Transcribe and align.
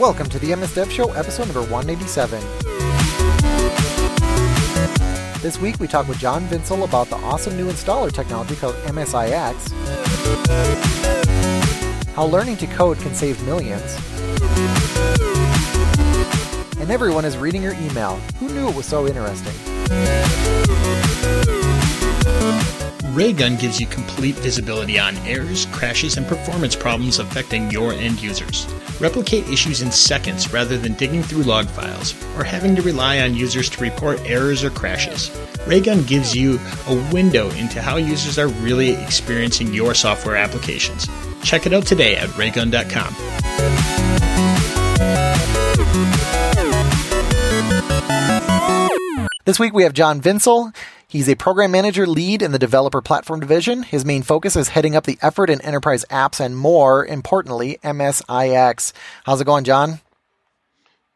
Welcome 0.00 0.30
to 0.30 0.38
the 0.38 0.56
MS 0.56 0.74
Dev 0.76 0.90
Show, 0.90 1.12
episode 1.12 1.44
number 1.44 1.60
187. 1.70 2.40
This 5.42 5.60
week 5.60 5.78
we 5.78 5.86
talk 5.86 6.08
with 6.08 6.18
John 6.18 6.46
Vintzel 6.46 6.84
about 6.84 7.08
the 7.08 7.16
awesome 7.16 7.54
new 7.54 7.66
installer 7.66 8.10
technology 8.10 8.56
called 8.56 8.76
MSIX, 8.76 9.54
how 12.14 12.24
learning 12.24 12.56
to 12.56 12.66
code 12.68 12.96
can 13.00 13.14
save 13.14 13.44
millions, 13.44 13.94
and 16.80 16.90
everyone 16.90 17.26
is 17.26 17.36
reading 17.36 17.62
your 17.62 17.74
email. 17.74 18.16
Who 18.38 18.48
knew 18.48 18.70
it 18.70 18.74
was 18.74 18.86
so 18.86 19.06
interesting? 19.06 19.52
Raygun 23.12 23.56
gives 23.56 23.78
you 23.78 23.86
complete 23.86 24.36
visibility 24.36 24.98
on 24.98 25.14
errors, 25.26 25.66
crashes, 25.66 26.16
and 26.16 26.26
performance 26.26 26.74
problems 26.74 27.18
affecting 27.18 27.70
your 27.70 27.92
end 27.92 28.22
users. 28.22 28.66
Replicate 29.00 29.48
issues 29.48 29.80
in 29.80 29.90
seconds 29.90 30.52
rather 30.52 30.76
than 30.76 30.92
digging 30.94 31.22
through 31.22 31.44
log 31.44 31.66
files 31.66 32.14
or 32.36 32.44
having 32.44 32.76
to 32.76 32.82
rely 32.82 33.20
on 33.20 33.34
users 33.34 33.70
to 33.70 33.80
report 33.80 34.20
errors 34.26 34.62
or 34.62 34.68
crashes. 34.68 35.30
Raygun 35.66 36.02
gives 36.02 36.36
you 36.36 36.60
a 36.86 36.94
window 37.10 37.48
into 37.52 37.80
how 37.80 37.96
users 37.96 38.38
are 38.38 38.48
really 38.48 38.90
experiencing 38.90 39.72
your 39.72 39.94
software 39.94 40.36
applications. 40.36 41.08
Check 41.42 41.64
it 41.64 41.72
out 41.72 41.86
today 41.86 42.16
at 42.16 42.36
raygun.com. 42.36 43.14
This 49.46 49.58
week 49.58 49.72
we 49.72 49.84
have 49.84 49.94
John 49.94 50.20
Vintzel. 50.20 50.74
He's 51.10 51.28
a 51.28 51.34
program 51.34 51.72
manager 51.72 52.06
lead 52.06 52.40
in 52.40 52.52
the 52.52 52.58
developer 52.58 53.02
platform 53.02 53.40
division. 53.40 53.82
His 53.82 54.04
main 54.04 54.22
focus 54.22 54.54
is 54.54 54.68
heading 54.68 54.94
up 54.94 55.04
the 55.04 55.18
effort 55.20 55.50
in 55.50 55.60
enterprise 55.60 56.04
apps 56.08 56.38
and 56.38 56.56
more 56.56 57.04
importantly, 57.04 57.78
MSIX. 57.82 58.92
How's 59.24 59.40
it 59.40 59.44
going, 59.44 59.64
John? 59.64 60.00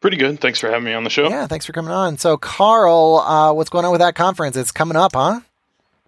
Pretty 0.01 0.17
good. 0.17 0.41
Thanks 0.41 0.59
for 0.59 0.67
having 0.69 0.83
me 0.83 0.93
on 0.93 1.05
the 1.05 1.09
show. 1.09 1.29
Yeah, 1.29 1.47
thanks 1.47 1.65
for 1.65 1.71
coming 1.71 1.91
on. 1.93 2.17
So, 2.17 2.35
Carl, 2.35 3.19
uh, 3.19 3.53
what's 3.53 3.69
going 3.69 3.85
on 3.85 3.91
with 3.91 4.01
that 4.01 4.15
conference? 4.15 4.57
It's 4.57 4.73
coming 4.73 4.97
up, 4.97 5.13
huh? 5.15 5.39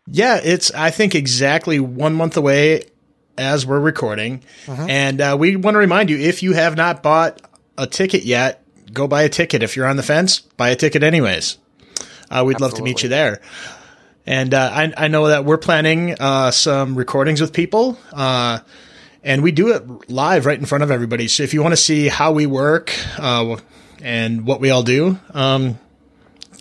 Yeah, 0.06 0.40
it's 0.44 0.70
I 0.72 0.92
think 0.92 1.16
exactly 1.16 1.80
one 1.80 2.14
month 2.14 2.36
away 2.38 2.84
as 3.38 3.66
we're 3.66 3.80
recording, 3.80 4.42
Mhm. 4.66 4.90
and 4.90 5.22
uh, 5.22 5.38
we 5.40 5.56
want 5.56 5.76
to 5.76 5.80
remind 5.80 6.10
you 6.10 6.18
if 6.18 6.44
you 6.44 6.54
have 6.54 6.76
not 6.76 7.02
bought 7.02 7.42
a 7.78 7.88
ticket 7.88 8.24
yet, 8.24 8.64
go 8.92 9.08
buy 9.08 9.24
a 9.24 9.30
ticket. 9.30 9.64
If 9.64 9.76
you're 9.78 9.88
on 9.88 9.96
the 9.96 10.04
fence, 10.04 10.40
buy 10.40 10.70
a 10.70 10.76
ticket 10.76 11.04
anyways. 11.04 11.58
Uh, 12.30 12.44
we'd 12.46 12.60
love 12.60 12.74
to 12.74 12.84
meet 12.84 13.04
you 13.04 13.10
there. 13.10 13.40
And 14.28 14.54
uh, 14.54 14.70
I, 14.74 14.94
I 15.06 15.08
know 15.08 15.30
that 15.30 15.46
we're 15.46 15.58
planning 15.58 16.14
uh, 16.20 16.52
some 16.52 16.96
recordings 16.96 17.40
with 17.40 17.54
people, 17.54 17.98
uh, 18.12 18.60
and 19.24 19.42
we 19.42 19.54
do 19.54 19.74
it 19.74 20.10
live 20.10 20.46
right 20.46 20.60
in 20.60 20.66
front 20.66 20.84
of 20.84 20.92
everybody. 20.92 21.30
So 21.30 21.44
if 21.44 21.54
you 21.54 21.64
want 21.64 21.72
to 21.72 21.78
see 21.78 22.10
how 22.10 22.34
we 22.34 22.46
work 22.46 22.94
uh, 23.18 23.56
and 24.02 24.46
what 24.46 24.60
we 24.60 24.70
all 24.70 24.84
do, 24.84 25.18
um, 25.34 25.80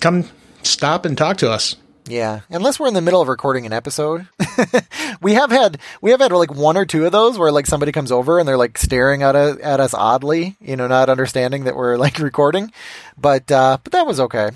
come 0.00 0.28
stop 0.62 1.04
and 1.04 1.18
talk 1.18 1.38
to 1.38 1.50
us. 1.50 1.74
Yeah, 2.08 2.42
unless 2.50 2.78
we're 2.78 2.86
in 2.86 2.94
the 2.94 3.00
middle 3.00 3.20
of 3.20 3.26
recording 3.26 3.66
an 3.66 3.72
episode. 3.72 4.28
we 5.20 5.34
have 5.34 5.50
had 5.50 5.80
we 6.00 6.12
have 6.12 6.20
had 6.20 6.30
like 6.30 6.54
one 6.54 6.76
or 6.76 6.84
two 6.86 7.04
of 7.04 7.10
those 7.10 7.36
where 7.36 7.50
like 7.50 7.66
somebody 7.66 7.90
comes 7.90 8.12
over 8.12 8.38
and 8.38 8.46
they're 8.46 8.56
like 8.56 8.78
staring 8.78 9.24
at 9.24 9.34
us, 9.34 9.58
at 9.60 9.80
us 9.80 9.92
oddly, 9.92 10.54
you 10.60 10.76
know, 10.76 10.86
not 10.86 11.10
understanding 11.10 11.64
that 11.64 11.74
we're 11.74 11.96
like 11.96 12.18
recording. 12.20 12.70
But 13.18 13.50
uh 13.50 13.78
but 13.82 13.92
that 13.92 14.06
was 14.06 14.20
okay. 14.20 14.50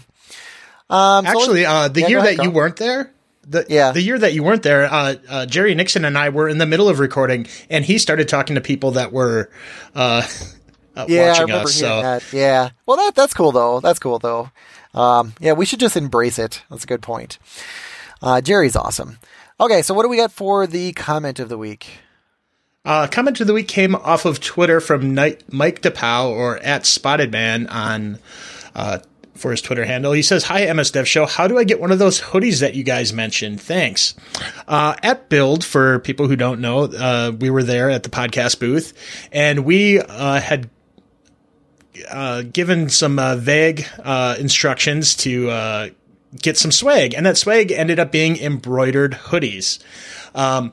Um 0.91 1.25
so 1.25 1.31
Actually, 1.31 1.65
uh, 1.67 1.89
the 1.89 2.01
Yeah, 2.03 2.09
year 2.09 2.19
ahead, 2.19 2.39
that 2.39 2.45
you 2.45 2.51
weren't 2.51 2.77
there, 2.77 3.13
the 3.49 3.65
Yeah. 3.69 3.93
the 3.93 4.03
year 4.03 4.19
that 4.19 4.33
you 4.35 4.43
weren't 4.43 4.63
there, 4.63 4.85
uh, 4.93 5.15
uh, 5.29 5.47
Jerry 5.47 5.75
Nixon 5.75 6.05
and 6.05 6.19
I 6.19 6.29
were 6.29 6.49
in 6.49 6.59
the 6.59 6.67
middle 6.67 6.89
of 6.89 6.99
recording, 6.99 7.47
and 7.71 7.85
he 7.85 7.97
started 7.99 8.29
talking 8.29 8.55
to 8.57 8.61
people 8.61 8.91
that 8.93 9.13
were 9.13 9.51
uh, 9.95 10.23
uh, 10.97 11.07
yeah, 11.09 11.23
I 11.23 11.29
watching 11.29 11.43
remember 11.43 11.69
us. 11.69 11.75
So 11.75 12.03
that. 12.03 12.25
Yeah. 12.33 12.71
Well, 12.87 12.97
that 12.97 13.15
that's 13.15 13.33
cool 13.35 13.53
though. 13.53 13.81
That's 13.81 13.99
cool 13.99 14.19
though. 14.19 14.51
Um, 14.93 15.35
yeah, 15.41 15.53
we 15.53 15.65
should 15.67 15.79
just 15.81 15.97
embrace 15.97 16.39
it. 16.39 16.63
That's 16.69 16.85
a 16.85 16.87
good 16.89 17.03
point. 17.03 17.39
Uh, 18.21 18.41
Jerry's 18.41 18.75
awesome. 18.77 19.19
Okay, 19.61 19.83
so 19.83 19.95
what 19.95 20.03
do 20.03 20.09
we 20.09 20.17
got 20.17 20.33
for 20.33 20.67
the 20.67 20.93
comment 20.95 21.39
of 21.39 21.49
the 21.49 21.57
week? 21.59 21.99
Uh, 22.85 23.07
comment 23.07 23.39
of 23.41 23.47
the 23.47 23.53
week 23.53 23.69
came 23.69 23.95
off 23.95 24.25
of 24.25 24.41
Twitter 24.41 24.81
from 24.81 25.15
Mike 25.15 25.83
DePow 25.83 26.31
or 26.31 26.57
at 26.59 26.87
Spotted 26.87 27.31
Man 27.31 27.67
on 27.69 28.19
uh, 28.75 28.99
for 29.41 29.51
his 29.51 29.63
Twitter 29.63 29.85
handle. 29.85 30.13
He 30.13 30.23
says, 30.23 30.45
"Hi 30.45 30.73
MS 30.73 30.91
Dev 30.91 31.09
Show. 31.09 31.27
How 31.27 31.49
do 31.49 31.59
I 31.59 31.65
get 31.65 31.81
one 31.81 31.91
of 31.91 31.99
those 31.99 32.21
hoodies 32.21 32.61
that 32.61 32.75
you 32.75 32.83
guys 32.85 33.13
mentioned? 33.13 33.61
Thanks." 33.61 34.15
Uh, 34.69 34.95
at 35.03 35.29
Build, 35.29 35.65
for 35.65 35.99
people 36.01 36.29
who 36.29 36.37
don't 36.37 36.61
know, 36.61 36.85
uh, 36.85 37.33
we 37.39 37.51
were 37.51 37.63
there 37.63 37.91
at 37.91 38.03
the 38.03 38.11
podcast 38.11 38.61
booth, 38.61 38.93
and 39.33 39.65
we 39.65 40.01
uh, 40.01 40.41
had 40.41 40.69
uh, 42.11 42.43
given 42.43 42.89
some 42.89 43.19
uh, 43.19 43.37
vague 43.37 43.87
uh, 44.05 44.37
instructions 44.39 45.15
to 45.17 45.91
get 46.41 46.57
some 46.57 46.71
swag, 46.71 47.15
and 47.15 47.27
that 47.27 47.37
swag 47.37 47.73
ended 47.73 47.99
up 47.99 48.13
being 48.13 48.37
embroidered 48.37 49.13
hoodies. 49.13 49.81
Um, 50.35 50.73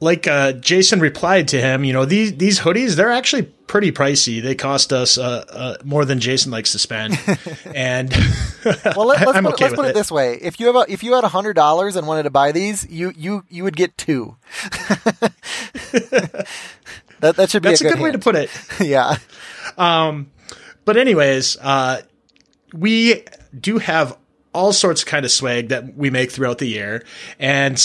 like 0.00 0.26
uh, 0.26 0.52
Jason 0.52 1.00
replied 1.00 1.48
to 1.48 1.60
him, 1.60 1.84
you 1.84 1.92
know 1.92 2.04
these 2.04 2.36
these 2.36 2.60
hoodies 2.60 2.96
they're 2.96 3.10
actually 3.10 3.42
pretty 3.42 3.90
pricey. 3.92 4.42
They 4.42 4.54
cost 4.54 4.92
us 4.92 5.16
uh, 5.18 5.44
uh, 5.48 5.76
more 5.84 6.04
than 6.04 6.20
Jason 6.20 6.50
likes 6.52 6.72
to 6.72 6.78
spend, 6.78 7.18
and 7.74 8.10
Well, 8.64 9.06
let, 9.06 9.20
let's 9.26 9.34
I'm 9.36 9.44
put, 9.44 9.54
okay 9.54 9.64
let's 9.64 9.74
put 9.76 9.86
it. 9.86 9.90
it. 9.90 9.94
this 9.94 10.10
way: 10.12 10.34
if 10.40 10.60
you 10.60 10.66
have 10.66 10.76
a, 10.76 10.84
if 10.92 11.02
you 11.02 11.14
had 11.14 11.24
a 11.24 11.28
hundred 11.28 11.54
dollars 11.54 11.96
and 11.96 12.06
wanted 12.06 12.24
to 12.24 12.30
buy 12.30 12.52
these, 12.52 12.86
you 12.90 13.12
you 13.16 13.44
you 13.48 13.64
would 13.64 13.76
get 13.76 13.96
two. 13.96 14.36
that 17.20 17.36
that 17.36 17.50
should 17.50 17.62
be 17.62 17.70
That's 17.70 17.80
a 17.80 17.86
a 17.86 17.88
good, 17.90 17.96
good 17.96 18.02
way 18.04 18.12
to 18.12 18.18
put 18.18 18.36
it. 18.36 18.50
yeah. 18.80 19.16
But 19.76 20.96
anyways, 20.96 21.56
uh, 21.60 22.02
we 22.72 23.24
do 23.58 23.78
have 23.78 24.16
all 24.52 24.72
sorts 24.72 25.02
of 25.02 25.08
kind 25.08 25.24
of 25.24 25.30
swag 25.32 25.68
that 25.68 25.96
we 25.96 26.10
make 26.10 26.30
throughout 26.30 26.58
the 26.58 26.66
year, 26.66 27.04
and 27.38 27.82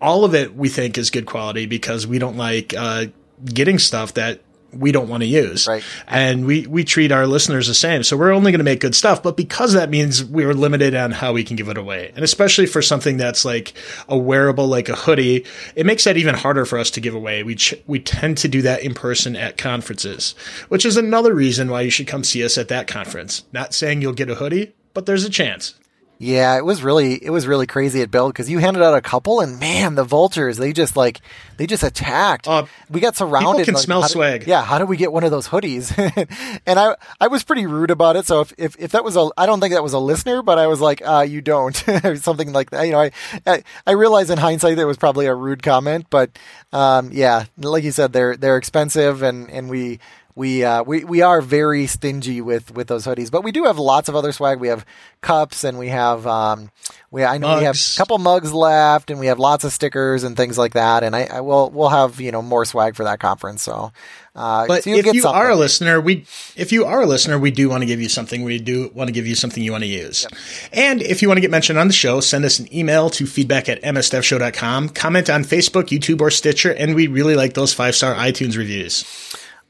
all 0.00 0.24
of 0.24 0.34
it 0.34 0.54
we 0.54 0.68
think 0.68 0.98
is 0.98 1.10
good 1.10 1.26
quality 1.26 1.66
because 1.66 2.06
we 2.06 2.18
don't 2.18 2.36
like 2.36 2.74
uh, 2.76 3.06
getting 3.44 3.78
stuff 3.78 4.14
that 4.14 4.40
we 4.72 4.92
don't 4.92 5.08
want 5.08 5.22
to 5.22 5.26
use. 5.26 5.66
Right. 5.66 5.82
And 6.06 6.44
we, 6.44 6.66
we 6.66 6.84
treat 6.84 7.10
our 7.10 7.26
listeners 7.26 7.68
the 7.68 7.74
same. 7.74 8.02
So 8.02 8.16
we're 8.16 8.32
only 8.32 8.52
going 8.52 8.58
to 8.58 8.64
make 8.64 8.80
good 8.80 8.94
stuff, 8.94 9.22
but 9.22 9.36
because 9.36 9.72
that 9.72 9.88
means 9.88 10.24
we're 10.24 10.52
limited 10.52 10.94
on 10.94 11.10
how 11.10 11.32
we 11.32 11.44
can 11.44 11.56
give 11.56 11.68
it 11.68 11.78
away. 11.78 12.12
And 12.14 12.24
especially 12.24 12.66
for 12.66 12.82
something 12.82 13.16
that's 13.16 13.44
like 13.44 13.72
a 14.08 14.18
wearable, 14.18 14.66
like 14.66 14.88
a 14.88 14.96
hoodie, 14.96 15.46
it 15.74 15.86
makes 15.86 16.04
that 16.04 16.16
even 16.16 16.34
harder 16.34 16.64
for 16.64 16.78
us 16.78 16.90
to 16.92 17.00
give 17.00 17.14
away. 17.14 17.42
We, 17.42 17.54
ch- 17.54 17.74
we 17.86 17.98
tend 17.98 18.38
to 18.38 18.48
do 18.48 18.62
that 18.62 18.82
in 18.82 18.94
person 18.94 19.36
at 19.36 19.56
conferences, 19.56 20.34
which 20.68 20.84
is 20.84 20.96
another 20.96 21.34
reason 21.34 21.70
why 21.70 21.82
you 21.82 21.90
should 21.90 22.06
come 22.06 22.24
see 22.24 22.44
us 22.44 22.58
at 22.58 22.68
that 22.68 22.86
conference. 22.86 23.44
Not 23.52 23.72
saying 23.72 24.02
you'll 24.02 24.12
get 24.12 24.30
a 24.30 24.34
hoodie, 24.34 24.74
but 24.92 25.06
there's 25.06 25.24
a 25.24 25.30
chance. 25.30 25.74
Yeah, 26.20 26.56
it 26.56 26.64
was 26.64 26.82
really 26.82 27.14
it 27.24 27.30
was 27.30 27.46
really 27.46 27.66
crazy 27.66 28.02
at 28.02 28.10
Build 28.10 28.32
because 28.32 28.50
you 28.50 28.58
handed 28.58 28.82
out 28.82 28.94
a 28.94 29.00
couple 29.00 29.40
and 29.40 29.60
man, 29.60 29.94
the 29.94 30.02
vultures 30.02 30.56
they 30.56 30.72
just 30.72 30.96
like 30.96 31.20
they 31.58 31.66
just 31.66 31.84
attacked. 31.84 32.48
Uh, 32.48 32.66
we 32.90 32.98
got 33.00 33.16
surrounded. 33.16 33.60
People 33.60 33.64
can 33.64 33.74
like, 33.74 33.84
smell 33.84 34.02
did- 34.02 34.10
swag. 34.10 34.46
yeah, 34.46 34.64
how 34.64 34.78
do 34.78 34.86
we 34.86 34.96
get 34.96 35.12
one 35.12 35.22
of 35.22 35.30
those 35.30 35.46
hoodies? 35.46 35.96
and 36.66 36.78
I 36.78 36.96
I 37.20 37.28
was 37.28 37.44
pretty 37.44 37.66
rude 37.66 37.92
about 37.92 38.16
it. 38.16 38.26
So 38.26 38.40
if, 38.40 38.52
if 38.58 38.76
if 38.80 38.92
that 38.92 39.04
was 39.04 39.16
a 39.16 39.28
I 39.36 39.46
don't 39.46 39.60
think 39.60 39.74
that 39.74 39.82
was 39.82 39.92
a 39.92 40.00
listener, 40.00 40.42
but 40.42 40.58
I 40.58 40.66
was 40.66 40.80
like, 40.80 41.02
uh, 41.06 41.20
you 41.28 41.40
don't 41.40 41.76
something 42.16 42.52
like 42.52 42.70
that. 42.70 42.82
You 42.82 42.92
know, 42.92 43.00
I, 43.00 43.10
I 43.46 43.62
I 43.86 43.92
realize 43.92 44.28
in 44.28 44.38
hindsight 44.38 44.76
that 44.76 44.86
was 44.88 44.96
probably 44.96 45.26
a 45.26 45.34
rude 45.34 45.62
comment, 45.62 46.06
but 46.10 46.36
um, 46.72 47.10
yeah, 47.12 47.44
like 47.56 47.84
you 47.84 47.92
said, 47.92 48.12
they're 48.12 48.36
they're 48.36 48.56
expensive 48.56 49.22
and 49.22 49.48
and 49.52 49.70
we 49.70 50.00
we 50.38 50.62
uh, 50.64 50.84
we 50.84 51.02
we 51.02 51.20
are 51.20 51.42
very 51.42 51.88
stingy 51.88 52.40
with 52.40 52.72
with 52.72 52.86
those 52.86 53.04
hoodies, 53.04 53.28
but 53.28 53.42
we 53.42 53.50
do 53.50 53.64
have 53.64 53.76
lots 53.76 54.08
of 54.08 54.14
other 54.14 54.30
swag. 54.30 54.60
We 54.60 54.68
have 54.68 54.86
cups 55.20 55.64
and 55.64 55.80
we 55.80 55.88
have 55.88 56.28
um, 56.28 56.70
we 57.10 57.24
I 57.24 57.38
know 57.38 57.58
we 57.58 57.64
have 57.64 57.74
a 57.74 57.96
couple 57.96 58.16
mugs 58.18 58.52
left, 58.52 59.10
and 59.10 59.18
we 59.18 59.26
have 59.26 59.40
lots 59.40 59.64
of 59.64 59.72
stickers 59.72 60.22
and 60.22 60.36
things 60.36 60.56
like 60.56 60.74
that. 60.74 61.02
And 61.02 61.16
I, 61.16 61.24
I 61.24 61.40
will 61.40 61.70
we'll 61.70 61.88
have 61.88 62.20
you 62.20 62.30
know 62.30 62.40
more 62.40 62.64
swag 62.64 62.94
for 62.94 63.02
that 63.02 63.18
conference. 63.18 63.64
So, 63.64 63.90
uh, 64.36 64.68
But 64.68 64.84
so 64.84 64.90
if 64.90 65.06
you 65.06 65.22
something. 65.22 65.40
are 65.40 65.50
a 65.50 65.56
listener, 65.56 66.00
we 66.00 66.24
if 66.54 66.70
you 66.70 66.84
are 66.84 67.02
a 67.02 67.06
listener, 67.06 67.36
we 67.36 67.50
do 67.50 67.68
want 67.68 67.82
to 67.82 67.86
give 67.86 68.00
you 68.00 68.08
something. 68.08 68.44
We 68.44 68.60
do 68.60 68.92
want 68.94 69.08
to 69.08 69.12
give 69.12 69.26
you 69.26 69.34
something 69.34 69.60
you 69.60 69.72
want 69.72 69.82
to 69.82 69.90
use. 69.90 70.24
And 70.72 71.02
if 71.02 71.20
you 71.20 71.26
want 71.26 71.38
to 71.38 71.42
get 71.42 71.50
mentioned 71.50 71.80
on 71.80 71.88
the 71.88 71.92
show, 71.92 72.20
send 72.20 72.44
us 72.44 72.60
an 72.60 72.72
email 72.72 73.10
to 73.10 73.26
feedback 73.26 73.68
at 73.68 73.82
msdevshow.com. 73.82 74.90
Comment 74.90 75.28
on 75.28 75.42
Facebook, 75.42 75.86
YouTube, 75.86 76.20
or 76.20 76.30
Stitcher, 76.30 76.72
and 76.72 76.94
we 76.94 77.08
really 77.08 77.34
like 77.34 77.54
those 77.54 77.74
five 77.74 77.96
star 77.96 78.14
iTunes 78.14 78.56
reviews. 78.56 79.04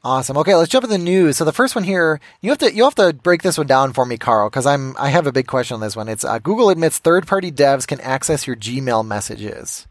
Awesome. 0.01 0.37
Okay, 0.37 0.55
let's 0.55 0.71
jump 0.71 0.85
into 0.85 0.97
the 0.97 1.03
news. 1.03 1.35
So 1.35 1.43
the 1.43 1.51
first 1.51 1.75
one 1.75 1.83
here, 1.83 2.21
you 2.41 2.49
have 2.51 2.59
to 2.59 2.73
you 2.73 2.85
have 2.85 2.95
to 2.95 3.11
break 3.11 3.41
this 3.41 3.57
one 3.57 3.67
down 3.67 3.91
for 3.91 4.05
me, 4.05 4.17
Carl, 4.17 4.49
because 4.49 4.65
I'm 4.65 4.95
I 4.97 5.09
have 5.09 5.27
a 5.27 5.31
big 5.33 5.47
question 5.47 5.75
on 5.75 5.81
this 5.81 5.95
one. 5.95 6.07
It's 6.07 6.23
uh, 6.23 6.39
Google 6.39 6.69
admits 6.69 6.99
third 6.99 7.27
party 7.27 7.51
devs 7.51 7.85
can 7.85 7.99
access 7.99 8.47
your 8.47 8.55
Gmail 8.55 9.05
messages. 9.05 9.87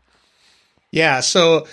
Yeah, 0.91 1.21
so 1.21 1.67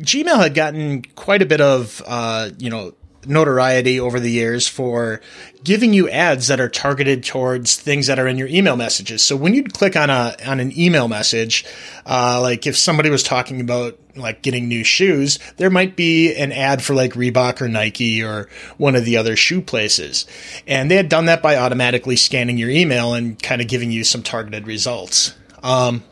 Gmail 0.00 0.38
had 0.38 0.54
gotten 0.54 1.02
quite 1.02 1.42
a 1.42 1.46
bit 1.46 1.60
of 1.60 2.00
uh, 2.06 2.50
you 2.56 2.70
know 2.70 2.94
notoriety 3.28 3.98
over 4.00 4.20
the 4.20 4.30
years 4.30 4.68
for 4.68 5.20
giving 5.64 5.92
you 5.92 6.08
ads 6.08 6.48
that 6.48 6.60
are 6.60 6.68
targeted 6.68 7.24
towards 7.24 7.76
things 7.76 8.06
that 8.06 8.18
are 8.18 8.26
in 8.26 8.38
your 8.38 8.48
email 8.48 8.76
messages. 8.76 9.22
So 9.22 9.36
when 9.36 9.54
you'd 9.54 9.72
click 9.72 9.96
on 9.96 10.10
a 10.10 10.36
on 10.46 10.60
an 10.60 10.78
email 10.78 11.08
message, 11.08 11.64
uh, 12.06 12.40
like 12.40 12.66
if 12.66 12.76
somebody 12.76 13.10
was 13.10 13.22
talking 13.22 13.60
about 13.60 13.98
like 14.16 14.42
getting 14.42 14.68
new 14.68 14.84
shoes, 14.84 15.38
there 15.56 15.70
might 15.70 15.96
be 15.96 16.34
an 16.34 16.52
ad 16.52 16.82
for 16.82 16.94
like 16.94 17.12
Reebok 17.12 17.60
or 17.60 17.68
Nike 17.68 18.22
or 18.22 18.48
one 18.76 18.94
of 18.94 19.04
the 19.04 19.16
other 19.16 19.36
shoe 19.36 19.60
places. 19.60 20.26
And 20.66 20.90
they 20.90 20.96
had 20.96 21.08
done 21.08 21.26
that 21.26 21.42
by 21.42 21.56
automatically 21.56 22.16
scanning 22.16 22.58
your 22.58 22.70
email 22.70 23.14
and 23.14 23.40
kind 23.42 23.60
of 23.60 23.68
giving 23.68 23.90
you 23.90 24.04
some 24.04 24.22
targeted 24.22 24.66
results. 24.66 25.34
Um, 25.62 26.04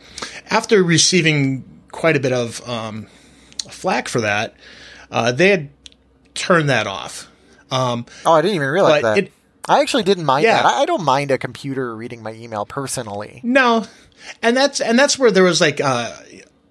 after 0.50 0.82
receiving 0.82 1.64
quite 1.92 2.16
a 2.16 2.20
bit 2.20 2.32
of 2.32 2.66
um, 2.68 3.06
flack 3.70 4.08
for 4.08 4.20
that, 4.20 4.54
uh, 5.10 5.32
they 5.32 5.48
had 5.48 5.70
turned 6.34 6.68
that 6.68 6.86
off. 6.86 7.30
Um, 7.70 8.06
oh, 8.26 8.32
I 8.32 8.42
didn't 8.42 8.56
even 8.56 8.68
realize 8.68 9.02
that. 9.02 9.18
It, 9.18 9.32
I 9.68 9.80
actually 9.80 10.02
didn't 10.02 10.24
mind 10.24 10.44
yeah. 10.44 10.62
that. 10.62 10.66
I, 10.66 10.82
I, 10.82 10.86
don't 10.86 11.04
mind 11.04 11.30
a 11.30 11.38
computer 11.38 11.96
reading 11.96 12.22
my 12.22 12.32
email 12.32 12.66
personally. 12.66 13.40
No, 13.42 13.86
and 14.42 14.56
that's 14.56 14.80
and 14.80 14.98
that's 14.98 15.18
where 15.18 15.30
there 15.30 15.42
was 15.42 15.60
like 15.60 15.80
uh, 15.80 16.14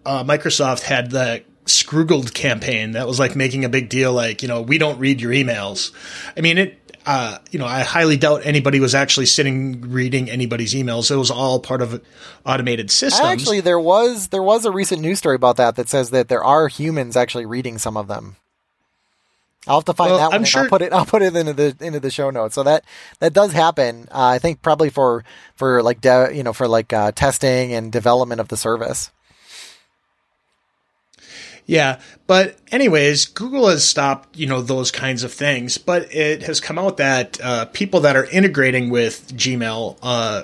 uh, 0.06 0.24
Microsoft 0.24 0.82
had 0.84 1.12
the 1.12 1.44
Scroogled 1.66 2.34
campaign 2.34 2.92
that 2.92 3.08
was 3.08 3.20
like 3.20 3.36
making 3.36 3.66
a 3.66 3.70
big 3.70 3.90
deal, 3.90 4.14
like 4.14 4.42
you 4.42 4.48
know 4.48 4.62
we 4.62 4.78
don't 4.78 5.00
read 5.00 5.22
your 5.22 5.32
emails. 5.32 5.92
I 6.38 6.42
mean 6.42 6.58
it. 6.58 6.80
Uh, 7.06 7.38
you 7.52 7.60
know, 7.60 7.66
I 7.66 7.82
highly 7.82 8.16
doubt 8.16 8.46
anybody 8.46 8.80
was 8.80 8.96
actually 8.96 9.26
sitting 9.26 9.82
reading 9.82 10.30
anybody's 10.30 10.74
emails. 10.74 11.12
It 11.12 11.18
was 11.18 11.30
all 11.30 11.60
part 11.60 11.82
of 11.82 12.02
automated 12.46 12.90
systems. 12.90 13.28
Actually, 13.28 13.60
there 13.60 13.80
was 13.80 14.30
there 14.30 14.44
was 14.44 14.64
a 14.64 14.72
recent 14.72 15.02
news 15.02 15.20
story 15.20 15.36
about 15.36 15.58
that 15.58 15.76
that 15.76 15.90
says 15.90 16.12
that 16.12 16.30
there 16.30 16.42
are 16.42 16.70
humans 16.70 17.18
actually 17.18 17.46
reading 17.46 17.78
some 17.78 17.98
of 17.98 18.08
them. 18.08 18.38
I'll 19.68 19.78
have 19.78 19.86
to 19.86 19.94
find 19.94 20.12
well, 20.12 20.20
that 20.20 20.32
one. 20.32 20.36
I'm 20.36 20.44
sure. 20.44 20.64
I'll 20.64 20.70
put 20.70 20.82
it. 20.82 20.92
I'll 20.92 21.06
put 21.06 21.22
it 21.22 21.36
into 21.36 21.54
the 21.54 21.76
into 21.80 22.00
the 22.00 22.12
show 22.12 22.30
notes. 22.30 22.56
So 22.56 22.64
that 22.64 22.84
that 23.20 23.34
does 23.34 23.54
happen. 23.54 24.08
Uh, 24.12 24.26
I 24.26 24.40
think 24.40 24.62
probably 24.62 24.90
for 24.90 25.24
for 25.56 25.82
like 25.82 26.02
de, 26.02 26.32
you 26.34 26.44
know 26.44 26.54
for 26.54 26.68
like 26.68 26.92
uh, 26.92 27.12
testing 27.14 27.74
and 27.74 27.92
development 27.92 28.42
of 28.42 28.50
the 28.50 28.58
service. 28.58 29.12
Yeah, 31.66 32.02
but 32.28 32.58
anyways, 32.74 33.26
Google 33.26 33.70
has 33.70 33.88
stopped 33.88 34.38
you 34.38 34.48
know 34.48 34.62
those 34.62 34.92
kinds 34.92 35.24
of 35.24 35.32
things, 35.32 35.78
but 35.78 36.14
it 36.14 36.44
has 36.44 36.60
come 36.60 36.78
out 36.78 36.98
that 36.98 37.40
uh, 37.42 37.66
people 37.66 38.02
that 38.02 38.18
are 38.18 38.26
integrating 38.26 38.90
with 38.90 39.34
Gmail 39.34 39.98
uh, 40.04 40.44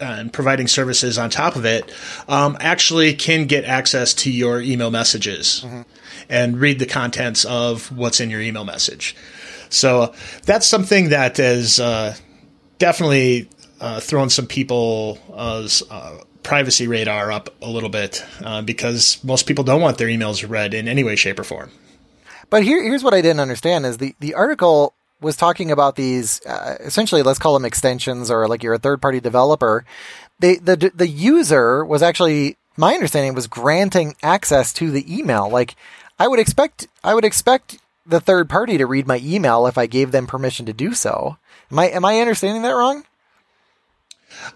and 0.00 0.32
providing 0.32 0.66
services 0.66 1.16
on 1.16 1.30
top 1.30 1.54
of 1.54 1.64
it 1.64 1.92
um, 2.26 2.56
actually 2.58 3.14
can 3.14 3.46
get 3.46 3.64
access 3.64 4.12
to 4.14 4.32
your 4.32 4.60
email 4.60 4.90
messages. 4.90 5.62
Mm-hmm 5.64 5.82
and 6.30 6.58
read 6.58 6.78
the 6.78 6.86
contents 6.86 7.44
of 7.44 7.94
what's 7.94 8.20
in 8.20 8.30
your 8.30 8.40
email 8.40 8.64
message. 8.64 9.14
So 9.68 10.14
that's 10.46 10.66
something 10.66 11.10
that 11.10 11.38
uh, 11.38 12.14
definitely 12.78 13.50
uh, 13.80 14.00
thrown 14.00 14.30
some 14.30 14.46
people's 14.46 15.82
uh, 15.90 16.20
privacy 16.42 16.88
radar 16.88 17.30
up 17.30 17.50
a 17.60 17.68
little 17.68 17.88
bit 17.88 18.24
uh, 18.42 18.62
because 18.62 19.22
most 19.22 19.46
people 19.46 19.64
don't 19.64 19.80
want 19.80 19.98
their 19.98 20.08
emails 20.08 20.48
read 20.48 20.72
in 20.72 20.88
any 20.88 21.04
way, 21.04 21.16
shape, 21.16 21.38
or 21.38 21.44
form. 21.44 21.70
But 22.48 22.64
here, 22.64 22.82
here's 22.82 23.04
what 23.04 23.14
I 23.14 23.20
didn't 23.20 23.40
understand: 23.40 23.86
is 23.86 23.98
the 23.98 24.14
the 24.20 24.34
article 24.34 24.94
was 25.20 25.36
talking 25.36 25.70
about 25.70 25.96
these 25.96 26.44
uh, 26.46 26.76
essentially 26.80 27.22
let's 27.22 27.38
call 27.38 27.54
them 27.54 27.64
extensions 27.64 28.30
or 28.30 28.48
like 28.48 28.62
you're 28.62 28.74
a 28.74 28.78
third 28.78 29.02
party 29.02 29.20
developer. 29.20 29.84
They, 30.40 30.56
the 30.56 30.90
the 30.94 31.06
user 31.06 31.84
was 31.84 32.02
actually 32.02 32.56
my 32.76 32.94
understanding 32.94 33.34
was 33.34 33.46
granting 33.46 34.16
access 34.22 34.72
to 34.74 34.90
the 34.90 35.04
email. 35.14 35.48
Like 35.48 35.76
I 36.20 36.28
would 36.28 36.38
expect 36.38 36.86
I 37.02 37.14
would 37.14 37.24
expect 37.24 37.78
the 38.06 38.20
third 38.20 38.48
party 38.48 38.76
to 38.78 38.86
read 38.86 39.06
my 39.06 39.20
email 39.24 39.66
if 39.66 39.78
I 39.78 39.86
gave 39.86 40.12
them 40.12 40.26
permission 40.26 40.66
to 40.66 40.72
do 40.72 40.92
so. 40.92 41.38
Am 41.72 41.78
I 41.78 41.88
am 41.88 42.04
I 42.04 42.20
understanding 42.20 42.62
that 42.62 42.72
wrong? 42.72 43.04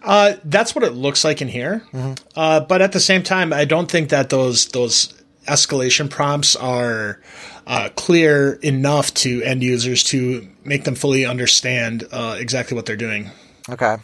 Uh, 0.03 0.35
that's 0.45 0.75
what 0.75 0.85
it 0.85 0.93
looks 0.93 1.25
like 1.25 1.43
in 1.43 1.49
here. 1.49 1.83
Mm-hmm. 1.93 2.13
Uh, 2.37 2.61
but 2.61 2.81
at 2.81 2.93
the 2.93 3.01
same 3.01 3.23
time, 3.23 3.53
I 3.53 3.65
don't 3.65 3.91
think 3.91 4.11
that 4.11 4.29
those 4.31 4.67
those 4.67 5.15
escalation 5.49 6.11
prompts 6.11 6.55
are 6.55 7.21
uh, 7.67 7.89
clear 7.97 8.55
enough 8.63 9.13
to 9.15 9.43
end 9.43 9.63
users 9.63 10.05
to 10.05 10.49
make 10.65 10.85
them 10.85 10.95
fully 10.95 11.25
understand 11.25 12.05
uh, 12.13 12.37
exactly 12.39 12.75
what 12.75 12.87
they're 12.87 12.97
doing. 12.97 13.31
Okay. 13.69 13.97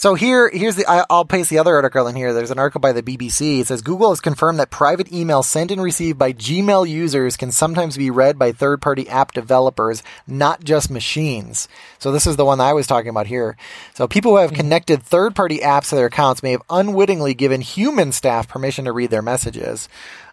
So 0.00 0.14
here, 0.14 0.48
here's 0.48 0.76
the. 0.76 0.86
I, 0.90 1.04
will 1.10 1.26
paste 1.26 1.50
the 1.50 1.58
other 1.58 1.74
article 1.74 2.06
in 2.06 2.16
here. 2.16 2.32
There's 2.32 2.50
an 2.50 2.58
article 2.58 2.80
by 2.80 2.92
the 2.92 3.02
BBC. 3.02 3.60
It 3.60 3.66
says 3.66 3.82
Google 3.82 4.08
has 4.08 4.22
confirmed 4.22 4.58
that 4.58 4.70
private 4.70 5.08
emails 5.08 5.44
sent 5.44 5.70
and 5.70 5.82
received 5.82 6.18
by 6.18 6.32
Gmail 6.32 6.88
users 6.88 7.36
can 7.36 7.52
sometimes 7.52 7.98
be 7.98 8.10
read 8.10 8.38
by 8.38 8.50
third-party 8.50 9.10
app 9.10 9.32
developers, 9.32 10.02
not 10.26 10.64
just 10.64 10.90
machines. 10.90 11.68
So 11.98 12.12
this 12.12 12.26
is 12.26 12.36
the 12.36 12.46
one 12.46 12.56
that 12.56 12.68
I 12.68 12.72
was 12.72 12.86
talking 12.86 13.10
about 13.10 13.26
here. 13.26 13.58
So 13.92 14.08
people 14.08 14.30
who 14.30 14.36
have 14.38 14.52
mm-hmm. 14.52 14.60
connected 14.62 15.02
third-party 15.02 15.58
apps 15.58 15.90
to 15.90 15.96
their 15.96 16.06
accounts 16.06 16.42
may 16.42 16.52
have 16.52 16.62
unwittingly 16.70 17.34
given 17.34 17.60
human 17.60 18.10
staff 18.12 18.48
permission 18.48 18.86
to 18.86 18.92
read 18.92 19.10
their 19.10 19.20
messages. 19.20 19.86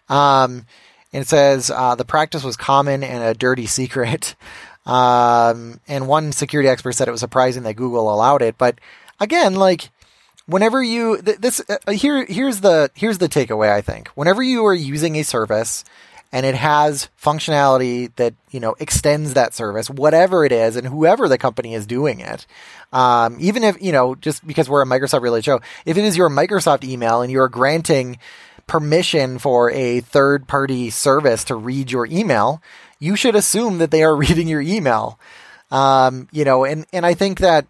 Um, 0.08 0.64
and 1.12 1.20
it 1.20 1.28
says 1.28 1.70
uh, 1.70 1.94
the 1.94 2.06
practice 2.06 2.42
was 2.42 2.56
common 2.56 3.04
and 3.04 3.22
a 3.22 3.34
dirty 3.34 3.66
secret. 3.66 4.34
Um, 4.86 5.80
and 5.86 6.08
one 6.08 6.32
security 6.32 6.66
expert 6.66 6.92
said 6.92 7.08
it 7.08 7.10
was 7.10 7.20
surprising 7.20 7.64
that 7.64 7.74
Google 7.74 8.10
allowed 8.10 8.40
it, 8.40 8.56
but 8.56 8.78
again, 9.20 9.54
like 9.54 9.90
whenever 10.46 10.82
you 10.82 11.20
th- 11.22 11.38
this 11.38 11.62
uh, 11.68 11.92
here 11.92 12.24
here's 12.24 12.60
the 12.60 12.90
here's 12.94 13.18
the 13.18 13.28
takeaway. 13.28 13.70
I 13.70 13.80
think 13.80 14.08
whenever 14.08 14.42
you 14.42 14.64
are 14.66 14.74
using 14.74 15.16
a 15.16 15.22
service 15.22 15.84
and 16.32 16.44
it 16.44 16.54
has 16.54 17.08
functionality 17.20 18.14
that 18.16 18.34
you 18.50 18.60
know 18.60 18.74
extends 18.78 19.34
that 19.34 19.54
service, 19.54 19.88
whatever 19.88 20.44
it 20.44 20.52
is, 20.52 20.76
and 20.76 20.86
whoever 20.86 21.28
the 21.28 21.38
company 21.38 21.74
is 21.74 21.86
doing 21.86 22.20
it. 22.20 22.46
Um, 22.92 23.36
even 23.40 23.64
if 23.64 23.80
you 23.80 23.92
know, 23.92 24.14
just 24.14 24.46
because 24.46 24.68
we're 24.68 24.82
a 24.82 24.86
Microsoft 24.86 25.22
related 25.22 25.44
show, 25.44 25.60
if 25.86 25.96
it 25.96 26.04
is 26.04 26.16
your 26.16 26.28
Microsoft 26.28 26.84
email 26.84 27.22
and 27.22 27.32
you're 27.32 27.48
granting 27.48 28.18
permission 28.66 29.38
for 29.38 29.70
a 29.70 30.00
third 30.00 30.46
party 30.46 30.90
service 30.90 31.44
to 31.44 31.54
read 31.54 31.90
your 31.90 32.06
email, 32.06 32.62
you 32.98 33.16
should 33.16 33.34
assume 33.34 33.78
that 33.78 33.90
they 33.90 34.02
are 34.02 34.14
reading 34.16 34.48
your 34.48 34.60
email. 34.60 35.18
Um, 35.70 36.28
you 36.30 36.44
know, 36.44 36.64
and 36.64 36.86
and 36.92 37.06
I 37.06 37.14
think 37.14 37.40
that 37.40 37.66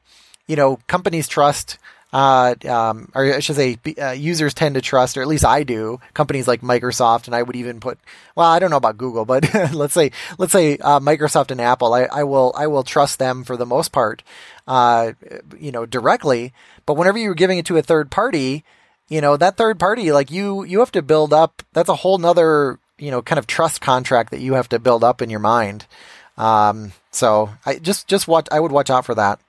you 0.48 0.56
know, 0.56 0.80
companies 0.88 1.28
trust, 1.28 1.78
uh, 2.12 2.54
um, 2.66 3.10
or 3.14 3.34
I 3.34 3.40
should 3.40 3.56
say, 3.56 3.78
uh, 4.00 4.10
users 4.12 4.54
tend 4.54 4.74
to 4.74 4.80
trust, 4.80 5.16
or 5.16 5.22
at 5.22 5.28
least 5.28 5.44
I 5.44 5.62
do, 5.62 6.00
companies 6.14 6.48
like 6.48 6.62
Microsoft, 6.62 7.26
and 7.26 7.34
I 7.34 7.42
would 7.42 7.54
even 7.54 7.80
put, 7.80 7.98
well, 8.34 8.50
I 8.50 8.58
don't 8.58 8.70
know 8.70 8.78
about 8.78 8.96
Google, 8.96 9.26
but 9.26 9.52
let's 9.72 9.94
say, 9.94 10.10
let's 10.38 10.52
say 10.52 10.78
uh, 10.78 11.00
Microsoft 11.00 11.50
and 11.50 11.60
Apple, 11.60 11.92
I, 11.92 12.04
I, 12.04 12.24
will, 12.24 12.52
I 12.56 12.66
will 12.66 12.82
trust 12.82 13.18
them 13.18 13.44
for 13.44 13.56
the 13.56 13.66
most 13.66 13.92
part, 13.92 14.22
uh, 14.66 15.12
you 15.60 15.70
know, 15.70 15.86
directly. 15.86 16.54
But 16.86 16.94
whenever 16.94 17.18
you're 17.18 17.34
giving 17.34 17.58
it 17.58 17.66
to 17.66 17.76
a 17.76 17.82
third 17.82 18.10
party, 18.10 18.64
you 19.08 19.20
know, 19.20 19.36
that 19.36 19.58
third 19.58 19.78
party, 19.78 20.10
like 20.10 20.30
you, 20.30 20.64
you 20.64 20.78
have 20.80 20.92
to 20.92 21.02
build 21.02 21.34
up. 21.34 21.62
That's 21.74 21.90
a 21.90 21.96
whole 21.96 22.16
nother, 22.16 22.78
you 22.98 23.10
know, 23.10 23.20
kind 23.20 23.38
of 23.38 23.46
trust 23.46 23.82
contract 23.82 24.30
that 24.30 24.40
you 24.40 24.54
have 24.54 24.68
to 24.70 24.78
build 24.78 25.04
up 25.04 25.20
in 25.20 25.28
your 25.28 25.40
mind. 25.40 25.86
Um, 26.38 26.92
so 27.10 27.50
I 27.66 27.78
just, 27.78 28.08
just 28.08 28.28
watch. 28.28 28.48
I 28.50 28.60
would 28.60 28.72
watch 28.72 28.90
out 28.90 29.04
for 29.04 29.14
that. 29.14 29.40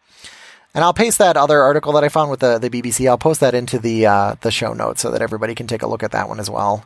And 0.73 0.83
I'll 0.83 0.93
paste 0.93 1.17
that 1.17 1.35
other 1.35 1.61
article 1.61 1.93
that 1.93 2.03
I 2.03 2.09
found 2.09 2.29
with 2.29 2.41
the, 2.41 2.59
the 2.59 2.69
BBC. 2.69 3.07
I'll 3.09 3.17
post 3.17 3.39
that 3.39 3.55
into 3.55 3.79
the 3.79 4.05
uh, 4.05 4.35
the 4.41 4.51
show 4.51 4.73
notes 4.73 5.01
so 5.01 5.11
that 5.11 5.21
everybody 5.21 5.55
can 5.55 5.67
take 5.67 5.81
a 5.81 5.87
look 5.87 6.03
at 6.03 6.11
that 6.11 6.29
one 6.29 6.39
as 6.39 6.49
well. 6.49 6.85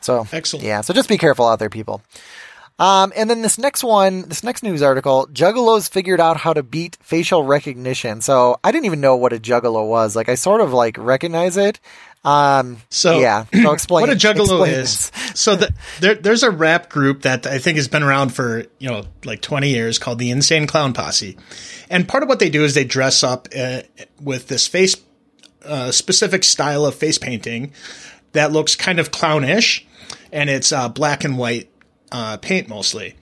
So 0.00 0.26
excellent. 0.32 0.64
Yeah. 0.64 0.80
So 0.80 0.92
just 0.92 1.08
be 1.08 1.18
careful 1.18 1.46
out 1.46 1.58
there, 1.58 1.70
people. 1.70 2.02
Um, 2.78 3.12
and 3.16 3.30
then 3.30 3.40
this 3.40 3.58
next 3.58 3.82
one, 3.82 4.22
this 4.28 4.44
next 4.44 4.62
news 4.62 4.82
article, 4.82 5.26
Juggalos 5.32 5.88
figured 5.88 6.20
out 6.20 6.36
how 6.36 6.52
to 6.52 6.62
beat 6.62 6.98
facial 7.00 7.42
recognition. 7.42 8.20
So 8.20 8.58
I 8.62 8.70
didn't 8.70 8.84
even 8.84 9.00
know 9.00 9.16
what 9.16 9.32
a 9.32 9.38
Juggalo 9.38 9.88
was. 9.88 10.14
Like 10.14 10.28
I 10.28 10.34
sort 10.34 10.60
of 10.60 10.72
like 10.72 10.98
recognize 10.98 11.56
it. 11.56 11.80
Um, 12.26 12.78
so 12.90 13.20
yeah, 13.20 13.46
so 13.62 13.72
explain 13.72 14.02
what 14.02 14.10
a 14.10 14.16
Juggalo 14.16 14.68
is. 14.68 15.12
so 15.34 15.56
the, 15.56 15.72
there, 16.00 16.16
there's 16.16 16.42
a 16.42 16.50
rap 16.50 16.90
group 16.90 17.22
that 17.22 17.46
I 17.46 17.58
think 17.58 17.76
has 17.76 17.88
been 17.88 18.02
around 18.02 18.30
for 18.30 18.64
you 18.78 18.90
know 18.90 19.04
like 19.24 19.40
20 19.40 19.70
years 19.70 19.98
called 19.98 20.18
the 20.18 20.30
Insane 20.30 20.66
Clown 20.66 20.92
Posse, 20.92 21.38
and 21.88 22.06
part 22.06 22.24
of 22.24 22.28
what 22.28 22.40
they 22.40 22.50
do 22.50 22.64
is 22.64 22.74
they 22.74 22.84
dress 22.84 23.22
up 23.22 23.48
uh, 23.56 23.82
with 24.20 24.48
this 24.48 24.66
face 24.66 24.96
uh, 25.64 25.92
specific 25.92 26.42
style 26.42 26.84
of 26.84 26.96
face 26.96 27.16
painting 27.16 27.72
that 28.32 28.50
looks 28.50 28.74
kind 28.74 28.98
of 28.98 29.12
clownish, 29.12 29.86
and 30.32 30.50
it's 30.50 30.72
uh, 30.72 30.88
black 30.88 31.22
and 31.22 31.38
white 31.38 31.70
uh, 32.16 32.36
paint 32.38 32.68
mostly, 32.68 33.14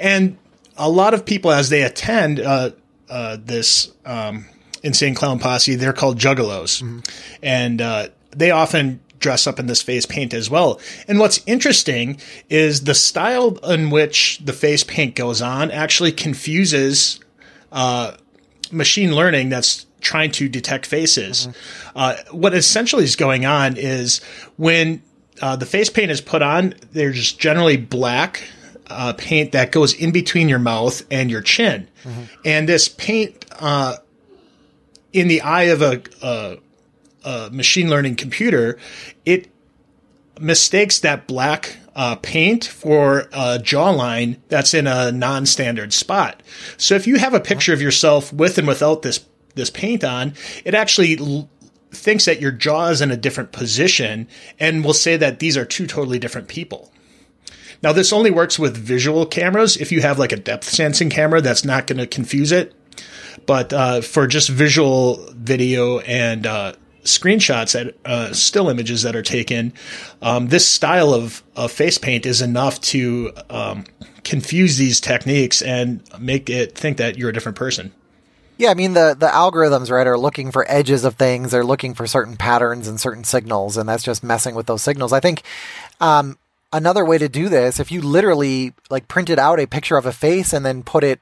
and 0.00 0.36
a 0.76 0.88
lot 0.88 1.14
of 1.14 1.24
people 1.24 1.50
as 1.50 1.68
they 1.68 1.82
attend 1.82 2.40
uh, 2.40 2.70
uh, 3.08 3.36
this. 3.40 3.92
Um, 4.04 4.46
Insane 4.82 5.16
Clown 5.16 5.40
Posse, 5.40 5.74
they're 5.74 5.92
called 5.92 6.16
Juggalos. 6.16 6.80
Mm-hmm. 6.80 7.00
And 7.42 7.80
they 8.30 8.52
often 8.52 9.00
dress 9.18 9.46
up 9.46 9.58
in 9.58 9.66
this 9.66 9.82
face 9.82 10.06
paint 10.06 10.34
as 10.34 10.50
well. 10.50 10.80
And 11.08 11.18
what's 11.18 11.42
interesting 11.46 12.20
is 12.48 12.84
the 12.84 12.94
style 12.94 13.56
in 13.68 13.90
which 13.90 14.38
the 14.44 14.52
face 14.52 14.84
paint 14.84 15.14
goes 15.14 15.42
on 15.42 15.70
actually 15.70 16.12
confuses 16.12 17.20
uh, 17.72 18.16
machine 18.70 19.14
learning 19.14 19.48
that's 19.48 19.86
trying 20.00 20.30
to 20.32 20.48
detect 20.48 20.86
faces. 20.86 21.48
Mm-hmm. 21.48 21.98
Uh, 21.98 22.16
what 22.30 22.54
essentially 22.54 23.04
is 23.04 23.16
going 23.16 23.46
on 23.46 23.76
is 23.76 24.20
when 24.56 25.02
uh, 25.40 25.56
the 25.56 25.66
face 25.66 25.90
paint 25.90 26.10
is 26.10 26.20
put 26.20 26.42
on, 26.42 26.74
there's 26.92 27.32
generally 27.32 27.76
black 27.76 28.42
uh, 28.88 29.12
paint 29.14 29.52
that 29.52 29.72
goes 29.72 29.94
in 29.94 30.12
between 30.12 30.48
your 30.48 30.58
mouth 30.58 31.02
and 31.10 31.30
your 31.30 31.42
chin. 31.42 31.88
Mm-hmm. 32.04 32.22
And 32.44 32.68
this 32.68 32.88
paint, 32.88 33.44
uh, 33.58 33.96
in 35.12 35.28
the 35.28 35.40
eye 35.40 35.64
of 35.64 35.82
a, 35.82 36.02
a, 36.22 36.58
a, 37.24 37.50
machine 37.50 37.88
learning 37.88 38.16
computer, 38.16 38.78
it 39.24 39.48
mistakes 40.38 41.00
that 41.00 41.26
black 41.26 41.76
uh, 41.94 42.16
paint 42.16 42.64
for 42.64 43.20
a 43.32 43.58
jawline 43.58 44.36
that's 44.48 44.74
in 44.74 44.86
a 44.86 45.10
non-standard 45.10 45.92
spot. 45.92 46.42
So 46.76 46.94
if 46.94 47.06
you 47.06 47.16
have 47.16 47.32
a 47.32 47.40
picture 47.40 47.72
of 47.72 47.80
yourself 47.80 48.32
with 48.32 48.58
and 48.58 48.68
without 48.68 49.02
this 49.02 49.24
this 49.54 49.70
paint 49.70 50.04
on, 50.04 50.34
it 50.66 50.74
actually 50.74 51.16
thinks 51.96 52.24
that 52.26 52.40
your 52.40 52.52
jaw 52.52 52.88
is 52.88 53.00
in 53.00 53.10
a 53.10 53.16
different 53.16 53.52
position 53.52 54.28
and 54.60 54.84
will 54.84 54.94
say 54.94 55.16
that 55.16 55.38
these 55.38 55.56
are 55.56 55.64
two 55.64 55.86
totally 55.86 56.18
different 56.18 56.48
people. 56.48 56.92
Now, 57.82 57.92
this 57.92 58.12
only 58.12 58.30
works 58.30 58.58
with 58.58 58.76
visual 58.76 59.26
cameras. 59.26 59.76
If 59.76 59.92
you 59.92 60.00
have 60.02 60.18
like 60.18 60.32
a 60.32 60.36
depth 60.36 60.64
sensing 60.64 61.10
camera, 61.10 61.40
that's 61.40 61.64
not 61.64 61.86
going 61.86 61.98
to 61.98 62.06
confuse 62.06 62.52
it. 62.52 62.74
But 63.44 63.72
uh, 63.72 64.00
for 64.00 64.26
just 64.26 64.48
visual 64.48 65.28
video 65.32 66.00
and 66.00 66.46
uh, 66.46 66.72
screenshots, 67.04 67.72
that 67.72 67.94
uh, 68.04 68.32
still 68.32 68.68
images 68.68 69.02
that 69.02 69.14
are 69.14 69.22
taken, 69.22 69.72
um, 70.22 70.48
this 70.48 70.66
style 70.66 71.12
of, 71.12 71.42
of 71.54 71.70
face 71.70 71.98
paint 71.98 72.26
is 72.26 72.40
enough 72.40 72.80
to 72.80 73.32
um, 73.50 73.84
confuse 74.24 74.78
these 74.78 75.00
techniques 75.00 75.62
and 75.62 76.02
make 76.18 76.50
it 76.50 76.76
think 76.76 76.96
that 76.96 77.18
you're 77.18 77.30
a 77.30 77.32
different 77.32 77.56
person. 77.56 77.92
Yeah, 78.58 78.70
I 78.70 78.74
mean 78.74 78.94
the 78.94 79.14
the 79.18 79.26
algorithms, 79.26 79.90
right, 79.90 80.06
are 80.06 80.18
looking 80.18 80.50
for 80.50 80.64
edges 80.70 81.04
of 81.04 81.16
things. 81.16 81.50
They're 81.50 81.64
looking 81.64 81.94
for 81.94 82.06
certain 82.06 82.36
patterns 82.36 82.88
and 82.88 82.98
certain 82.98 83.24
signals, 83.24 83.76
and 83.76 83.88
that's 83.88 84.02
just 84.02 84.24
messing 84.24 84.54
with 84.54 84.66
those 84.66 84.82
signals. 84.82 85.12
I 85.12 85.20
think 85.20 85.42
um, 86.00 86.38
another 86.72 87.04
way 87.04 87.18
to 87.18 87.28
do 87.28 87.48
this, 87.48 87.78
if 87.80 87.92
you 87.92 88.00
literally 88.00 88.72
like 88.88 89.08
printed 89.08 89.38
out 89.38 89.60
a 89.60 89.66
picture 89.66 89.96
of 89.96 90.06
a 90.06 90.12
face 90.12 90.54
and 90.54 90.64
then 90.64 90.82
put 90.82 91.04
it, 91.04 91.20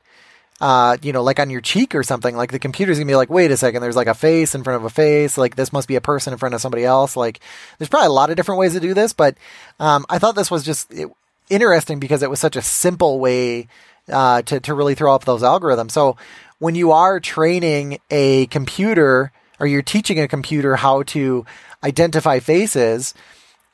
uh, 0.61 0.97
you 1.03 1.12
know, 1.12 1.23
like 1.25 1.41
on 1.41 1.50
your 1.50 1.61
cheek 1.61 1.95
or 1.97 2.05
something, 2.05 2.37
like 2.37 2.53
the 2.53 2.59
computer's 2.61 2.99
gonna 2.99 3.09
be 3.09 3.17
like, 3.17 3.31
wait 3.31 3.50
a 3.50 3.57
second, 3.57 3.83
there's 3.83 3.97
like 3.97 4.07
a 4.07 4.14
face 4.14 4.55
in 4.55 4.62
front 4.62 4.76
of 4.76 4.85
a 4.85 4.91
face, 4.91 5.37
like 5.37 5.57
this 5.57 5.73
must 5.73 5.88
be 5.88 5.97
a 5.97 6.00
person 6.00 6.33
in 6.33 6.38
front 6.38 6.55
of 6.55 6.61
somebody 6.61 6.85
else. 6.85 7.17
Like, 7.17 7.41
there's 7.79 7.88
probably 7.88 8.09
a 8.09 8.12
lot 8.12 8.31
of 8.31 8.37
different 8.37 8.61
ways 8.61 8.75
to 8.75 8.81
do 8.81 8.95
this, 8.95 9.12
but 9.12 9.37
um, 9.81 10.07
I 10.09 10.19
thought 10.19 10.37
this 10.37 10.53
was 10.53 10.62
just 10.64 10.93
it, 10.93 11.09
interesting 11.50 11.99
because 11.99 12.23
it 12.23 12.31
was 12.31 12.38
such 12.38 12.57
a 12.57 12.62
simple 12.62 13.19
way 13.19 13.67
uh, 14.09 14.43
to 14.43 14.61
to 14.61 14.75
really 14.75 14.95
throw 14.95 15.14
up 15.14 15.25
those 15.25 15.43
algorithms. 15.43 15.93
So 15.93 16.17
when 16.64 16.75
you 16.75 16.92
are 16.92 17.21
training 17.21 17.99
a 18.11 18.47
computer 18.47 19.30
or 19.61 19.66
you're 19.66 19.83
teaching 19.83 20.18
a 20.18 20.26
computer 20.26 20.76
how 20.76 21.02
to 21.02 21.44
identify 21.83 22.38
faces, 22.38 23.12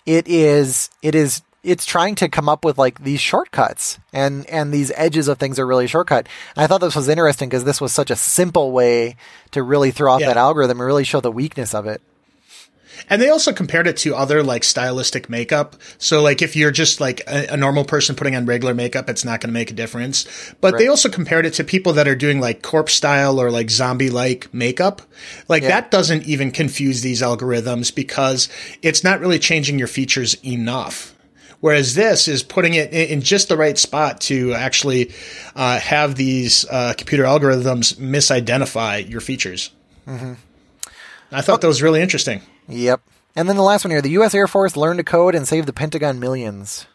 it 0.06 0.26
is 0.26 0.90
it 1.00 1.14
is 1.14 1.42
it's 1.62 1.86
trying 1.86 2.16
to 2.16 2.28
come 2.28 2.48
up 2.48 2.64
with 2.64 2.78
like 2.78 3.04
these 3.04 3.20
shortcuts 3.20 4.00
and 4.12 4.44
and 4.50 4.74
these 4.74 4.90
edges 4.96 5.28
of 5.28 5.38
things 5.38 5.60
are 5.60 5.68
really 5.68 5.86
shortcut. 5.86 6.26
And 6.56 6.64
I 6.64 6.66
thought 6.66 6.80
this 6.80 6.96
was 6.96 7.08
interesting 7.08 7.48
because 7.48 7.62
this 7.62 7.80
was 7.80 7.92
such 7.92 8.10
a 8.10 8.16
simple 8.16 8.72
way 8.72 9.14
to 9.52 9.62
really 9.62 9.92
throw 9.92 10.10
off 10.10 10.22
yeah. 10.22 10.26
that 10.26 10.36
algorithm 10.36 10.80
and 10.80 10.86
really 10.86 11.04
show 11.04 11.20
the 11.20 11.30
weakness 11.30 11.74
of 11.74 11.86
it. 11.86 12.02
And 13.08 13.20
they 13.20 13.28
also 13.28 13.52
compared 13.52 13.86
it 13.86 13.96
to 13.98 14.14
other 14.14 14.42
like 14.42 14.64
stylistic 14.64 15.28
makeup. 15.28 15.76
So 15.98 16.22
like 16.22 16.42
if 16.42 16.56
you're 16.56 16.70
just 16.70 17.00
like 17.00 17.20
a, 17.26 17.54
a 17.54 17.56
normal 17.56 17.84
person 17.84 18.16
putting 18.16 18.36
on 18.36 18.46
regular 18.46 18.74
makeup, 18.74 19.08
it's 19.08 19.24
not 19.24 19.40
going 19.40 19.48
to 19.48 19.54
make 19.54 19.70
a 19.70 19.74
difference. 19.74 20.26
But 20.60 20.74
right. 20.74 20.78
they 20.78 20.88
also 20.88 21.08
compared 21.08 21.46
it 21.46 21.54
to 21.54 21.64
people 21.64 21.92
that 21.94 22.08
are 22.08 22.16
doing 22.16 22.40
like 22.40 22.62
corpse 22.62 22.94
style 22.94 23.40
or 23.40 23.50
like 23.50 23.70
zombie 23.70 24.10
like 24.10 24.52
makeup. 24.52 25.02
Like 25.48 25.62
yeah. 25.62 25.68
that 25.68 25.90
doesn't 25.90 26.24
even 26.24 26.50
confuse 26.50 27.02
these 27.02 27.22
algorithms 27.22 27.94
because 27.94 28.48
it's 28.82 29.04
not 29.04 29.20
really 29.20 29.38
changing 29.38 29.78
your 29.78 29.88
features 29.88 30.34
enough. 30.44 31.14
Whereas 31.60 31.94
this 31.94 32.26
is 32.26 32.42
putting 32.42 32.74
it 32.74 32.92
in 32.92 33.20
just 33.20 33.48
the 33.48 33.56
right 33.56 33.76
spot 33.76 34.22
to 34.22 34.54
actually 34.54 35.12
uh, 35.54 35.78
have 35.78 36.14
these 36.14 36.64
uh, 36.70 36.94
computer 36.96 37.24
algorithms 37.24 37.96
misidentify 37.96 39.08
your 39.08 39.20
features. 39.20 39.70
Mm-hmm. 40.06 40.34
I 41.30 41.42
thought 41.42 41.60
that 41.60 41.68
was 41.68 41.82
really 41.82 42.00
interesting. 42.00 42.40
Yep. 42.68 43.00
And 43.36 43.48
then 43.48 43.56
the 43.56 43.62
last 43.62 43.84
one 43.84 43.90
here 43.90 44.02
the 44.02 44.10
U.S. 44.10 44.34
Air 44.34 44.46
Force 44.46 44.76
learned 44.76 44.98
to 44.98 45.04
code 45.04 45.34
and 45.34 45.46
save 45.46 45.66
the 45.66 45.72
Pentagon 45.72 46.18
millions. 46.18 46.86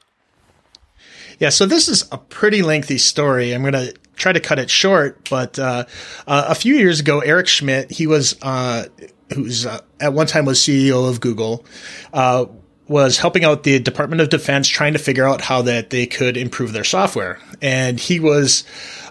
Yeah, 1.39 1.49
so 1.49 1.65
this 1.65 1.87
is 1.87 2.07
a 2.11 2.17
pretty 2.17 2.61
lengthy 2.61 2.97
story. 2.97 3.53
I'm 3.53 3.61
going 3.61 3.73
to 3.73 3.93
try 4.15 4.31
to 4.31 4.39
cut 4.39 4.59
it 4.59 4.69
short, 4.69 5.29
but 5.29 5.59
uh, 5.59 5.85
uh, 6.27 6.45
a 6.47 6.55
few 6.55 6.75
years 6.75 7.01
ago, 7.01 7.19
Eric 7.19 7.47
Schmidt, 7.47 7.91
he 7.91 8.07
was, 8.07 8.37
uh, 8.41 8.85
who's 9.33 9.65
uh, 9.65 9.81
at 9.99 10.13
one 10.13 10.27
time 10.27 10.45
was 10.45 10.59
CEO 10.59 11.09
of 11.09 11.19
Google, 11.19 11.65
uh, 12.13 12.45
was 12.87 13.17
helping 13.17 13.43
out 13.43 13.63
the 13.63 13.79
Department 13.79 14.21
of 14.21 14.29
Defense 14.29 14.67
trying 14.67 14.93
to 14.93 14.99
figure 14.99 15.27
out 15.27 15.41
how 15.41 15.63
that 15.63 15.89
they 15.89 16.05
could 16.05 16.37
improve 16.37 16.71
their 16.71 16.83
software. 16.83 17.39
And 17.61 17.99
he 17.99 18.19
was 18.19 18.63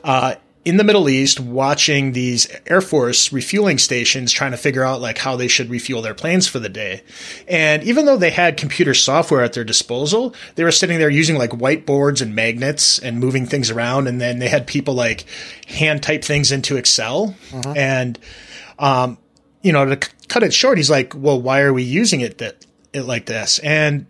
uh, 0.02 0.36
in 0.64 0.78
the 0.78 0.84
Middle 0.84 1.08
East 1.08 1.38
watching 1.38 2.12
these 2.12 2.46
Air 2.66 2.80
Force 2.80 3.32
refueling 3.32 3.76
stations 3.78 4.32
trying 4.32 4.52
to 4.52 4.56
figure 4.56 4.82
out 4.82 5.00
like 5.00 5.18
how 5.18 5.36
they 5.36 5.48
should 5.48 5.68
refuel 5.68 6.00
their 6.00 6.14
planes 6.14 6.48
for 6.48 6.58
the 6.58 6.70
day. 6.70 7.02
And 7.46 7.82
even 7.84 8.06
though 8.06 8.16
they 8.16 8.30
had 8.30 8.56
computer 8.56 8.94
software 8.94 9.42
at 9.42 9.52
their 9.52 9.64
disposal, 9.64 10.34
they 10.54 10.64
were 10.64 10.72
sitting 10.72 10.98
there 10.98 11.10
using 11.10 11.36
like 11.36 11.50
whiteboards 11.50 12.22
and 12.22 12.34
magnets 12.34 12.98
and 12.98 13.20
moving 13.20 13.44
things 13.46 13.70
around. 13.70 14.06
And 14.06 14.20
then 14.20 14.38
they 14.38 14.48
had 14.48 14.66
people 14.66 14.94
like 14.94 15.26
hand 15.66 16.02
type 16.02 16.24
things 16.24 16.50
into 16.50 16.76
Excel. 16.76 17.34
Mm-hmm. 17.50 17.76
And, 17.76 18.18
um, 18.78 19.18
you 19.62 19.72
know, 19.72 19.84
to 19.84 20.06
c- 20.06 20.12
cut 20.28 20.42
it 20.42 20.54
short, 20.54 20.78
he's 20.78 20.90
like, 20.90 21.12
well, 21.14 21.40
why 21.40 21.60
are 21.60 21.72
we 21.72 21.82
using 21.82 22.22
it 22.22 22.38
that, 22.38 22.64
it 22.94 23.02
like 23.02 23.26
this? 23.26 23.58
And 23.58 24.06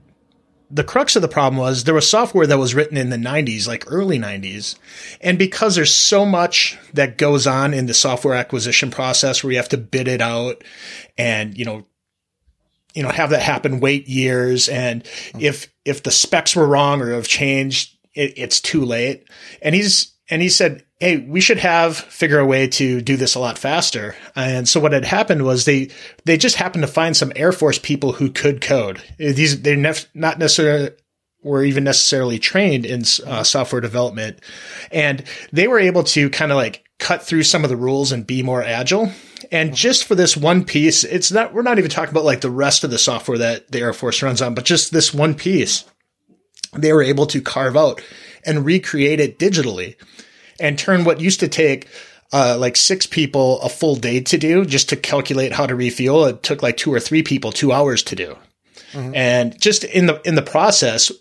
the 0.71 0.85
crux 0.85 1.15
of 1.15 1.23
the 1.23 1.29
problem 1.29 1.59
was 1.61 1.85
there 1.85 1.95
was 1.95 2.09
software 2.09 2.47
that 2.47 2.59
was 2.59 2.75
written 2.75 2.97
in 2.97 3.11
the 3.11 3.17
90s, 3.17 3.69
like 3.69 3.85
early 3.87 4.19
90s. 4.19 4.77
And 5.21 5.39
because 5.39 5.75
there's 5.75 5.95
so 5.95 6.25
much 6.25 6.79
that 6.95 7.19
goes 7.19 7.47
on 7.47 7.75
in 7.75 7.87
the 7.87 7.95
software 7.95 8.35
acquisition 8.35 8.91
process 8.91 9.43
where 9.43 9.53
you 9.53 9.59
have 9.59 9.69
to 9.71 9.77
bid 9.77 10.09
it 10.09 10.21
out 10.21 10.65
and, 11.19 11.57
you 11.57 11.65
know, 11.65 11.87
you 12.95 13.03
know, 13.03 13.09
have 13.09 13.31
that 13.31 13.43
happen, 13.43 13.81
wait 13.81 14.09
years. 14.09 14.69
And 14.69 15.07
if, 15.39 15.73
if 15.85 16.03
the 16.03 16.11
specs 16.11 16.55
were 16.55 16.67
wrong 16.67 17.03
or 17.03 17.13
have 17.13 17.29
changed, 17.29 17.97
it, 18.15 18.35
it's 18.37 18.61
too 18.61 18.85
late. 18.85 19.29
And 19.61 19.75
he's, 19.75 20.14
and 20.31 20.41
he 20.41 20.49
said, 20.49 20.85
Hey, 21.01 21.19
we 21.19 21.41
should 21.41 21.59
have 21.59 21.97
figure 21.97 22.39
a 22.39 22.47
way 22.47 22.67
to 22.69 23.01
do 23.03 23.17
this 23.17 23.35
a 23.35 23.41
lot 23.41 23.59
faster. 23.59 24.17
And 24.35 24.69
so 24.69 24.81
what 24.81 24.93
had 24.93 25.05
happened 25.05 25.45
was 25.45 25.65
they, 25.65 25.91
they 26.25 26.39
just 26.39 26.57
happened 26.57 26.83
to 26.83 26.89
find 26.89 27.17
some 27.17 27.33
Air 27.37 27.53
Force 27.53 27.79
people 27.79 28.13
who 28.13 28.31
could 28.31 28.61
code. 28.61 29.03
These, 29.19 29.63
they're 29.63 29.77
nef- 29.77 30.09
not 30.15 30.39
necessarily, 30.39 30.91
were 31.43 31.63
even 31.63 31.85
necessarily 31.85 32.39
trained 32.39 32.87
in 32.87 33.03
uh, 33.27 33.43
software 33.45 33.83
development. 33.83 34.41
And 34.91 35.25
they 35.53 35.69
were 35.69 35.79
able 35.79 36.05
to 36.05 36.31
kind 36.31 36.51
of 36.51 36.57
like 36.57 36.85
cut 36.99 37.23
through 37.23 37.43
some 37.43 37.65
of 37.65 37.71
the 37.71 37.77
rules 37.77 38.11
and 38.11 38.27
be 38.27 38.43
more 38.43 38.63
agile. 38.63 39.13
And 39.53 39.75
just 39.75 40.05
for 40.05 40.15
this 40.15 40.39
one 40.39 40.65
piece, 40.65 41.05
it's 41.05 41.31
not, 41.31 41.53
we're 41.53 41.63
not 41.63 41.79
even 41.79 41.91
talking 41.91 42.13
about 42.13 42.25
like 42.25 42.41
the 42.41 42.51
rest 42.51 42.83
of 42.83 42.91
the 42.91 42.99
software 42.99 43.37
that 43.39 43.71
the 43.71 43.81
Air 43.81 43.93
Force 43.93 44.23
runs 44.23 44.41
on, 44.41 44.55
but 44.55 44.65
just 44.65 44.91
this 44.91 45.13
one 45.13 45.35
piece, 45.35 45.85
they 46.73 46.95
were 46.95 47.03
able 47.03 47.27
to 47.27 47.43
carve 47.43 47.77
out 47.77 48.01
and 48.47 48.65
recreate 48.65 49.21
it 49.21 49.39
digitally 49.39 49.97
and 50.61 50.79
turn 50.79 51.05
what 51.05 51.21
used 51.21 51.41
to 51.41 51.49
take 51.49 51.89
uh, 52.33 52.57
like 52.59 52.77
six 52.77 53.07
people 53.07 53.61
a 53.61 53.69
full 53.69 53.97
day 53.97 54.21
to 54.21 54.37
do 54.37 54.65
just 54.65 54.89
to 54.89 54.97
calculate 54.97 55.53
how 55.53 55.67
to 55.67 55.75
refuel. 55.75 56.25
It 56.25 56.43
took 56.43 56.63
like 56.63 56.77
two 56.77 56.93
or 56.93 57.01
three 57.01 57.23
people 57.23 57.53
two 57.53 57.73
hours 57.73 58.03
to 58.05 58.17
do. 58.17 58.37
Mm-hmm. 58.93 59.15
And 59.15 59.61
just 59.61 59.85
in 59.85 60.07
the 60.07 60.21
in 60.25 60.35
the 60.35 60.43
process 60.43 61.13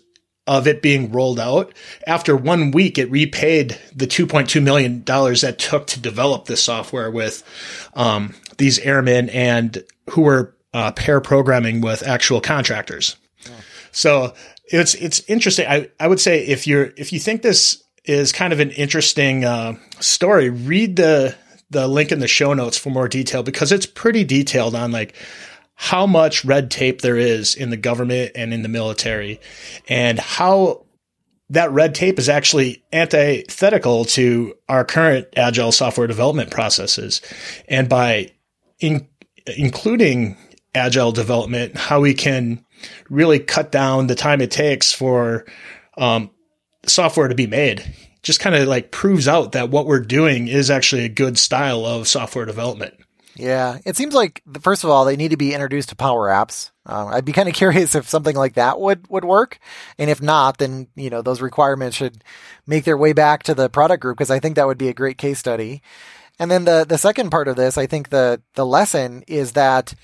of 0.46 0.66
it 0.66 0.82
being 0.82 1.10
rolled 1.10 1.40
out, 1.40 1.72
after 2.06 2.36
one 2.36 2.70
week, 2.70 2.98
it 2.98 3.10
repaid 3.10 3.78
the 3.94 4.06
two 4.06 4.26
point 4.26 4.50
two 4.50 4.60
million 4.60 5.02
dollars 5.04 5.40
that 5.42 5.58
took 5.58 5.86
to 5.88 6.00
develop 6.00 6.46
this 6.46 6.62
software 6.62 7.10
with 7.10 7.42
um, 7.94 8.34
these 8.58 8.78
airmen 8.80 9.28
and 9.30 9.84
who 10.10 10.22
were 10.22 10.56
uh, 10.72 10.92
pair 10.92 11.20
programming 11.20 11.80
with 11.80 12.02
actual 12.02 12.40
contractors. 12.40 13.16
Oh. 13.46 13.52
So 13.92 14.34
it's 14.66 14.94
it's 14.94 15.20
interesting. 15.28 15.66
I, 15.66 15.90
I 16.00 16.08
would 16.08 16.20
say 16.20 16.44
if 16.44 16.66
you're 16.66 16.92
if 16.96 17.12
you 17.12 17.20
think 17.20 17.42
this 17.42 17.82
is 18.04 18.32
kind 18.32 18.52
of 18.52 18.60
an 18.60 18.70
interesting 18.70 19.44
uh, 19.44 19.74
story, 20.00 20.50
read 20.50 20.96
the 20.96 21.34
the 21.70 21.88
link 21.88 22.12
in 22.12 22.20
the 22.20 22.28
show 22.28 22.54
notes 22.54 22.78
for 22.78 22.90
more 22.90 23.08
detail 23.08 23.42
because 23.42 23.72
it's 23.72 23.86
pretty 23.86 24.24
detailed 24.24 24.74
on 24.74 24.92
like 24.92 25.14
how 25.74 26.06
much 26.06 26.44
red 26.44 26.70
tape 26.70 27.00
there 27.00 27.16
is 27.16 27.54
in 27.54 27.70
the 27.70 27.76
government 27.76 28.32
and 28.34 28.54
in 28.54 28.62
the 28.62 28.68
military 28.68 29.40
and 29.88 30.18
how 30.20 30.84
that 31.50 31.70
red 31.72 31.94
tape 31.94 32.18
is 32.18 32.28
actually 32.28 32.82
antithetical 32.92 34.04
to 34.04 34.54
our 34.68 34.84
current 34.84 35.26
agile 35.36 35.72
software 35.72 36.06
development 36.06 36.50
processes. 36.50 37.20
And 37.68 37.88
by 37.88 38.32
in, 38.80 39.06
including 39.56 40.36
agile 40.74 41.12
development, 41.12 41.76
how 41.76 42.00
we 42.00 42.14
can 42.14 42.64
really 43.10 43.38
cut 43.38 43.72
down 43.72 44.06
the 44.06 44.14
time 44.14 44.40
it 44.40 44.50
takes 44.50 44.92
for 44.92 45.44
um, 45.96 46.30
software 46.86 47.28
to 47.28 47.34
be 47.34 47.46
made. 47.46 47.84
Just 48.22 48.40
kind 48.40 48.56
of 48.56 48.66
like 48.66 48.90
proves 48.90 49.28
out 49.28 49.52
that 49.52 49.70
what 49.70 49.86
we're 49.86 50.00
doing 50.00 50.48
is 50.48 50.70
actually 50.70 51.04
a 51.04 51.10
good 51.10 51.38
style 51.38 51.84
of 51.84 52.08
software 52.08 52.46
development. 52.46 52.94
Yeah, 53.36 53.78
it 53.84 53.96
seems 53.96 54.14
like 54.14 54.42
first 54.60 54.84
of 54.84 54.90
all 54.90 55.04
they 55.04 55.16
need 55.16 55.32
to 55.32 55.36
be 55.36 55.52
introduced 55.52 55.88
to 55.88 55.96
Power 55.96 56.28
Apps. 56.28 56.70
Um, 56.86 57.08
I'd 57.08 57.24
be 57.24 57.32
kind 57.32 57.48
of 57.48 57.54
curious 57.56 57.94
if 57.94 58.08
something 58.08 58.36
like 58.36 58.54
that 58.54 58.80
would 58.80 59.08
would 59.10 59.24
work, 59.24 59.58
and 59.98 60.08
if 60.08 60.22
not, 60.22 60.58
then 60.58 60.88
you 60.94 61.10
know 61.10 61.22
those 61.22 61.40
requirements 61.40 61.96
should 61.96 62.22
make 62.66 62.84
their 62.84 62.96
way 62.96 63.12
back 63.12 63.42
to 63.44 63.54
the 63.54 63.68
product 63.68 64.02
group 64.02 64.16
because 64.16 64.30
I 64.30 64.38
think 64.38 64.56
that 64.56 64.66
would 64.66 64.78
be 64.78 64.88
a 64.88 64.94
great 64.94 65.18
case 65.18 65.38
study. 65.38 65.82
And 66.38 66.50
then 66.50 66.64
the 66.64 66.84
the 66.88 66.98
second 66.98 67.30
part 67.30 67.48
of 67.48 67.56
this, 67.56 67.76
I 67.76 67.86
think 67.86 68.10
the 68.10 68.40
the 68.54 68.66
lesson 68.66 69.24
is 69.26 69.52
that 69.52 69.94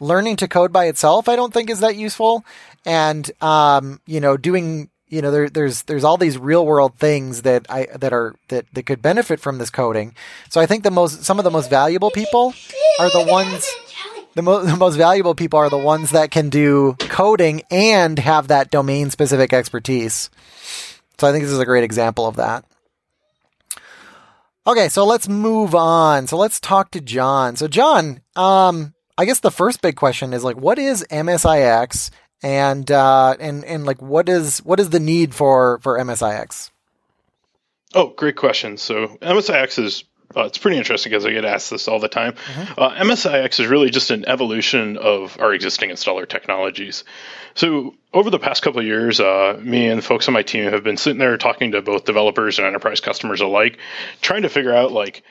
learning 0.00 0.36
to 0.36 0.48
code 0.48 0.72
by 0.72 0.86
itself, 0.86 1.28
I 1.28 1.36
don't 1.36 1.52
think 1.52 1.70
is 1.70 1.80
that 1.80 1.96
useful, 1.96 2.44
and 2.84 3.30
um, 3.42 4.00
you 4.06 4.20
know 4.20 4.36
doing 4.36 4.90
you 5.10 5.20
know, 5.20 5.32
there, 5.32 5.50
there's 5.50 5.82
there's 5.82 6.04
all 6.04 6.16
these 6.16 6.38
real 6.38 6.64
world 6.64 6.94
things 6.96 7.42
that 7.42 7.66
I 7.68 7.88
that 7.96 8.12
are 8.12 8.36
that, 8.48 8.66
that 8.72 8.86
could 8.86 9.02
benefit 9.02 9.40
from 9.40 9.58
this 9.58 9.68
coding. 9.68 10.14
So 10.48 10.60
I 10.60 10.66
think 10.66 10.84
the 10.84 10.90
most 10.90 11.24
some 11.24 11.38
of 11.38 11.44
the 11.44 11.50
most 11.50 11.68
valuable 11.68 12.12
people 12.12 12.54
are 13.00 13.10
the 13.10 13.26
ones 13.28 13.68
the, 14.34 14.42
mo- 14.42 14.62
the 14.64 14.76
most 14.76 14.96
valuable 14.96 15.34
people 15.34 15.58
are 15.58 15.68
the 15.68 15.76
ones 15.76 16.12
that 16.12 16.30
can 16.30 16.48
do 16.48 16.94
coding 17.00 17.62
and 17.70 18.18
have 18.20 18.48
that 18.48 18.70
domain 18.70 19.10
specific 19.10 19.52
expertise. 19.52 20.30
So 21.18 21.28
I 21.28 21.32
think 21.32 21.44
this 21.44 21.52
is 21.52 21.58
a 21.58 21.66
great 21.66 21.84
example 21.84 22.26
of 22.26 22.36
that. 22.36 22.64
Okay, 24.66 24.88
so 24.88 25.04
let's 25.04 25.28
move 25.28 25.74
on. 25.74 26.28
So 26.28 26.36
let's 26.36 26.60
talk 26.60 26.92
to 26.92 27.00
John. 27.00 27.56
So 27.56 27.66
John, 27.66 28.20
um, 28.36 28.94
I 29.20 29.26
guess 29.26 29.40
the 29.40 29.50
first 29.50 29.82
big 29.82 29.96
question 29.96 30.32
is 30.32 30.42
like, 30.44 30.56
what 30.56 30.78
is 30.78 31.04
MSIX 31.10 32.10
and 32.42 32.90
uh, 32.90 33.36
and 33.38 33.66
and 33.66 33.84
like 33.84 34.00
what 34.00 34.30
is 34.30 34.60
what 34.60 34.80
is 34.80 34.88
the 34.88 34.98
need 34.98 35.34
for 35.34 35.78
for 35.82 35.98
MSIX? 35.98 36.70
Oh, 37.94 38.14
great 38.16 38.36
question. 38.36 38.78
So 38.78 39.18
MSIX 39.20 39.84
is 39.84 40.04
uh, 40.34 40.44
it's 40.44 40.56
pretty 40.56 40.78
interesting 40.78 41.10
because 41.10 41.26
I 41.26 41.32
get 41.32 41.44
asked 41.44 41.70
this 41.70 41.86
all 41.86 41.98
the 41.98 42.08
time. 42.08 42.32
Mm-hmm. 42.32 42.80
Uh, 42.80 42.94
MSIX 42.94 43.60
is 43.60 43.66
really 43.66 43.90
just 43.90 44.10
an 44.10 44.26
evolution 44.26 44.96
of 44.96 45.38
our 45.38 45.52
existing 45.52 45.90
installer 45.90 46.26
technologies. 46.26 47.04
So 47.54 47.96
over 48.14 48.30
the 48.30 48.38
past 48.38 48.62
couple 48.62 48.80
of 48.80 48.86
years, 48.86 49.20
uh, 49.20 49.60
me 49.60 49.86
and 49.86 50.02
folks 50.02 50.28
on 50.28 50.34
my 50.34 50.44
team 50.44 50.70
have 50.70 50.82
been 50.82 50.96
sitting 50.96 51.18
there 51.18 51.36
talking 51.36 51.72
to 51.72 51.82
both 51.82 52.06
developers 52.06 52.58
and 52.58 52.66
enterprise 52.66 53.00
customers 53.00 53.42
alike, 53.42 53.78
trying 54.22 54.42
to 54.42 54.48
figure 54.48 54.74
out 54.74 54.92
like 54.92 55.24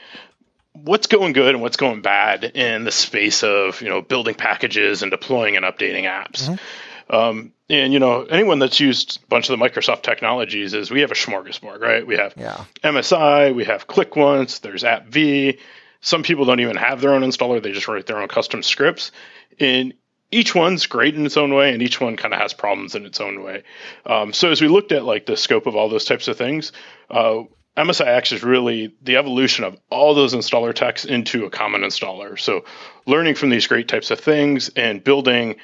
what's 0.73 1.07
going 1.07 1.33
good 1.33 1.55
and 1.55 1.61
what's 1.61 1.77
going 1.77 2.01
bad 2.01 2.43
in 2.43 2.83
the 2.83 2.91
space 2.91 3.43
of 3.43 3.81
you 3.81 3.89
know 3.89 4.01
building 4.01 4.35
packages 4.35 5.01
and 5.01 5.11
deploying 5.11 5.55
and 5.55 5.65
updating 5.65 6.03
apps. 6.03 6.47
Mm-hmm. 6.47 7.15
Um, 7.15 7.53
and 7.69 7.91
you 7.91 7.99
know, 7.99 8.23
anyone 8.23 8.59
that's 8.59 8.79
used 8.79 9.19
a 9.23 9.27
bunch 9.27 9.49
of 9.49 9.57
the 9.57 9.63
Microsoft 9.63 10.03
technologies 10.03 10.73
is 10.73 10.91
we 10.91 11.01
have 11.01 11.11
a 11.11 11.15
smorgasbord, 11.15 11.81
right? 11.81 12.05
We 12.05 12.17
have 12.17 12.33
yeah. 12.37 12.63
MSI, 12.83 13.55
we 13.55 13.65
have 13.65 13.87
ClickOnce, 13.87 14.61
there's 14.61 14.83
AppV. 14.83 15.59
Some 16.01 16.23
people 16.23 16.45
don't 16.45 16.59
even 16.59 16.77
have 16.77 17.01
their 17.01 17.13
own 17.13 17.23
installer; 17.23 17.61
they 17.61 17.71
just 17.71 17.87
write 17.87 18.05
their 18.05 18.21
own 18.21 18.27
custom 18.27 18.63
scripts. 18.63 19.11
And 19.59 19.93
each 20.31 20.53
one's 20.53 20.85
great 20.85 21.15
in 21.15 21.25
its 21.25 21.37
own 21.37 21.53
way, 21.53 21.73
and 21.73 21.81
each 21.81 21.99
one 21.99 22.15
kind 22.15 22.33
of 22.33 22.39
has 22.39 22.53
problems 22.53 22.95
in 22.95 23.05
its 23.05 23.19
own 23.19 23.43
way. 23.43 23.63
Um, 24.05 24.31
so 24.31 24.51
as 24.51 24.61
we 24.61 24.67
looked 24.67 24.91
at 24.91 25.03
like 25.03 25.25
the 25.25 25.35
scope 25.35 25.65
of 25.65 25.75
all 25.75 25.89
those 25.89 26.05
types 26.05 26.27
of 26.27 26.37
things, 26.37 26.71
uh, 27.09 27.43
MSIX 27.79 28.33
is 28.33 28.43
really 28.43 28.93
the 29.01 29.15
evolution 29.15 29.63
of 29.63 29.79
all 29.89 30.13
those 30.13 30.33
installer 30.33 30.73
techs 30.75 31.05
into 31.05 31.45
a 31.45 31.49
common 31.49 31.81
installer. 31.81 32.37
So 32.37 32.65
learning 33.05 33.35
from 33.35 33.49
these 33.49 33.67
great 33.67 33.87
types 33.87 34.11
of 34.11 34.19
things 34.19 34.69
and 34.75 35.01
building 35.01 35.55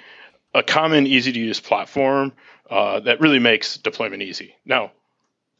a 0.53 0.63
common, 0.63 1.07
easy 1.07 1.33
to 1.33 1.39
use 1.39 1.59
platform 1.59 2.31
uh, 2.69 3.01
that 3.01 3.19
really 3.19 3.39
makes 3.39 3.75
deployment 3.75 4.21
easy. 4.21 4.55
Now, 4.65 4.93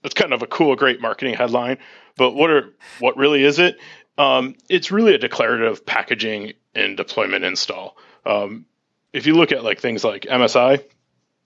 that's 0.01 0.13
kind 0.13 0.31
of 0.31 0.43
a 0.43 0.47
cool, 0.47 0.77
great 0.77 1.01
marketing 1.01 1.33
headline, 1.33 1.77
but 2.15 2.31
what 2.31 2.49
are 2.49 2.73
what 2.99 3.17
really 3.17 3.43
is 3.43 3.59
it? 3.59 3.77
Um, 4.17 4.55
it's 4.69 4.91
really 4.91 5.13
a 5.13 5.17
declarative 5.17 5.85
packaging 5.85 6.53
and 6.73 6.95
deployment 6.95 7.43
install. 7.43 7.97
Um, 8.25 8.65
if 9.11 9.25
you 9.25 9.35
look 9.35 9.51
at 9.51 9.63
like 9.63 9.81
things 9.81 10.05
like 10.05 10.21
MSI. 10.23 10.81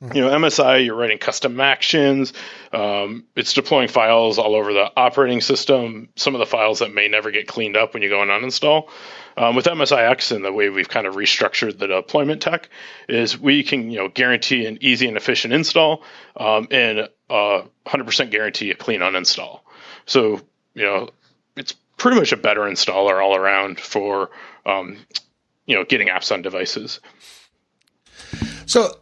You 0.02 0.22
know, 0.22 0.30
MSI, 0.30 0.86
you're 0.86 0.96
writing 0.96 1.18
custom 1.18 1.60
actions. 1.60 2.32
Um, 2.72 3.26
it's 3.36 3.54
deploying 3.54 3.90
files 3.90 4.40
all 4.40 4.56
over 4.56 4.72
the 4.72 4.90
operating 4.96 5.42
system. 5.42 6.08
Some 6.16 6.36
of 6.36 6.40
the 6.40 6.46
files 6.46 6.80
that 6.80 6.94
may 6.94 7.10
never 7.10 7.32
get 7.32 7.48
cleaned 7.48 7.76
up 7.76 7.94
when 7.94 8.02
you 8.02 8.08
go 8.08 8.22
and 8.22 8.32
uninstall. 8.32 8.90
Um, 9.36 9.58
with 9.58 9.66
MSIX 9.66 10.34
and 10.34 10.46
the 10.46 10.54
way 10.54 10.70
we've 10.70 10.88
kind 10.88 11.06
of 11.06 11.16
restructured 11.16 11.80
the 11.80 11.88
deployment 11.88 12.42
tech 12.42 12.70
is 13.10 13.38
we 13.38 13.62
can 13.62 13.92
you 13.92 14.00
know 14.00 14.08
guarantee 14.08 14.66
an 14.66 14.78
easy 14.80 15.06
and 15.06 15.18
efficient 15.18 15.54
install 15.54 16.04
um, 16.38 16.70
and 16.72 17.10
uh, 17.30 17.64
100% 17.86 18.32
guarantee 18.32 18.72
a 18.72 18.76
clean 18.76 19.02
uninstall. 19.02 19.62
So 20.06 20.40
you 20.76 20.84
know 20.84 21.10
it's 21.58 21.74
pretty 21.98 22.18
much 22.18 22.32
a 22.32 22.38
better 22.38 22.62
installer 22.62 23.22
all 23.22 23.36
around 23.36 23.82
for 23.82 24.30
um, 24.66 24.98
you 25.66 25.76
know 25.76 25.84
getting 25.84 26.08
apps 26.08 26.32
on 26.32 26.42
devices. 26.42 27.02
So 28.66 28.94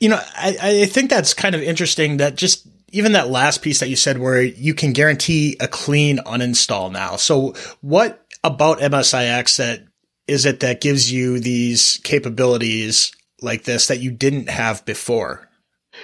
you 0.00 0.08
know, 0.08 0.20
I, 0.36 0.56
I 0.60 0.86
think 0.86 1.10
that's 1.10 1.34
kind 1.34 1.54
of 1.54 1.62
interesting 1.62 2.18
that 2.18 2.36
just 2.36 2.66
even 2.92 3.12
that 3.12 3.28
last 3.28 3.62
piece 3.62 3.80
that 3.80 3.88
you 3.88 3.96
said 3.96 4.18
where 4.18 4.42
you 4.42 4.74
can 4.74 4.92
guarantee 4.92 5.56
a 5.60 5.68
clean 5.68 6.18
uninstall 6.18 6.90
now. 6.92 7.16
So 7.16 7.54
what 7.80 8.24
about 8.44 8.78
MSIX 8.78 9.56
that 9.56 9.82
is 10.26 10.44
it 10.44 10.60
that 10.60 10.80
gives 10.80 11.10
you 11.10 11.40
these 11.40 12.00
capabilities 12.04 13.12
like 13.42 13.64
this 13.64 13.86
that 13.88 14.00
you 14.00 14.10
didn't 14.10 14.48
have 14.48 14.84
before? 14.84 15.48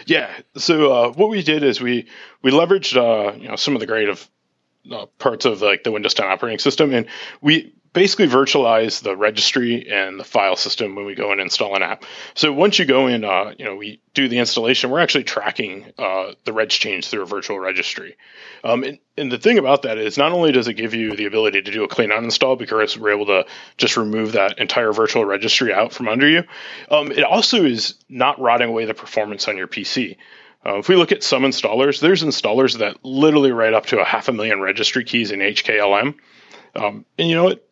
Yeah. 0.06 0.30
So 0.56 0.92
uh, 0.92 1.12
what 1.12 1.28
we 1.28 1.42
did 1.42 1.62
is 1.62 1.80
we 1.80 2.08
we 2.42 2.50
leveraged 2.50 2.96
uh, 2.96 3.34
you 3.36 3.48
know 3.48 3.56
some 3.56 3.74
of 3.74 3.80
the 3.80 3.86
great 3.86 4.08
of 4.08 4.28
uh, 4.90 5.06
parts 5.18 5.44
of 5.44 5.62
like 5.62 5.84
the 5.84 5.92
Windows 5.92 6.14
10 6.14 6.26
operating 6.26 6.58
system, 6.58 6.92
and 6.92 7.06
we 7.40 7.74
basically 7.92 8.26
virtualize 8.26 9.02
the 9.02 9.16
registry 9.16 9.90
and 9.90 10.18
the 10.18 10.24
file 10.24 10.56
system 10.56 10.94
when 10.94 11.04
we 11.04 11.14
go 11.14 11.30
and 11.30 11.40
install 11.40 11.76
an 11.76 11.82
app. 11.82 12.04
So 12.34 12.52
once 12.52 12.78
you 12.78 12.86
go 12.86 13.06
in, 13.06 13.24
uh, 13.24 13.52
you 13.58 13.64
know, 13.64 13.76
we 13.76 14.00
do 14.14 14.28
the 14.28 14.38
installation, 14.38 14.90
we're 14.90 15.00
actually 15.00 15.24
tracking 15.24 15.92
uh, 15.98 16.32
the 16.44 16.52
reg 16.52 16.70
change 16.70 17.08
through 17.08 17.22
a 17.22 17.26
virtual 17.26 17.58
registry. 17.58 18.16
Um, 18.64 18.82
and, 18.82 18.98
and, 19.16 19.30
the 19.30 19.38
thing 19.38 19.58
about 19.58 19.82
that 19.82 19.98
is 19.98 20.16
not 20.16 20.32
only 20.32 20.52
does 20.52 20.68
it 20.68 20.74
give 20.74 20.94
you 20.94 21.16
the 21.16 21.26
ability 21.26 21.62
to 21.62 21.70
do 21.70 21.84
a 21.84 21.88
clean 21.88 22.10
uninstall 22.10 22.58
because 22.58 22.96
we're 22.96 23.12
able 23.12 23.26
to 23.26 23.46
just 23.76 23.96
remove 23.96 24.32
that 24.32 24.58
entire 24.58 24.92
virtual 24.92 25.24
registry 25.24 25.72
out 25.72 25.92
from 25.92 26.08
under 26.08 26.28
you, 26.28 26.44
um, 26.90 27.10
it 27.10 27.24
also 27.24 27.64
is 27.64 27.94
not 28.08 28.40
rotting 28.40 28.68
away 28.68 28.84
the 28.84 28.94
performance 28.94 29.48
on 29.48 29.56
your 29.56 29.68
PC. 29.68 30.16
Uh, 30.64 30.78
if 30.78 30.88
we 30.88 30.94
look 30.94 31.12
at 31.12 31.24
some 31.24 31.42
installers, 31.42 32.00
there's 32.00 32.22
installers 32.22 32.78
that 32.78 33.04
literally 33.04 33.50
write 33.50 33.74
up 33.74 33.86
to 33.86 34.00
a 34.00 34.04
half 34.04 34.28
a 34.28 34.32
million 34.32 34.60
registry 34.60 35.04
keys 35.04 35.32
in 35.32 35.40
HKLM. 35.40 36.14
Um, 36.76 37.04
and 37.18 37.28
you 37.28 37.34
know 37.34 37.44
what? 37.44 37.66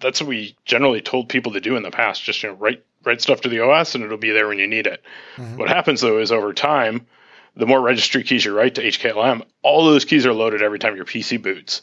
That's 0.00 0.20
what 0.20 0.28
we 0.28 0.56
generally 0.64 1.00
told 1.00 1.28
people 1.28 1.52
to 1.52 1.60
do 1.60 1.76
in 1.76 1.82
the 1.82 1.90
past. 1.90 2.22
Just 2.22 2.42
you 2.42 2.50
know, 2.50 2.54
write 2.56 2.84
write 3.04 3.20
stuff 3.20 3.42
to 3.42 3.48
the 3.48 3.60
OS 3.60 3.94
and 3.94 4.04
it'll 4.04 4.16
be 4.16 4.32
there 4.32 4.48
when 4.48 4.58
you 4.58 4.66
need 4.66 4.86
it. 4.86 5.02
Mm-hmm. 5.36 5.58
What 5.58 5.68
happens 5.68 6.00
though 6.00 6.18
is 6.18 6.32
over 6.32 6.52
time, 6.52 7.06
the 7.54 7.66
more 7.66 7.80
registry 7.80 8.24
keys 8.24 8.44
you 8.44 8.54
write 8.54 8.74
to 8.74 8.82
HKLM, 8.82 9.42
all 9.62 9.84
those 9.84 10.04
keys 10.04 10.26
are 10.26 10.32
loaded 10.32 10.62
every 10.62 10.78
time 10.78 10.96
your 10.96 11.04
PC 11.04 11.40
boots. 11.40 11.82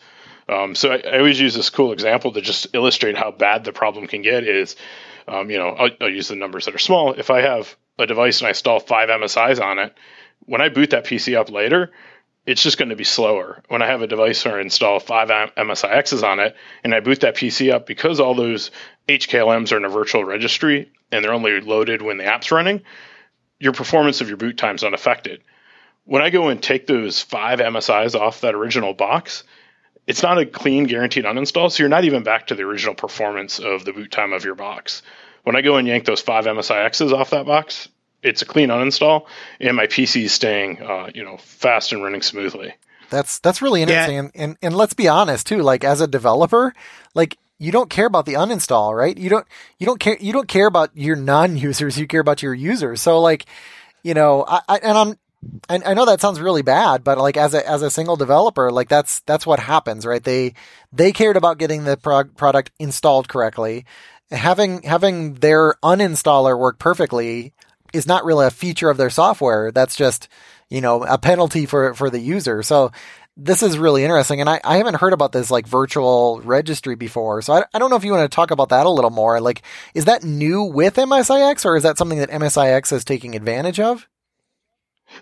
Um, 0.50 0.76
so 0.76 0.92
I, 0.92 0.98
I, 0.98 1.18
always 1.20 1.40
use 1.40 1.56
this 1.56 1.70
cool 1.70 1.94
example 1.94 2.34
to 2.34 2.42
just 2.42 2.68
illustrate 2.74 3.18
how 3.18 3.32
bad 3.32 3.64
the 3.64 3.72
problem 3.72 4.08
can 4.08 4.22
get. 4.22 4.44
Is 4.44 4.76
um, 5.28 5.50
you 5.50 5.58
know 5.58 5.70
I'll, 5.70 5.90
I'll 6.02 6.10
use 6.10 6.28
the 6.28 6.36
numbers 6.36 6.66
that 6.66 6.76
are 6.76 6.80
small. 6.80 7.14
If 7.14 7.30
I 7.30 7.42
have 7.42 7.76
a 7.98 8.06
device 8.06 8.40
and 8.40 8.48
I 8.48 8.50
install 8.50 8.82
five 8.82 9.08
MSIs 9.08 9.62
on 9.62 9.80
it, 9.80 9.96
when 10.42 10.62
I 10.62 10.70
boot 10.70 10.90
that 10.90 11.06
PC 11.06 11.38
up 11.38 11.50
later, 11.50 11.92
it's 12.46 12.62
just 12.62 12.78
going 12.78 12.90
to 12.90 12.96
be 12.96 13.04
slower. 13.04 13.62
When 13.70 13.82
I 13.82 13.88
have 13.88 14.02
a 14.02 14.08
device 14.08 14.46
or 14.46 14.60
install 14.60 15.00
five 15.00 15.30
MSIXs 15.30 16.24
on 16.24 16.40
it 16.40 16.56
and 16.84 16.94
I 16.94 17.00
boot 17.00 17.22
that 17.22 17.36
PC 17.36 17.74
up, 17.74 17.86
because 17.86 18.20
all 18.20 18.36
those 18.36 18.72
HKLMs 19.08 19.72
are 19.72 19.78
in 19.78 19.86
a 19.86 19.90
virtual 19.90 20.26
registry 20.26 20.92
and 21.12 21.24
they're 21.24 21.34
only 21.34 21.62
loaded 21.62 22.02
when 22.02 22.18
the 22.18 22.26
app's 22.26 22.52
running, 22.52 22.82
your 23.60 23.74
performance 23.74 24.20
of 24.20 24.28
your 24.28 24.38
boot 24.38 24.58
time 24.58 24.76
is 24.76 24.84
unaffected. 24.84 25.42
When 26.06 26.22
I 26.22 26.32
go 26.32 26.50
and 26.50 26.62
take 26.62 26.86
those 26.86 27.22
five 27.22 27.60
MSIs 27.60 28.20
off 28.20 28.42
that 28.42 28.56
original 28.56 28.94
box, 28.94 29.44
it's 30.06 30.22
not 30.22 30.38
a 30.38 30.46
clean 30.46 30.84
guaranteed 30.84 31.24
uninstall, 31.24 31.72
so 31.72 31.82
you're 31.82 31.90
not 31.90 32.04
even 32.04 32.24
back 32.24 32.48
to 32.48 32.56
the 32.56 32.64
original 32.64 32.94
performance 32.94 33.60
of 33.60 33.86
the 33.86 33.94
boot 33.94 34.12
time 34.12 34.34
of 34.34 34.44
your 34.44 34.56
box. 34.56 35.02
When 35.44 35.56
I 35.56 35.62
go 35.62 35.78
and 35.78 35.88
yank 35.88 36.04
those 36.04 36.20
five 36.20 36.44
MSIXs 36.44 37.14
off 37.14 37.30
that 37.30 37.46
box, 37.46 37.88
it's 38.24 38.42
a 38.42 38.46
clean 38.46 38.70
uninstall, 38.70 39.28
and 39.60 39.76
my 39.76 39.88
PC 39.88 40.24
is 40.24 40.34
staying, 40.34 40.82
uh, 40.82 41.10
you 41.14 41.24
know, 41.24 41.38
fast 41.38 41.92
and 41.92 42.04
running 42.04 42.22
smoothly. 42.22 42.74
That's 43.10 43.40
that's 43.40 43.62
really 43.62 43.82
interesting, 43.82 44.16
yeah. 44.16 44.20
and, 44.22 44.32
and 44.36 44.58
and 44.62 44.76
let's 44.76 44.94
be 44.94 45.08
honest 45.08 45.46
too. 45.46 45.62
Like 45.62 45.84
as 45.84 46.02
a 46.02 46.08
developer, 46.08 46.74
like 47.14 47.38
you 47.60 47.72
don't 47.72 47.90
care 47.90 48.08
about 48.08 48.26
the 48.26 48.34
uninstall, 48.34 48.96
right? 48.96 49.18
You 49.18 49.30
don't 49.30 49.48
you 49.78 49.86
don't 49.86 50.00
care 50.00 50.18
you 50.20 50.34
don't 50.34 50.48
care 50.48 50.68
about 50.68 50.90
your 50.96 51.16
non-users. 51.16 52.00
You 52.00 52.08
care 52.08 52.22
about 52.22 52.42
your 52.42 52.54
users. 52.54 53.02
So 53.02 53.20
like, 53.20 53.46
you 54.02 54.14
know, 54.14 54.46
I, 54.48 54.62
I 54.68 54.78
and 54.78 54.98
I'm 54.98 55.18
I, 55.70 55.92
I 55.92 55.94
know 55.94 56.06
that 56.06 56.22
sounds 56.22 56.40
really 56.40 56.62
bad, 56.62 57.04
but 57.04 57.18
like 57.18 57.38
as 57.38 57.54
a 57.54 57.68
as 57.70 57.82
a 57.82 57.92
single 57.92 58.16
developer, 58.16 58.72
like 58.72 58.90
that's 58.90 59.20
that's 59.22 59.46
what 59.46 59.60
happens, 59.60 60.06
right? 60.06 60.24
They 60.24 60.54
they 60.92 61.12
cared 61.12 61.38
about 61.38 61.58
getting 61.58 61.84
the 61.84 61.98
prog- 61.98 62.36
product 62.36 62.72
installed 62.80 63.28
correctly, 63.28 63.86
having 64.32 64.82
having 64.84 65.36
their 65.36 65.76
uninstaller 65.84 66.58
work 66.58 66.80
perfectly 66.80 67.54
is 67.94 68.08
not 68.08 68.26
really 68.26 68.46
a 68.46 68.52
feature 68.52 68.90
of 68.90 68.98
their 68.98 69.10
software. 69.10 69.72
That's 69.72 69.96
just, 69.96 70.28
you 70.70 70.82
know, 70.82 71.04
a 71.04 71.18
penalty 71.18 71.66
for, 71.66 71.94
for 71.94 72.10
the 72.10 72.20
user. 72.20 72.64
So 72.64 72.92
this 73.36 73.64
is 73.64 73.80
really 73.80 74.04
interesting, 74.04 74.42
and 74.42 74.50
I, 74.50 74.62
I 74.64 74.78
haven't 74.78 74.98
heard 74.98 75.14
about 75.14 75.32
this 75.32 75.50
like 75.50 75.66
virtual 75.68 76.40
registry 76.44 76.96
before. 76.96 77.42
So 77.42 77.54
I, 77.54 77.66
I 77.74 77.80
don't 77.80 77.90
know 77.90 77.96
if 77.96 78.04
you 78.04 78.12
want 78.12 78.30
to 78.30 78.36
talk 78.36 78.52
about 78.52 78.70
that 78.70 78.86
a 78.86 78.90
little 78.90 79.10
more. 79.10 79.42
Like, 79.42 79.64
is 79.96 80.06
that 80.06 80.24
new 80.24 80.64
with 80.64 80.96
MSIX, 80.96 81.66
or 81.66 81.76
is 81.76 81.84
that 81.84 81.98
something 81.98 82.20
that 82.20 82.30
MSIX 82.30 82.94
is 82.94 83.04
taking 83.04 83.36
advantage 83.36 83.80
of? 83.80 84.08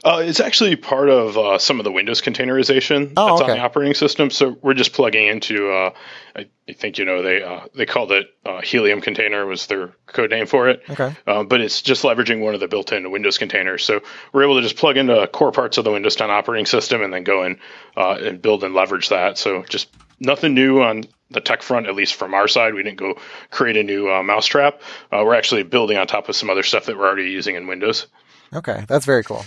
Uh, 0.04 0.22
it's 0.24 0.40
actually 0.40 0.76
part 0.76 1.10
of 1.10 1.38
uh, 1.38 1.58
some 1.58 1.80
of 1.80 1.84
the 1.84 1.92
Windows 1.92 2.22
containerization 2.22 3.14
Oh, 3.18 3.28
that's 3.28 3.42
okay. 3.42 3.52
on 3.52 3.58
the 3.58 3.64
operating 3.64 3.94
system. 3.94 4.30
So 4.30 4.58
we're 4.62 4.74
just 4.74 4.94
plugging 4.94 5.28
into. 5.28 5.72
Uh, 5.72 5.94
I, 6.36 6.48
I 6.68 6.74
think 6.74 6.98
you 6.98 7.06
know 7.06 7.22
they 7.22 7.44
uh, 7.44 7.62
they 7.76 7.86
called 7.86 8.12
it 8.12 8.28
uh, 8.46 8.62
Helium 8.62 9.02
container 9.02 9.46
was 9.46 9.68
their 9.68 9.94
code 10.08 10.32
name 10.32 10.46
for 10.48 10.70
it. 10.70 10.82
Okay. 10.90 11.16
Uh, 11.28 11.44
but 11.44 11.62
it's 11.62 11.82
just 11.82 12.04
leveraging 12.04 12.42
one 12.42 12.54
of 12.54 12.60
the 12.60 12.68
built-in 12.68 13.12
Windows 13.12 13.38
containers. 13.38 13.84
So 13.84 14.02
we're 14.34 14.44
able 14.44 14.56
to 14.56 14.62
just 14.62 14.78
plug 14.78 14.98
into 14.98 15.28
core 15.28 15.52
parts 15.52 15.78
of 15.78 15.84
the 15.84 15.92
Windows 15.92 16.16
10 16.16 16.30
operating 16.32 16.66
system 16.66 17.02
and 17.02 17.14
then 17.14 17.24
go 17.24 17.44
in 17.44 17.60
uh, 17.98 18.18
and 18.22 18.42
build 18.42 18.64
and 18.64 18.74
leverage 18.74 19.10
that. 19.10 19.38
So 19.38 19.64
just 19.64 19.90
nothing 20.20 20.54
new 20.54 20.82
on 20.82 21.04
the 21.30 21.42
tech 21.42 21.62
front, 21.62 21.88
at 21.88 21.96
least 21.96 22.16
from 22.16 22.34
our 22.34 22.48
side. 22.48 22.74
We 22.74 22.84
didn't 22.84 22.98
go 22.98 23.16
create 23.52 23.78
a 23.78 23.84
new 23.84 24.12
uh, 24.12 24.24
mousetrap. 24.24 24.82
Uh, 25.12 25.24
we're 25.26 25.36
actually 25.36 25.64
building 25.64 25.98
on 25.98 26.08
top 26.08 26.30
of 26.30 26.36
some 26.36 26.50
other 26.50 26.64
stuff 26.64 26.86
that 26.86 26.98
we're 26.98 27.08
already 27.08 27.30
using 27.32 27.56
in 27.56 27.68
Windows. 27.68 28.08
Okay, 28.54 28.84
that's 28.88 29.06
very 29.06 29.24
cool. 29.24 29.46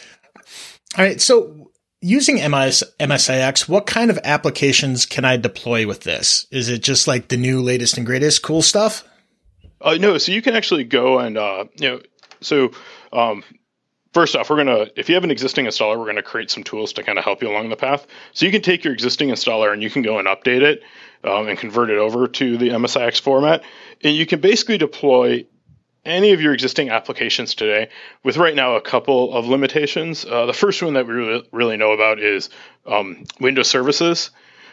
All 0.96 1.04
right. 1.04 1.20
So 1.20 1.72
using 2.00 2.36
MS, 2.36 2.84
MSIX, 3.00 3.68
what 3.68 3.86
kind 3.86 4.10
of 4.10 4.18
applications 4.22 5.06
can 5.06 5.24
I 5.24 5.36
deploy 5.36 5.86
with 5.86 6.02
this? 6.02 6.46
Is 6.50 6.68
it 6.68 6.82
just 6.82 7.08
like 7.08 7.28
the 7.28 7.36
new 7.36 7.62
latest 7.62 7.96
and 7.96 8.06
greatest 8.06 8.42
cool 8.42 8.62
stuff? 8.62 9.04
Uh, 9.80 9.96
no, 9.98 10.16
so 10.18 10.32
you 10.32 10.40
can 10.40 10.54
actually 10.54 10.84
go 10.84 11.18
and 11.18 11.36
uh, 11.36 11.64
you 11.80 11.88
know, 11.88 12.00
so 12.40 12.70
um, 13.12 13.42
first 14.12 14.36
off, 14.36 14.48
we're 14.50 14.56
gonna 14.56 14.86
if 14.96 15.08
you 15.08 15.14
have 15.16 15.24
an 15.24 15.30
existing 15.30 15.66
installer, 15.66 15.98
we're 15.98 16.06
gonna 16.06 16.22
create 16.22 16.50
some 16.50 16.62
tools 16.62 16.92
to 16.94 17.02
kind 17.02 17.18
of 17.18 17.24
help 17.24 17.42
you 17.42 17.50
along 17.50 17.70
the 17.70 17.76
path. 17.76 18.06
So 18.32 18.46
you 18.46 18.52
can 18.52 18.62
take 18.62 18.84
your 18.84 18.92
existing 18.92 19.30
installer 19.30 19.72
and 19.72 19.82
you 19.82 19.90
can 19.90 20.02
go 20.02 20.18
and 20.18 20.28
update 20.28 20.62
it 20.62 20.82
um, 21.24 21.48
and 21.48 21.58
convert 21.58 21.90
it 21.90 21.98
over 21.98 22.28
to 22.28 22.56
the 22.56 22.68
MSIX 22.68 23.20
format, 23.20 23.64
and 24.02 24.14
you 24.14 24.26
can 24.26 24.40
basically 24.40 24.78
deploy 24.78 25.44
any 26.04 26.32
of 26.32 26.40
your 26.40 26.52
existing 26.52 26.90
applications 26.90 27.54
today 27.54 27.88
with 28.22 28.36
right 28.36 28.54
now 28.54 28.76
a 28.76 28.80
couple 28.80 29.34
of 29.34 29.46
limitations. 29.46 30.24
Uh, 30.24 30.46
the 30.46 30.52
first 30.52 30.82
one 30.82 30.94
that 30.94 31.06
we 31.06 31.14
really, 31.14 31.48
really 31.52 31.76
know 31.76 31.92
about 31.92 32.18
is 32.20 32.50
um, 32.86 33.24
Windows 33.40 33.68
services. 33.68 34.30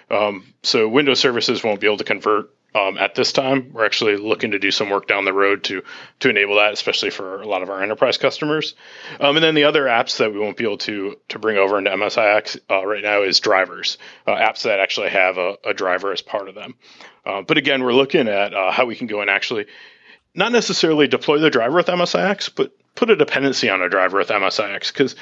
Um, 0.10 0.54
so 0.64 0.90
Windows 0.90 1.20
services 1.20 1.64
won't 1.64 1.80
be 1.80 1.88
able 1.88 1.98
to 1.98 2.04
convert 2.04 2.50
um, 2.74 2.98
at 2.98 3.16
this 3.16 3.34
time. 3.34 3.72
We're 3.74 3.86
actually 3.86 4.18
looking 4.18 4.52
to 4.52 4.60
do 4.60 4.72
some 4.72 4.90
work 4.90 5.08
down 5.08 5.26
the 5.26 5.34
road 5.34 5.64
to 5.66 5.84
to 6.20 6.30
enable 6.30 6.56
that, 6.56 6.74
especially 6.74 7.10
for 7.10 7.42
a 7.42 7.48
lot 7.48 7.64
of 7.64 7.70
our 7.70 7.82
enterprise 7.82 8.18
customers. 8.18 8.76
Um, 9.20 9.36
and 9.36 9.44
then 9.44 9.56
the 9.56 9.66
other 9.66 9.84
apps 9.84 10.18
that 10.18 10.32
we 10.32 10.40
won't 10.40 10.58
be 10.58 10.64
able 10.64 10.78
to 10.80 11.18
to 11.30 11.40
bring 11.40 11.58
over 11.58 11.78
into 11.78 11.92
MSIX 11.92 12.60
uh, 12.70 12.86
right 12.86 13.04
now 13.04 13.24
is 13.24 13.40
drivers, 13.40 13.98
uh, 14.26 14.36
apps 14.36 14.64
that 14.64 14.80
actually 14.80 15.10
have 15.10 15.38
a, 15.38 15.58
a 15.66 15.74
driver 15.74 16.12
as 16.12 16.22
part 16.22 16.48
of 16.48 16.56
them. 16.56 16.76
Uh, 17.26 17.42
but 17.42 17.58
again, 17.58 17.84
we're 17.84 17.94
looking 17.94 18.28
at 18.28 18.54
uh, 18.54 18.72
how 18.72 18.86
we 18.86 18.96
can 18.96 19.08
go 19.08 19.22
and 19.22 19.30
actually 19.30 19.66
not 20.34 20.52
necessarily 20.52 21.08
deploy 21.08 21.40
the 21.40 21.50
driver 21.50 21.76
with 21.76 21.88
MSIX, 21.88 22.52
but 22.56 22.74
put 22.96 23.10
a 23.10 23.16
dependency 23.16 23.70
on 23.70 23.82
a 23.82 23.90
driver 23.90 24.18
with 24.18 24.30
MSIX 24.30 24.92
because 24.92 25.16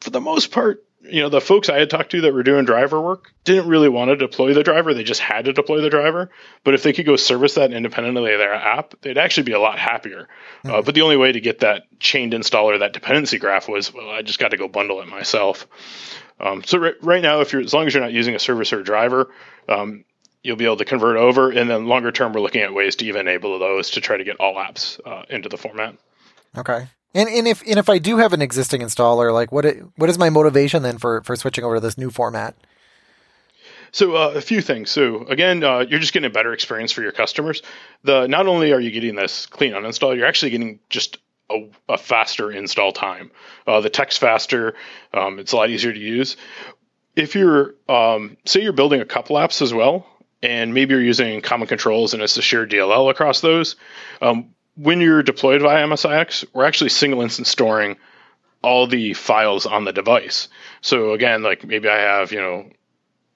for 0.00 0.10
the 0.10 0.20
most 0.20 0.50
part, 0.50 0.84
you 1.02 1.20
know, 1.20 1.28
the 1.28 1.40
folks 1.40 1.68
I 1.68 1.78
had 1.78 1.90
talked 1.90 2.12
to 2.12 2.20
that 2.22 2.32
were 2.32 2.44
doing 2.44 2.64
driver 2.64 3.00
work 3.00 3.32
didn't 3.44 3.68
really 3.68 3.88
want 3.88 4.10
to 4.10 4.16
deploy 4.16 4.54
the 4.54 4.62
driver. 4.62 4.94
They 4.94 5.02
just 5.02 5.20
had 5.20 5.46
to 5.46 5.52
deploy 5.52 5.80
the 5.80 5.90
driver. 5.90 6.30
But 6.62 6.74
if 6.74 6.84
they 6.84 6.92
could 6.92 7.06
go 7.06 7.16
service 7.16 7.54
that 7.54 7.72
independently 7.72 8.32
of 8.32 8.38
their 8.38 8.54
app, 8.54 8.94
they'd 9.00 9.18
actually 9.18 9.44
be 9.44 9.52
a 9.52 9.60
lot 9.60 9.78
happier. 9.78 10.28
Uh, 10.64 10.80
but 10.82 10.94
the 10.94 11.02
only 11.02 11.16
way 11.16 11.32
to 11.32 11.40
get 11.40 11.60
that 11.60 11.84
chained 11.98 12.34
installer, 12.34 12.78
that 12.78 12.92
dependency 12.92 13.38
graph 13.38 13.68
was, 13.68 13.92
well, 13.92 14.10
I 14.10 14.22
just 14.22 14.38
got 14.38 14.52
to 14.52 14.56
go 14.56 14.68
bundle 14.68 15.00
it 15.00 15.08
myself. 15.08 15.66
Um, 16.38 16.62
so 16.64 16.78
right, 16.78 16.94
right 17.02 17.22
now, 17.22 17.40
if 17.40 17.52
you're 17.52 17.62
as 17.62 17.74
long 17.74 17.86
as 17.86 17.94
you're 17.94 18.02
not 18.02 18.12
using 18.12 18.36
a 18.36 18.38
service 18.38 18.72
or 18.72 18.82
driver, 18.82 19.32
um, 19.68 20.04
you'll 20.42 20.56
be 20.56 20.64
able 20.64 20.76
to 20.78 20.84
convert 20.84 21.16
over. 21.16 21.50
And 21.50 21.68
then 21.68 21.86
longer 21.86 22.12
term, 22.12 22.32
we're 22.32 22.40
looking 22.40 22.62
at 22.62 22.74
ways 22.74 22.96
to 22.96 23.06
even 23.06 23.22
enable 23.28 23.58
those 23.58 23.90
to 23.90 24.00
try 24.00 24.16
to 24.16 24.24
get 24.24 24.36
all 24.40 24.54
apps 24.54 25.00
uh, 25.06 25.24
into 25.28 25.48
the 25.48 25.56
format. 25.56 25.96
Okay. 26.56 26.88
And 27.14 27.28
and 27.28 27.46
if 27.46 27.62
and 27.66 27.78
if 27.78 27.88
I 27.88 27.98
do 27.98 28.16
have 28.18 28.32
an 28.32 28.40
existing 28.40 28.80
installer, 28.80 29.32
like 29.32 29.52
what 29.52 29.64
it, 29.64 29.84
what 29.96 30.08
is 30.08 30.18
my 30.18 30.30
motivation 30.30 30.82
then 30.82 30.98
for 30.98 31.22
for 31.22 31.36
switching 31.36 31.64
over 31.64 31.74
to 31.74 31.80
this 31.80 31.98
new 31.98 32.10
format? 32.10 32.56
So 33.92 34.16
uh, 34.16 34.32
a 34.34 34.40
few 34.40 34.62
things. 34.62 34.90
So 34.90 35.26
again, 35.26 35.62
uh, 35.62 35.80
you're 35.80 36.00
just 36.00 36.14
getting 36.14 36.30
a 36.30 36.32
better 36.32 36.54
experience 36.54 36.92
for 36.92 37.02
your 37.02 37.12
customers. 37.12 37.62
The 38.02 38.26
not 38.26 38.46
only 38.46 38.72
are 38.72 38.80
you 38.80 38.90
getting 38.90 39.14
this 39.14 39.44
clean 39.44 39.74
uninstall, 39.74 40.16
you're 40.16 40.26
actually 40.26 40.50
getting 40.50 40.80
just 40.88 41.18
a, 41.50 41.68
a 41.90 41.98
faster 41.98 42.50
install 42.50 42.92
time. 42.92 43.30
Uh, 43.66 43.82
the 43.82 43.90
text 43.90 44.18
faster. 44.18 44.74
Um, 45.12 45.38
it's 45.38 45.52
a 45.52 45.56
lot 45.56 45.68
easier 45.68 45.92
to 45.92 45.98
use. 45.98 46.38
If 47.14 47.34
you're 47.34 47.74
um, 47.90 48.38
say 48.46 48.62
you're 48.62 48.72
building 48.72 49.02
a 49.02 49.04
couple 49.04 49.36
apps 49.36 49.60
as 49.60 49.74
well, 49.74 50.06
and 50.42 50.74
maybe 50.74 50.94
you're 50.94 51.02
using 51.02 51.40
common 51.40 51.68
controls 51.68 52.14
and 52.14 52.22
it's 52.22 52.36
a 52.36 52.42
shared 52.42 52.70
DLL 52.70 53.10
across 53.10 53.40
those. 53.40 53.76
Um, 54.20 54.54
when 54.76 55.00
you're 55.00 55.22
deployed 55.22 55.62
via 55.62 55.86
MSIX, 55.86 56.46
we're 56.52 56.64
actually 56.64 56.90
single 56.90 57.22
instance 57.22 57.48
storing 57.48 57.96
all 58.62 58.86
the 58.86 59.12
files 59.14 59.66
on 59.66 59.84
the 59.84 59.92
device. 59.92 60.48
So 60.80 61.12
again, 61.12 61.42
like 61.42 61.64
maybe 61.64 61.88
I 61.88 61.98
have, 61.98 62.32
you 62.32 62.40
know, 62.40 62.70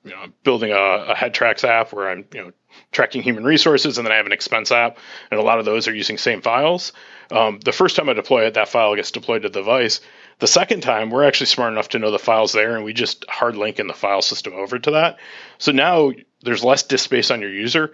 you 0.04 0.12
know, 0.12 0.26
building 0.44 0.70
a, 0.70 0.76
a 0.76 1.14
head 1.16 1.34
tracks 1.34 1.64
app 1.64 1.92
where 1.92 2.08
I'm, 2.08 2.24
you 2.32 2.44
know, 2.44 2.52
tracking 2.92 3.22
human 3.22 3.44
resources, 3.44 3.98
and 3.98 4.06
then 4.06 4.12
I 4.12 4.16
have 4.16 4.26
an 4.26 4.32
expense 4.32 4.70
app, 4.70 4.98
and 5.30 5.40
a 5.40 5.42
lot 5.42 5.58
of 5.58 5.64
those 5.64 5.88
are 5.88 5.94
using 5.94 6.16
same 6.16 6.42
files. 6.42 6.92
Um, 7.30 7.58
the 7.64 7.72
first 7.72 7.96
time 7.96 8.08
I 8.08 8.12
deploy 8.12 8.46
it, 8.46 8.54
that 8.54 8.68
file 8.68 8.94
gets 8.94 9.10
deployed 9.10 9.42
to 9.42 9.48
the 9.48 9.58
device. 9.60 10.00
The 10.38 10.46
second 10.46 10.82
time, 10.82 11.10
we're 11.10 11.24
actually 11.24 11.46
smart 11.46 11.72
enough 11.72 11.90
to 11.90 11.98
know 11.98 12.10
the 12.10 12.18
files 12.18 12.52
there, 12.52 12.76
and 12.76 12.84
we 12.84 12.92
just 12.92 13.24
hard 13.28 13.56
link 13.56 13.78
in 13.78 13.86
the 13.86 13.94
file 13.94 14.22
system 14.22 14.52
over 14.54 14.78
to 14.78 14.90
that. 14.92 15.18
So 15.58 15.72
now 15.72 16.12
there's 16.42 16.62
less 16.62 16.82
disk 16.82 17.04
space 17.04 17.30
on 17.30 17.40
your 17.40 17.52
user. 17.52 17.92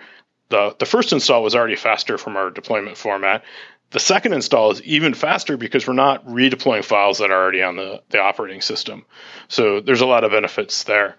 The, 0.48 0.74
the 0.78 0.86
first 0.86 1.12
install 1.12 1.42
was 1.42 1.54
already 1.54 1.76
faster 1.76 2.18
from 2.18 2.36
our 2.36 2.50
deployment 2.50 2.98
format. 2.98 3.44
The 3.90 4.00
second 4.00 4.32
install 4.32 4.72
is 4.72 4.82
even 4.82 5.14
faster 5.14 5.56
because 5.56 5.86
we're 5.86 5.94
not 5.94 6.26
redeploying 6.26 6.84
files 6.84 7.18
that 7.18 7.30
are 7.30 7.42
already 7.42 7.62
on 7.62 7.76
the, 7.76 8.02
the 8.08 8.20
operating 8.20 8.60
system. 8.60 9.04
So 9.48 9.80
there's 9.80 10.00
a 10.00 10.06
lot 10.06 10.24
of 10.24 10.32
benefits 10.32 10.84
there. 10.84 11.16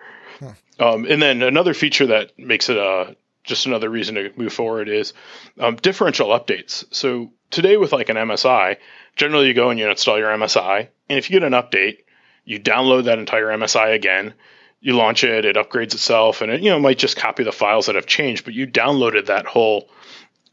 Um, 0.79 1.05
and 1.05 1.21
then 1.21 1.41
another 1.41 1.73
feature 1.73 2.07
that 2.07 2.37
makes 2.37 2.69
it 2.69 2.77
uh, 2.77 3.13
just 3.43 3.65
another 3.65 3.89
reason 3.89 4.15
to 4.15 4.31
move 4.35 4.53
forward 4.53 4.89
is 4.89 5.13
um, 5.59 5.75
differential 5.75 6.29
updates. 6.29 6.85
So 6.91 7.31
today 7.53 7.77
with 7.77 7.93
like 7.93 8.09
an 8.09 8.17
MSI, 8.17 8.77
generally 9.15 9.47
you 9.47 9.53
go 9.53 9.69
and 9.69 9.79
you 9.79 9.89
install 9.89 10.17
your 10.17 10.29
MSI, 10.29 10.87
and 11.09 11.19
if 11.19 11.29
you 11.29 11.39
get 11.39 11.45
an 11.45 11.53
update, 11.53 11.99
you 12.45 12.59
download 12.59 13.05
that 13.05 13.19
entire 13.19 13.47
MSI 13.47 13.93
again, 13.93 14.33
you 14.81 14.95
launch 14.95 15.23
it, 15.23 15.45
it 15.45 15.55
upgrades 15.55 15.93
itself, 15.93 16.41
and 16.41 16.51
it 16.51 16.61
you 16.61 16.69
know 16.69 16.79
might 16.79 16.97
just 16.97 17.15
copy 17.15 17.43
the 17.43 17.51
files 17.51 17.85
that 17.85 17.95
have 17.95 18.05
changed, 18.05 18.43
but 18.45 18.53
you 18.53 18.67
downloaded 18.67 19.27
that 19.27 19.45
whole 19.45 19.89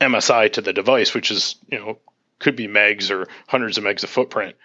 MSI 0.00 0.52
to 0.52 0.60
the 0.60 0.72
device, 0.72 1.14
which 1.14 1.30
is 1.30 1.56
you 1.68 1.78
know 1.78 1.98
could 2.38 2.56
be 2.56 2.68
megs 2.68 3.10
or 3.10 3.26
hundreds 3.48 3.78
of 3.78 3.84
megs 3.84 4.04
of 4.04 4.10
footprint. 4.10 4.56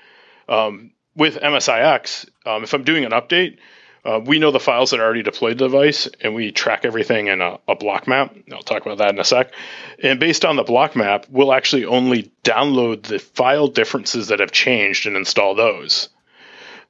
Um, 0.48 0.92
with 1.16 1.38
MSIX, 1.38 2.30
um, 2.46 2.64
if 2.64 2.74
I'm 2.74 2.84
doing 2.84 3.06
an 3.06 3.12
update, 3.12 3.58
uh, 4.06 4.20
we 4.24 4.40
know 4.40 4.52
the 4.52 4.60
files 4.60 4.92
that 4.92 5.00
are 5.00 5.04
already 5.04 5.24
deployed 5.24 5.58
to 5.58 5.64
the 5.64 5.70
device, 5.70 6.08
and 6.22 6.36
we 6.36 6.52
track 6.52 6.86
everything 6.86 7.28
in 7.28 7.42
a, 7.42 7.60
a 7.68 7.76
block 7.76 8.08
map. 8.08 8.36
I'll 8.54 8.62
talk 8.62 8.86
about 8.86 9.00
that 9.00 9.10
in 9.10 9.20
a 9.20 9.24
sec. 9.24 9.52
And 10.02 10.20
based 10.20 10.46
on 10.46 10.56
the 10.56 10.64
block 10.64 10.96
map, 10.96 11.26
we'll 11.30 11.54
actually 11.54 11.86
only 11.86 12.32
download 12.44 13.04
the 13.04 13.20
file 13.20 13.68
differences 13.68 14.28
that 14.28 14.40
have 14.40 14.52
changed 14.52 15.08
and 15.08 15.18
install 15.18 15.56
those. 15.56 16.10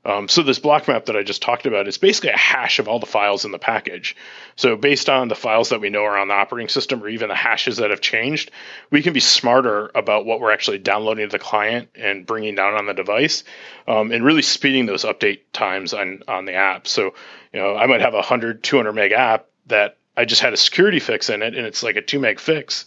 Um, 0.05 0.27
so 0.27 0.43
this 0.43 0.59
block 0.59 0.87
map 0.87 1.05
that 1.05 1.15
I 1.15 1.23
just 1.23 1.41
talked 1.41 1.65
about 1.65 1.87
is 1.87 1.97
basically 1.97 2.29
a 2.29 2.37
hash 2.37 2.77
of 2.77 2.87
all 2.87 2.99
the 2.99 3.07
files 3.07 3.43
in 3.43 3.51
the 3.51 3.57
package. 3.57 4.15
So 4.55 4.75
based 4.75 5.09
on 5.09 5.29
the 5.29 5.35
files 5.35 5.69
that 5.69 5.81
we 5.81 5.89
know 5.89 6.03
are 6.03 6.17
on 6.17 6.27
the 6.27 6.35
operating 6.35 6.69
system, 6.69 7.03
or 7.03 7.09
even 7.09 7.29
the 7.29 7.35
hashes 7.35 7.77
that 7.77 7.89
have 7.89 8.01
changed, 8.01 8.51
we 8.91 9.01
can 9.01 9.13
be 9.13 9.19
smarter 9.19 9.89
about 9.95 10.25
what 10.25 10.39
we're 10.39 10.51
actually 10.51 10.77
downloading 10.77 11.27
to 11.27 11.31
the 11.31 11.39
client 11.39 11.89
and 11.95 12.25
bringing 12.25 12.53
down 12.53 12.75
on 12.75 12.85
the 12.85 12.93
device, 12.93 13.43
um, 13.87 14.11
and 14.11 14.23
really 14.23 14.43
speeding 14.43 14.85
those 14.85 15.05
update 15.05 15.39
times 15.53 15.93
on 15.93 16.21
on 16.27 16.45
the 16.45 16.53
app. 16.53 16.87
So 16.87 17.15
you 17.51 17.59
know, 17.59 17.75
I 17.75 17.87
might 17.87 18.01
have 18.01 18.13
a 18.13 18.17
100, 18.17 18.63
200 18.63 18.93
meg 18.93 19.11
app 19.11 19.47
that 19.67 19.97
I 20.15 20.25
just 20.25 20.41
had 20.41 20.53
a 20.53 20.57
security 20.57 20.99
fix 20.99 21.31
in 21.31 21.41
it, 21.41 21.55
and 21.55 21.65
it's 21.65 21.81
like 21.81 21.95
a 21.95 22.01
two 22.01 22.19
meg 22.19 22.39
fix 22.39 22.85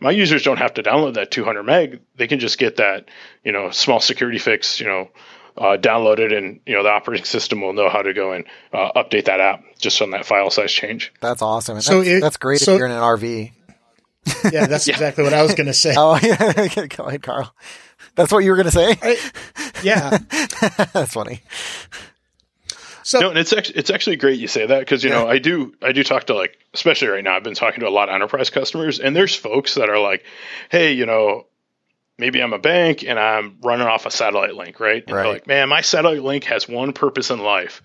my 0.00 0.10
users 0.10 0.44
don't 0.44 0.58
have 0.58 0.74
to 0.74 0.82
download 0.82 1.14
that 1.14 1.30
200 1.30 1.62
meg. 1.64 2.00
They 2.16 2.28
can 2.28 2.38
just 2.38 2.58
get 2.58 2.76
that, 2.76 3.08
you 3.42 3.52
know, 3.52 3.70
small 3.70 4.00
security 4.00 4.38
fix, 4.38 4.78
you 4.80 4.86
know, 4.86 5.08
uh, 5.56 5.76
download 5.78 6.18
it, 6.18 6.32
and 6.32 6.60
you 6.66 6.74
know 6.74 6.82
the 6.82 6.90
operating 6.90 7.24
system 7.36 7.60
will 7.60 7.72
know 7.72 7.88
how 7.88 8.02
to 8.02 8.12
go 8.12 8.32
and 8.32 8.44
uh, 8.72 8.92
update 8.96 9.24
that 9.26 9.40
app 9.40 9.62
just 9.78 10.00
on 10.02 10.10
that 10.10 10.26
file 10.26 10.50
size 10.50 10.72
change. 10.72 11.12
That's 11.20 11.42
awesome. 11.42 11.76
And 11.76 11.84
So 11.84 11.98
that's, 11.98 12.08
it- 12.08 12.20
that's 12.20 12.36
great 12.36 12.60
so- 12.60 12.72
if 12.74 12.78
you're 12.78 12.86
in 12.86 12.92
an 12.92 13.02
RV. 13.02 13.52
Yeah, 14.52 14.66
that's 14.66 14.86
exactly 14.88 15.24
what 15.24 15.32
I 15.32 15.42
was 15.42 15.54
going 15.54 15.68
to 15.68 15.72
say. 15.72 15.94
Oh 15.96 16.18
yeah, 16.22 16.86
go 16.88 17.04
ahead, 17.04 17.22
Carl. 17.22 17.54
That's 18.14 18.30
what 18.30 18.40
you 18.40 18.50
were 18.50 18.56
going 18.56 18.66
to 18.66 18.70
say. 18.72 18.94
I- 19.00 19.30
yeah. 19.82 20.18
that's 20.92 21.14
funny. 21.14 21.40
So 23.04 23.20
No, 23.20 23.28
and 23.30 23.38
it's 23.38 23.54
actually 23.54 23.78
it's 23.78 23.88
actually 23.90 24.16
great 24.16 24.38
you 24.38 24.48
say 24.48 24.66
that 24.66 24.80
because 24.80 25.02
you 25.02 25.08
know 25.08 25.26
I 25.26 25.38
do 25.38 25.72
I 25.80 25.92
do 25.92 26.04
talk 26.04 26.24
to 26.24 26.34
like 26.34 26.58
especially 26.74 27.08
right 27.08 27.24
now 27.24 27.36
I've 27.36 27.42
been 27.42 27.54
talking 27.54 27.80
to 27.80 27.88
a 27.88 27.90
lot 27.90 28.10
of 28.10 28.14
enterprise 28.14 28.50
customers 28.50 29.00
and 29.00 29.16
there's 29.16 29.34
folks 29.34 29.76
that 29.76 29.88
are 29.88 29.98
like, 29.98 30.24
hey, 30.70 30.92
you 30.92 31.06
know, 31.06 31.46
maybe 32.18 32.42
I'm 32.42 32.52
a 32.52 32.58
bank 32.58 33.04
and 33.04 33.18
I'm 33.18 33.56
running 33.62 33.86
off 33.86 34.04
a 34.06 34.10
satellite 34.10 34.54
link, 34.54 34.80
right? 34.80 35.04
And 35.06 35.16
Right. 35.16 35.28
like, 35.28 35.46
man, 35.46 35.68
my 35.68 35.80
satellite 35.80 36.22
link 36.22 36.44
has 36.44 36.68
one 36.68 36.92
purpose 36.92 37.30
in 37.30 37.38
life. 37.38 37.82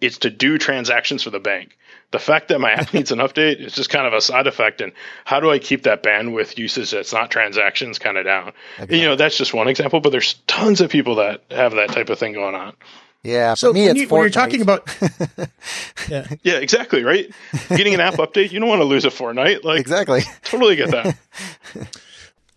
It's 0.00 0.18
to 0.18 0.30
do 0.30 0.56
transactions 0.58 1.22
for 1.24 1.30
the 1.30 1.40
bank. 1.40 1.76
The 2.10 2.18
fact 2.18 2.48
that 2.48 2.58
my 2.60 2.72
app 2.72 2.92
needs 2.94 3.12
an 3.12 3.18
update 3.18 3.60
is 3.60 3.74
just 3.74 3.90
kind 3.90 4.06
of 4.06 4.12
a 4.12 4.20
side 4.20 4.46
effect. 4.46 4.80
And 4.80 4.92
how 5.24 5.40
do 5.40 5.50
I 5.50 5.58
keep 5.58 5.82
that 5.84 6.02
bandwidth 6.02 6.56
usage 6.58 6.90
that's 6.90 7.12
not 7.12 7.30
transactions 7.30 7.98
kind 7.98 8.16
of 8.16 8.24
down? 8.24 8.52
Exactly. 8.76 9.00
You 9.00 9.06
know, 9.08 9.16
that's 9.16 9.36
just 9.36 9.52
one 9.54 9.68
example, 9.68 10.00
but 10.00 10.10
there's 10.10 10.34
tons 10.46 10.80
of 10.80 10.90
people 10.90 11.16
that 11.16 11.42
have 11.50 11.72
that 11.72 11.90
type 11.90 12.08
of 12.10 12.18
thing 12.18 12.32
going 12.32 12.54
on. 12.54 12.74
Yeah. 13.22 13.52
So 13.52 13.74
me, 13.74 13.86
when, 13.86 13.96
you, 13.96 14.08
when 14.08 14.22
you're 14.22 14.30
talking 14.30 14.62
about, 14.62 14.88
yeah, 16.08 16.26
yeah, 16.42 16.54
exactly, 16.54 17.04
right. 17.04 17.30
Getting 17.68 17.92
an 17.92 18.00
app 18.00 18.14
update, 18.24 18.50
you 18.50 18.58
don't 18.60 18.68
want 18.70 18.80
to 18.80 18.86
lose 18.86 19.04
a 19.04 19.10
Fortnite. 19.10 19.62
Like, 19.62 19.80
exactly. 19.80 20.22
Totally 20.42 20.76
get 20.76 20.90
that. 20.90 21.16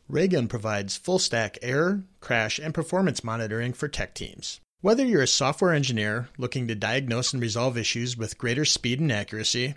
Raygun 0.10 0.48
provides 0.48 0.98
full 0.98 1.20
stack 1.20 1.58
error, 1.62 2.04
crash, 2.20 2.60
and 2.60 2.74
performance 2.74 3.24
monitoring 3.24 3.74
for 3.74 3.88
tech 3.88 4.13
teams. 4.13 4.60
Whether 4.82 5.06
you're 5.06 5.22
a 5.22 5.28
software 5.28 5.74
engineer 5.74 6.28
looking 6.38 6.68
to 6.68 6.76
diagnose 6.76 7.32
and 7.32 7.42
resolve 7.42 7.78
issues 7.78 8.18
with 8.18 8.38
greater 8.38 8.66
speed 8.66 9.00
and 9.00 9.12
accuracy, 9.12 9.76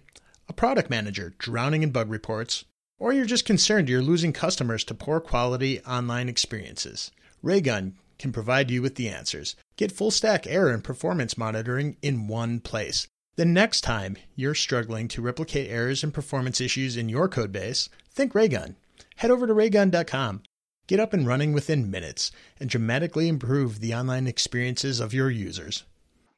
a 0.49 0.53
product 0.53 0.91
manager 0.91 1.35
drowning 1.39 1.85
in 1.85 1.91
bug 1.91 2.11
reports, 2.11 2.65
or 2.99 3.13
you're 3.13 3.25
just 3.25 3.45
concerned 3.45 3.89
you're 3.89 4.03
losing 4.03 4.33
customers 4.33 4.83
to 4.85 4.95
poor 4.95 5.21
quality 5.21 5.81
online 5.83 6.29
experiences, 6.29 7.13
Raygun 7.43 7.95
can 8.19 8.33
provide 8.33 8.71
you 8.71 8.83
with 8.83 8.97
the 8.97 9.09
answers. 9.09 9.55
Get 9.77 9.93
full 9.93 10.11
stack 10.11 10.47
error 10.47 10.71
and 10.73 10.83
performance 10.83 11.39
monitoring 11.39 11.97
in 12.03 12.27
one 12.27 12.59
place. 12.61 13.07
The 13.37 13.45
next 13.45 13.83
time 13.83 14.17
you're 14.35 14.55
struggling 14.55 15.07
to 15.09 15.23
replicate 15.23 15.71
errors 15.71 16.03
and 16.03 16.13
performance 16.13 16.61
issues 16.61 16.97
in 16.97 17.09
your 17.09 17.29
codebase, 17.29 17.89
think 18.11 18.35
Raygun. 18.35 18.77
Head 19.17 19.31
over 19.31 19.47
to 19.47 19.55
raygun.com 19.55 20.43
Get 20.87 21.01
up 21.01 21.13
and 21.13 21.27
running 21.27 21.53
within 21.53 21.91
minutes 21.91 22.31
and 22.61 22.71
dramatically 22.71 23.29
improve 23.29 23.81
the 23.81 23.95
online 23.95 24.29
experiences 24.29 25.01
of 25.01 25.13
your 25.13 25.31
users. 25.31 25.83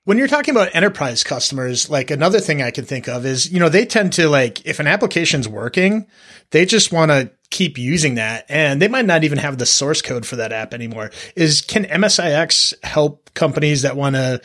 When 0.05 0.17
you're 0.17 0.27
talking 0.27 0.55
about 0.55 0.75
enterprise 0.75 1.23
customers, 1.23 1.91
like 1.91 2.11
another 2.11 2.41
thing 2.41 2.63
I 2.63 2.71
can 2.71 2.87
think 2.87 3.09
of 3.09 3.27
is, 3.27 3.53
you 3.53 3.61
know, 3.61 3.69
they 3.69 3.85
tend 3.85 4.15
to 4.15 4.31
like, 4.31 4.65
if 4.65 4.81
an 4.81 4.87
application's 4.87 5.47
working, 5.47 6.07
they 6.51 6.65
just 6.65 6.93
want 6.93 7.11
to 7.11 7.31
keep 7.51 7.77
using 7.77 8.15
that 8.15 8.47
and 8.49 8.81
they 8.81 8.89
might 8.89 9.05
not 9.05 9.23
even 9.23 9.37
have 9.37 9.59
the 9.59 9.67
source 9.67 10.01
code 10.01 10.25
for 10.25 10.37
that 10.37 10.53
app 10.53 10.73
anymore. 10.73 11.11
Is 11.37 11.61
can 11.61 11.85
MSIX 11.85 12.83
help 12.83 13.35
companies 13.35 13.83
that 13.83 13.97
want 13.99 14.17
to 14.17 14.41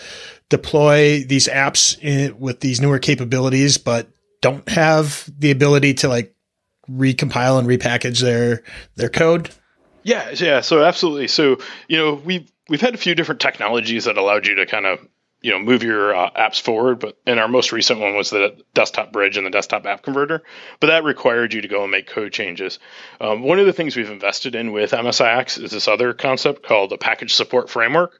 deploy 0.50 1.24
these 1.24 1.48
apps 1.48 1.98
in, 2.02 2.38
with 2.40 2.60
these 2.60 2.82
newer 2.82 3.00
capabilities, 3.00 3.78
but 3.78 4.10
don't 4.42 4.68
have 4.68 5.30
the 5.40 5.52
ability 5.52 5.94
to 5.94 6.10
like 6.10 6.36
recompile 6.90 7.60
and 7.60 7.68
repackage 7.68 8.22
their, 8.22 8.64
their 8.96 9.10
code? 9.10 9.50
Yeah, 10.04 10.32
yeah. 10.32 10.62
So 10.62 10.84
absolutely. 10.84 11.28
So 11.28 11.58
you 11.88 11.98
know 11.98 12.14
we've 12.14 12.52
we've 12.70 12.82
had 12.82 12.94
a 12.94 12.98
few 12.98 13.16
different 13.16 13.42
technologies 13.42 14.06
that 14.06 14.18
allowed 14.18 14.46
you 14.46 14.56
to 14.56 14.66
kind 14.66 14.86
of 14.86 15.00
you 15.44 15.52
know 15.52 15.60
move 15.60 15.84
your 15.84 16.16
uh, 16.16 16.32
apps 16.32 16.60
forward 16.60 17.00
but 17.00 17.18
and 17.28 17.40
our 17.40 17.48
most 17.48 17.72
recent 17.72 18.00
one 18.00 18.16
was 18.16 18.32
the 18.32 18.56
desktop 18.74 19.12
bridge 19.12 19.38
and 19.38 19.46
the 19.46 19.52
desktop 19.52 19.86
app 19.86 20.02
converter 20.02 20.42
but 20.80 20.88
that 20.88 21.04
required 21.04 21.54
you 21.54 21.62
to 21.62 21.68
go 21.68 21.84
and 21.84 21.92
make 21.92 22.08
code 22.08 22.34
changes 22.34 22.80
um, 23.22 23.44
one 23.44 23.60
of 23.60 23.66
the 23.68 23.74
things 23.74 23.96
we've 23.96 24.10
invested 24.10 24.56
in 24.56 24.72
with 24.72 24.92
msix 24.92 25.62
is 25.62 25.72
this 25.72 25.88
other 25.88 26.14
concept 26.14 26.64
called 26.64 26.90
the 26.90 26.98
package 26.98 27.36
support 27.36 27.70
framework 27.70 28.20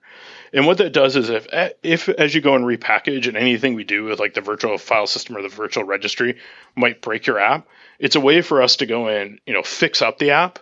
and 0.52 0.68
what 0.68 0.78
that 0.78 0.94
does 0.94 1.16
is 1.16 1.30
if 1.30 1.48
if 1.82 2.10
as 2.10 2.36
you 2.36 2.42
go 2.42 2.56
and 2.56 2.66
repackage 2.66 3.28
and 3.28 3.38
anything 3.38 3.74
we 3.74 3.84
do 3.84 4.04
with 4.04 4.20
like 4.20 4.36
the 4.36 4.42
virtual 4.42 4.78
file 4.78 5.08
system 5.08 5.36
or 5.36 5.42
the 5.42 5.50
virtual 5.50 5.86
registry 5.86 6.38
might 6.76 7.02
break 7.02 7.26
your 7.26 7.40
app 7.40 7.66
it's 8.00 8.16
a 8.16 8.22
way 8.22 8.42
for 8.42 8.62
us 8.62 8.76
to 8.76 8.86
go 8.86 9.08
in 9.08 9.40
you 9.48 9.54
know 9.54 9.64
fix 9.64 10.02
up 10.02 10.20
the 10.20 10.32
app 10.32 10.60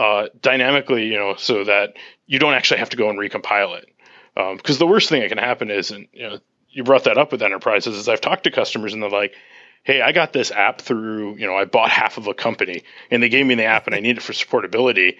uh, 0.00 0.28
dynamically, 0.40 1.04
you 1.04 1.18
know, 1.18 1.34
so 1.36 1.62
that 1.62 1.94
you 2.26 2.38
don't 2.38 2.54
actually 2.54 2.78
have 2.78 2.88
to 2.88 2.96
go 2.96 3.10
and 3.10 3.18
recompile 3.18 3.76
it. 3.76 3.86
Because 4.34 4.76
um, 4.76 4.78
the 4.78 4.86
worst 4.86 5.08
thing 5.08 5.20
that 5.20 5.28
can 5.28 5.38
happen 5.38 5.70
is, 5.70 5.90
and 5.90 6.08
you 6.12 6.22
know, 6.22 6.38
you 6.70 6.84
brought 6.84 7.04
that 7.04 7.18
up 7.18 7.32
with 7.32 7.42
enterprises, 7.42 7.96
is 7.96 8.08
I've 8.08 8.20
talked 8.20 8.44
to 8.44 8.50
customers 8.50 8.94
and 8.94 9.02
they're 9.02 9.10
like, 9.10 9.34
"Hey, 9.82 10.00
I 10.00 10.12
got 10.12 10.32
this 10.32 10.50
app 10.50 10.80
through, 10.80 11.36
you 11.36 11.46
know, 11.46 11.56
I 11.56 11.64
bought 11.64 11.90
half 11.90 12.16
of 12.16 12.26
a 12.26 12.34
company 12.34 12.82
and 13.10 13.22
they 13.22 13.28
gave 13.28 13.46
me 13.46 13.54
the 13.54 13.64
app 13.64 13.86
and 13.86 13.94
I 13.94 14.00
need 14.00 14.18
it 14.18 14.22
for 14.22 14.32
supportability." 14.32 15.16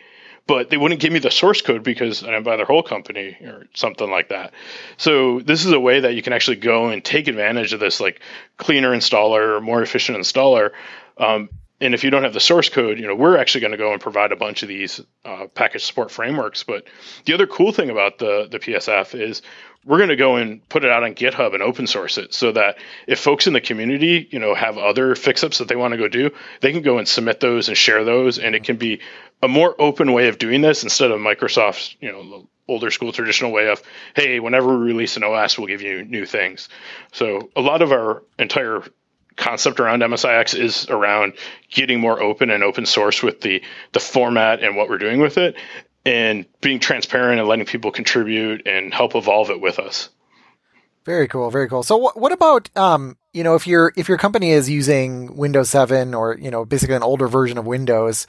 But 0.46 0.70
they 0.70 0.78
wouldn't 0.78 1.00
give 1.00 1.12
me 1.12 1.18
the 1.18 1.30
source 1.30 1.60
code 1.62 1.84
because 1.84 2.24
I 2.24 2.40
buy 2.40 2.56
their 2.56 2.66
whole 2.66 2.82
company 2.82 3.36
or 3.42 3.66
something 3.74 4.10
like 4.10 4.30
that. 4.30 4.52
So 4.96 5.40
this 5.40 5.64
is 5.64 5.70
a 5.70 5.78
way 5.78 6.00
that 6.00 6.14
you 6.14 6.22
can 6.22 6.32
actually 6.32 6.56
go 6.56 6.88
and 6.88 7.04
take 7.04 7.28
advantage 7.28 7.72
of 7.72 7.78
this 7.78 8.00
like 8.00 8.20
cleaner 8.56 8.90
installer 8.90 9.56
or 9.56 9.60
more 9.60 9.82
efficient 9.82 10.18
installer 10.18 10.70
um, 11.18 11.50
and 11.80 11.94
if 11.94 12.04
you 12.04 12.10
don't 12.10 12.24
have 12.24 12.34
the 12.34 12.40
source 12.40 12.68
code, 12.68 12.98
you 12.98 13.06
know, 13.06 13.14
we're 13.14 13.36
actually 13.36 13.62
going 13.62 13.72
to 13.72 13.78
go 13.78 13.92
and 13.92 14.00
provide 14.00 14.32
a 14.32 14.36
bunch 14.36 14.62
of 14.62 14.68
these 14.68 15.00
uh, 15.24 15.46
package 15.54 15.84
support 15.84 16.10
frameworks. 16.10 16.62
But 16.62 16.84
the 17.24 17.32
other 17.32 17.46
cool 17.46 17.72
thing 17.72 17.90
about 17.90 18.18
the 18.18 18.48
the 18.50 18.58
PSF 18.58 19.18
is 19.18 19.42
we're 19.84 19.96
going 19.96 20.10
to 20.10 20.16
go 20.16 20.36
and 20.36 20.66
put 20.68 20.84
it 20.84 20.90
out 20.90 21.04
on 21.04 21.14
GitHub 21.14 21.54
and 21.54 21.62
open 21.62 21.86
source 21.86 22.18
it 22.18 22.34
so 22.34 22.52
that 22.52 22.76
if 23.06 23.18
folks 23.18 23.46
in 23.46 23.54
the 23.54 23.60
community, 23.60 24.28
you 24.30 24.38
know, 24.38 24.54
have 24.54 24.76
other 24.76 25.14
fix-ups 25.14 25.58
that 25.58 25.68
they 25.68 25.76
want 25.76 25.92
to 25.92 25.98
go 25.98 26.06
do, 26.06 26.30
they 26.60 26.72
can 26.72 26.82
go 26.82 26.98
and 26.98 27.08
submit 27.08 27.40
those 27.40 27.68
and 27.68 27.78
share 27.78 28.04
those, 28.04 28.38
and 28.38 28.54
it 28.54 28.64
can 28.64 28.76
be 28.76 29.00
a 29.42 29.48
more 29.48 29.74
open 29.80 30.12
way 30.12 30.28
of 30.28 30.36
doing 30.36 30.60
this 30.60 30.82
instead 30.82 31.10
of 31.10 31.18
Microsoft's, 31.18 31.96
you 31.98 32.12
know, 32.12 32.46
older 32.68 32.90
school 32.90 33.10
traditional 33.10 33.50
way 33.50 33.68
of, 33.68 33.82
hey, 34.14 34.38
whenever 34.38 34.78
we 34.78 34.84
release 34.84 35.16
an 35.16 35.24
OS, 35.24 35.58
we'll 35.58 35.66
give 35.66 35.82
you 35.82 36.04
new 36.04 36.26
things. 36.26 36.68
So 37.12 37.50
a 37.56 37.60
lot 37.60 37.82
of 37.82 37.90
our 37.90 38.22
entire 38.38 38.84
concept 39.36 39.80
around 39.80 40.00
MSIX 40.00 40.58
is 40.58 40.88
around 40.88 41.34
getting 41.70 42.00
more 42.00 42.20
open 42.20 42.50
and 42.50 42.62
open 42.62 42.86
source 42.86 43.22
with 43.22 43.40
the 43.40 43.62
the 43.92 44.00
format 44.00 44.62
and 44.62 44.76
what 44.76 44.88
we're 44.88 44.98
doing 44.98 45.20
with 45.20 45.38
it, 45.38 45.56
and 46.04 46.46
being 46.60 46.80
transparent 46.80 47.40
and 47.40 47.48
letting 47.48 47.66
people 47.66 47.90
contribute 47.90 48.66
and 48.66 48.92
help 48.92 49.14
evolve 49.14 49.50
it 49.50 49.60
with 49.60 49.78
us. 49.78 50.10
Very 51.04 51.28
cool, 51.28 51.50
very 51.50 51.68
cool. 51.68 51.82
So, 51.82 51.96
what, 51.96 52.18
what 52.18 52.32
about 52.32 52.68
um, 52.76 53.16
you 53.32 53.42
know, 53.42 53.54
if 53.54 53.66
your 53.66 53.92
if 53.96 54.08
your 54.08 54.18
company 54.18 54.50
is 54.50 54.68
using 54.68 55.36
Windows 55.36 55.70
Seven 55.70 56.14
or 56.14 56.36
you 56.36 56.50
know, 56.50 56.64
basically 56.64 56.96
an 56.96 57.02
older 57.02 57.26
version 57.26 57.58
of 57.58 57.66
Windows, 57.66 58.26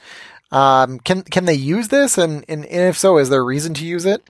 um, 0.50 0.98
can 1.00 1.22
can 1.22 1.44
they 1.44 1.54
use 1.54 1.88
this? 1.88 2.18
And 2.18 2.44
and 2.48 2.64
if 2.64 2.96
so, 2.96 3.18
is 3.18 3.28
there 3.28 3.40
a 3.40 3.44
reason 3.44 3.74
to 3.74 3.86
use 3.86 4.04
it? 4.06 4.22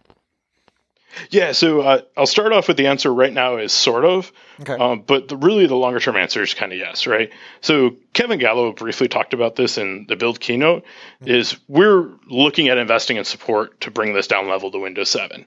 Yeah, 1.31 1.53
so 1.53 1.81
uh, 1.81 2.01
I'll 2.17 2.27
start 2.27 2.53
off 2.53 2.69
with 2.69 2.77
the 2.77 2.87
answer 2.87 3.13
right 3.13 3.33
now 3.33 3.59
is 3.59 3.73
sort 3.73 4.05
of, 4.05 4.33
okay. 4.61 4.75
um, 4.75 5.03
but 5.07 5.29
the, 5.29 5.37
really 5.37 5.67
the 5.67 5.77
longer 5.77 6.01
term 6.01 6.17
answer 6.17 6.43
is 6.43 6.55
kind 6.55 6.73
of 6.73 6.79
yes, 6.79 7.07
right? 7.07 7.31
So 7.61 7.97
Kevin 8.13 8.39
Gallo 8.39 8.73
briefly 8.73 9.09
talked 9.09 9.35
about 9.35 9.57
this 9.57 9.79
in 9.79 10.07
the 10.09 10.17
build 10.17 10.41
keynote. 10.41 10.85
Mm-hmm. 11.23 11.31
Is 11.31 11.57
we're 11.69 12.11
looking 12.29 12.69
at 12.69 12.79
investing 12.79 13.17
in 13.17 13.25
support 13.25 13.81
to 13.83 13.91
bring 13.91 14.15
this 14.15 14.27
down 14.27 14.49
level 14.49 14.71
to 14.71 14.79
Windows 14.79 15.11
7. 15.11 15.47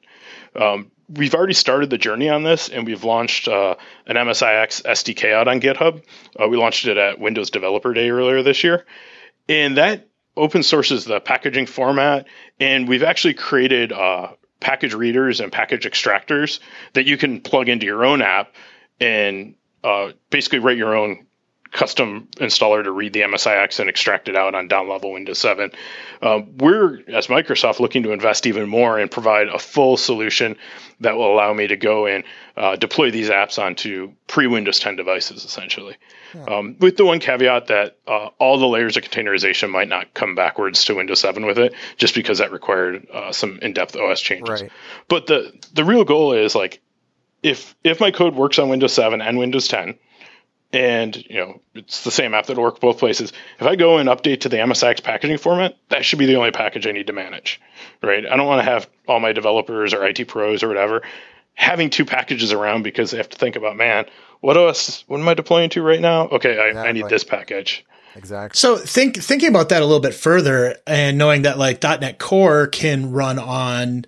Um, 0.55 0.91
we've 1.09 1.35
already 1.35 1.53
started 1.53 1.89
the 1.89 1.97
journey 1.97 2.29
on 2.29 2.43
this, 2.43 2.69
and 2.69 2.85
we've 2.85 3.03
launched 3.03 3.47
uh, 3.47 3.75
an 4.07 4.15
MSIX 4.15 4.83
SDK 4.83 5.33
out 5.33 5.47
on 5.47 5.59
GitHub. 5.59 6.03
Uh, 6.39 6.47
we 6.47 6.57
launched 6.57 6.87
it 6.87 6.97
at 6.97 7.19
Windows 7.19 7.49
Developer 7.49 7.93
Day 7.93 8.09
earlier 8.09 8.41
this 8.41 8.63
year, 8.63 8.85
and 9.47 9.77
that 9.77 10.07
open 10.37 10.63
sources 10.63 11.05
the 11.05 11.19
packaging 11.19 11.65
format, 11.65 12.27
and 12.59 12.87
we've 12.87 13.03
actually 13.03 13.33
created 13.33 13.91
uh, 13.91 14.31
package 14.65 14.95
readers 14.95 15.41
and 15.41 15.51
package 15.51 15.85
extractors 15.85 16.59
that 16.93 17.05
you 17.05 17.17
can 17.17 17.39
plug 17.39 17.69
into 17.69 17.85
your 17.85 18.03
own 18.03 18.19
app 18.19 18.55
and 18.99 19.53
uh, 19.83 20.09
basically 20.31 20.57
write 20.57 20.75
your 20.75 20.95
own 20.95 21.24
custom 21.75 22.29
installer 22.37 22.81
to 22.81 22.91
read 22.91 23.11
the 23.11 23.19
MSIX 23.19 23.81
and 23.81 23.89
extract 23.89 24.29
it 24.29 24.35
out 24.35 24.55
on 24.55 24.69
down 24.69 24.87
level 24.87 25.11
Windows 25.11 25.39
7. 25.39 25.71
Um, 26.21 26.55
we're, 26.57 27.01
as 27.09 27.27
Microsoft, 27.27 27.81
looking 27.81 28.03
to 28.03 28.13
invest 28.13 28.47
even 28.47 28.69
more 28.69 28.97
and 28.97 29.11
provide 29.11 29.49
a 29.49 29.59
full 29.59 29.97
solution 29.97 30.55
that 31.01 31.17
will 31.17 31.31
allow 31.31 31.53
me 31.53 31.67
to 31.67 31.75
go 31.75 32.05
and 32.05 32.23
uh, 32.55 32.77
deploy 32.77 33.11
these 33.11 33.29
apps 33.29 33.61
onto 33.61 34.13
pre 34.27 34.47
Windows 34.47 34.79
10 34.79 34.95
devices, 34.95 35.43
essentially. 35.43 35.97
Yeah. 36.33 36.45
Um, 36.45 36.77
with 36.79 36.95
the 36.95 37.05
one 37.05 37.19
caveat 37.19 37.67
that 37.67 37.97
uh, 38.07 38.29
all 38.39 38.57
the 38.57 38.67
layers 38.67 38.95
of 38.95 39.03
containerization 39.03 39.69
might 39.69 39.89
not 39.89 40.13
come 40.13 40.33
backwards 40.33 40.85
to 40.85 40.95
Windows 40.95 41.19
7 41.19 41.45
with 41.45 41.59
it, 41.59 41.73
just 41.97 42.15
because 42.15 42.37
that 42.37 42.53
required 42.53 43.05
uh, 43.11 43.33
some 43.33 43.59
in 43.61 43.73
depth 43.73 43.97
OS 43.97 44.21
changes. 44.21 44.61
Right. 44.61 44.71
But 45.09 45.27
the, 45.27 45.51
the 45.73 45.83
real 45.83 46.05
goal 46.05 46.31
is 46.31 46.55
like, 46.55 46.81
if 47.43 47.75
if 47.83 47.99
my 47.99 48.09
code 48.09 48.33
works 48.33 48.57
on 48.57 48.69
Windows 48.69 48.93
7 48.93 49.21
and 49.21 49.37
Windows 49.37 49.67
10, 49.67 49.99
and 50.75 51.15
you 51.15 51.37
know 51.37 51.61
it's 51.73 52.03
the 52.03 52.11
same 52.11 52.33
app 52.33 52.47
that 52.47 52.57
works 52.57 52.79
both 52.79 52.99
places. 52.99 53.33
If 53.59 53.65
I 53.65 53.75
go 53.75 53.97
and 53.97 54.09
update 54.09 54.41
to 54.41 54.49
the 54.49 54.57
MSIX 54.57 55.03
packaging 55.03 55.37
format, 55.37 55.77
that 55.89 56.05
should 56.05 56.19
be 56.19 56.25
the 56.25 56.35
only 56.35 56.51
package 56.51 56.85
I 56.85 56.91
need 56.91 57.07
to 57.07 57.13
manage, 57.13 57.61
right? 58.03 58.25
I 58.25 58.35
don't 58.35 58.47
want 58.47 58.63
to 58.63 58.71
have 58.71 58.89
all 59.07 59.19
my 59.19 59.33
developers 59.33 59.93
or 59.93 60.05
IT 60.05 60.27
pros 60.27 60.63
or 60.63 60.67
whatever 60.67 61.01
having 61.55 61.89
two 61.89 62.05
packages 62.05 62.51
around 62.51 62.83
because 62.83 63.11
they 63.11 63.17
have 63.17 63.29
to 63.29 63.37
think 63.37 63.55
about, 63.55 63.75
man, 63.75 64.05
what 64.41 64.57
OS? 64.57 65.03
What 65.07 65.19
am 65.19 65.27
I 65.27 65.33
deploying 65.33 65.69
to 65.71 65.81
right 65.81 65.99
now? 65.99 66.27
Okay, 66.27 66.59
I, 66.59 66.67
exactly. 66.67 66.89
I 66.89 66.91
need 66.91 67.09
this 67.09 67.23
package. 67.23 67.85
Exactly. 68.15 68.57
So 68.57 68.77
think 68.77 69.17
thinking 69.17 69.49
about 69.49 69.69
that 69.69 69.81
a 69.81 69.85
little 69.85 70.01
bit 70.01 70.13
further 70.13 70.77
and 70.85 71.17
knowing 71.17 71.41
that 71.41 71.57
like 71.57 71.81
.NET 71.81 72.19
Core 72.19 72.67
can 72.67 73.11
run 73.11 73.39
on 73.39 74.05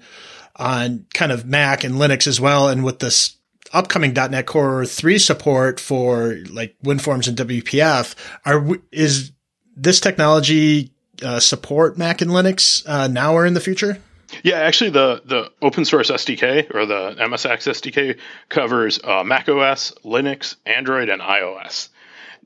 on 0.56 1.06
kind 1.14 1.32
of 1.32 1.46
Mac 1.46 1.84
and 1.84 1.96
Linux 1.96 2.28
as 2.28 2.40
well, 2.40 2.70
and 2.70 2.84
with 2.84 3.00
this 3.00 3.37
upcoming 3.74 4.14
.NET 4.14 4.46
Core 4.46 4.86
3 4.86 5.18
support 5.18 5.80
for 5.80 6.38
like 6.50 6.76
WinForms 6.84 7.28
and 7.28 7.38
WPF, 7.38 8.16
are 8.46 8.78
is 8.92 9.32
this 9.76 10.00
technology 10.00 10.92
uh, 11.24 11.40
support 11.40 11.98
Mac 11.98 12.22
and 12.22 12.32
Linux 12.32 12.88
uh, 12.88 13.08
now 13.08 13.34
or 13.34 13.46
in 13.46 13.54
the 13.54 13.60
future? 13.60 14.00
Yeah, 14.44 14.56
actually, 14.56 14.90
the 14.90 15.22
the 15.26 15.52
open 15.62 15.86
source 15.86 16.12
SDK 16.12 16.74
or 16.76 16.86
the 16.86 17.16
MSX 17.18 17.70
SDK 17.70 18.18
covers 18.50 19.00
uh, 19.04 19.24
Mac 19.24 19.48
OS, 19.48 19.94
Linux, 20.04 20.56
Android, 20.66 21.10
and 21.10 21.22
iOS. 21.22 21.90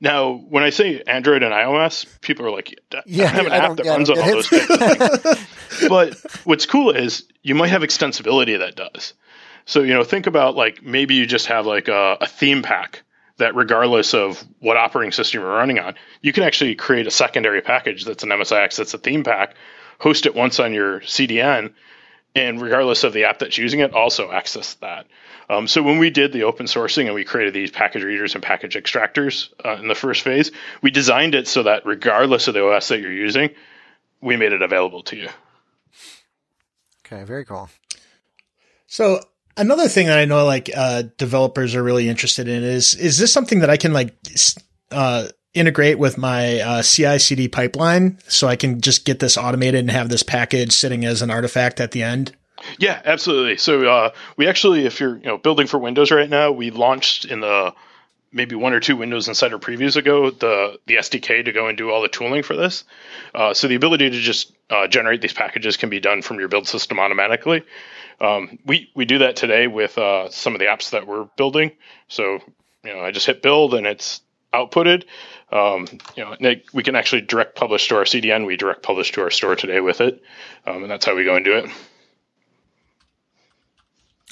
Now, 0.00 0.32
when 0.32 0.64
I 0.64 0.70
say 0.70 1.00
Android 1.06 1.42
and 1.42 1.52
iOS, 1.52 2.06
people 2.20 2.46
are 2.46 2.50
like, 2.50 2.74
"Yeah, 3.06 3.24
I 3.24 3.28
have 3.28 3.46
an 3.46 3.52
I 3.52 3.56
app 3.56 3.76
that 3.76 3.86
yeah, 3.86 3.92
runs 3.92 4.10
on 4.10 4.18
all 4.18 4.26
those 4.26 4.48
things." 4.48 4.68
but 5.88 6.16
what's 6.44 6.66
cool 6.66 6.90
is 6.90 7.24
you 7.42 7.54
might 7.54 7.68
have 7.68 7.82
extensibility 7.82 8.58
that 8.58 8.76
does. 8.76 9.14
So 9.64 9.82
you 9.82 9.94
know, 9.94 10.04
think 10.04 10.26
about 10.26 10.56
like 10.56 10.82
maybe 10.82 11.14
you 11.14 11.26
just 11.26 11.46
have 11.46 11.66
like 11.66 11.88
a, 11.88 12.18
a 12.20 12.26
theme 12.26 12.62
pack 12.62 13.02
that, 13.38 13.54
regardless 13.54 14.14
of 14.14 14.44
what 14.60 14.76
operating 14.76 15.12
system 15.12 15.40
you're 15.40 15.50
running 15.50 15.78
on, 15.78 15.94
you 16.20 16.32
can 16.32 16.42
actually 16.42 16.74
create 16.74 17.06
a 17.06 17.10
secondary 17.10 17.60
package 17.60 18.04
that's 18.04 18.22
an 18.22 18.30
MSIX 18.30 18.76
that's 18.76 18.94
a 18.94 18.98
theme 18.98 19.24
pack, 19.24 19.54
host 19.98 20.26
it 20.26 20.34
once 20.34 20.60
on 20.60 20.72
your 20.72 21.00
CDN, 21.00 21.72
and 22.34 22.60
regardless 22.60 23.04
of 23.04 23.12
the 23.12 23.24
app 23.24 23.38
that's 23.38 23.58
using 23.58 23.80
it, 23.80 23.92
also 23.94 24.30
access 24.30 24.74
that. 24.74 25.06
Um, 25.50 25.66
so 25.66 25.82
when 25.82 25.98
we 25.98 26.10
did 26.10 26.32
the 26.32 26.44
open 26.44 26.66
sourcing 26.66 27.06
and 27.06 27.14
we 27.14 27.24
created 27.24 27.52
these 27.52 27.70
package 27.70 28.02
readers 28.02 28.34
and 28.34 28.42
package 28.42 28.74
extractors 28.74 29.50
uh, 29.64 29.72
in 29.74 29.88
the 29.88 29.94
first 29.94 30.22
phase, 30.22 30.50
we 30.80 30.90
designed 30.90 31.34
it 31.34 31.46
so 31.48 31.64
that 31.64 31.84
regardless 31.84 32.48
of 32.48 32.54
the 32.54 32.64
OS 32.64 32.88
that 32.88 33.00
you're 33.00 33.12
using, 33.12 33.50
we 34.20 34.36
made 34.36 34.52
it 34.52 34.62
available 34.62 35.02
to 35.02 35.16
you. 35.16 35.28
Okay, 37.04 37.24
very 37.24 37.44
cool. 37.44 37.68
So 38.86 39.20
another 39.56 39.88
thing 39.88 40.06
that 40.06 40.18
I 40.18 40.24
know 40.24 40.44
like 40.44 40.70
uh, 40.74 41.04
developers 41.18 41.74
are 41.74 41.82
really 41.82 42.08
interested 42.08 42.48
in 42.48 42.62
is 42.62 42.94
is 42.94 43.18
this 43.18 43.32
something 43.32 43.60
that 43.60 43.70
I 43.70 43.76
can 43.76 43.92
like 43.92 44.14
uh, 44.90 45.28
integrate 45.54 45.98
with 45.98 46.18
my 46.18 46.60
uh, 46.60 46.82
CI/CD 46.82 47.48
pipeline 47.48 48.18
so 48.28 48.48
I 48.48 48.56
can 48.56 48.80
just 48.80 49.04
get 49.04 49.20
this 49.20 49.36
automated 49.36 49.80
and 49.80 49.90
have 49.90 50.08
this 50.08 50.22
package 50.22 50.72
sitting 50.72 51.04
as 51.04 51.22
an 51.22 51.30
artifact 51.30 51.80
at 51.80 51.92
the 51.92 52.02
end? 52.02 52.32
Yeah, 52.78 53.00
absolutely. 53.04 53.56
So 53.56 53.88
uh, 53.88 54.10
we 54.36 54.46
actually, 54.46 54.86
if 54.86 55.00
you're 55.00 55.16
you 55.16 55.26
know 55.26 55.38
building 55.38 55.66
for 55.66 55.78
Windows 55.78 56.10
right 56.10 56.30
now, 56.30 56.52
we 56.52 56.70
launched 56.70 57.24
in 57.24 57.40
the 57.40 57.74
maybe 58.32 58.54
one 58.54 58.72
or 58.72 58.80
two 58.80 58.96
Windows 58.96 59.28
Insider 59.28 59.58
previews 59.58 59.96
ago 59.96 60.30
the 60.30 60.78
the 60.86 60.96
SDK 60.96 61.44
to 61.44 61.52
go 61.52 61.68
and 61.68 61.76
do 61.76 61.90
all 61.90 62.02
the 62.02 62.08
tooling 62.08 62.42
for 62.42 62.56
this. 62.56 62.84
Uh, 63.34 63.54
so 63.54 63.68
the 63.68 63.74
ability 63.74 64.10
to 64.10 64.18
just 64.18 64.52
uh, 64.70 64.86
generate 64.88 65.20
these 65.20 65.32
packages 65.32 65.76
can 65.76 65.90
be 65.90 66.00
done 66.00 66.22
from 66.22 66.38
your 66.38 66.48
build 66.48 66.66
system 66.66 66.98
automatically. 66.98 67.62
Um, 68.20 68.58
we 68.64 68.90
we 68.94 69.04
do 69.04 69.18
that 69.18 69.36
today 69.36 69.66
with 69.66 69.98
uh, 69.98 70.30
some 70.30 70.54
of 70.54 70.58
the 70.58 70.66
apps 70.66 70.90
that 70.90 71.06
we're 71.06 71.24
building. 71.36 71.72
So 72.08 72.38
you 72.84 72.94
know, 72.94 73.00
I 73.00 73.10
just 73.10 73.26
hit 73.26 73.42
build 73.42 73.74
and 73.74 73.86
it's 73.86 74.22
outputted. 74.52 75.04
Um, 75.50 75.86
you 76.16 76.24
know, 76.24 76.54
we 76.72 76.82
can 76.82 76.96
actually 76.96 77.22
direct 77.22 77.56
publish 77.56 77.88
to 77.88 77.96
our 77.96 78.04
CDN. 78.04 78.46
We 78.46 78.56
direct 78.56 78.82
publish 78.82 79.12
to 79.12 79.22
our 79.22 79.30
store 79.30 79.56
today 79.56 79.80
with 79.80 80.00
it, 80.00 80.22
um, 80.66 80.82
and 80.82 80.90
that's 80.90 81.04
how 81.04 81.14
we 81.14 81.24
go 81.24 81.36
and 81.36 81.44
do 81.44 81.56
it. 81.56 81.70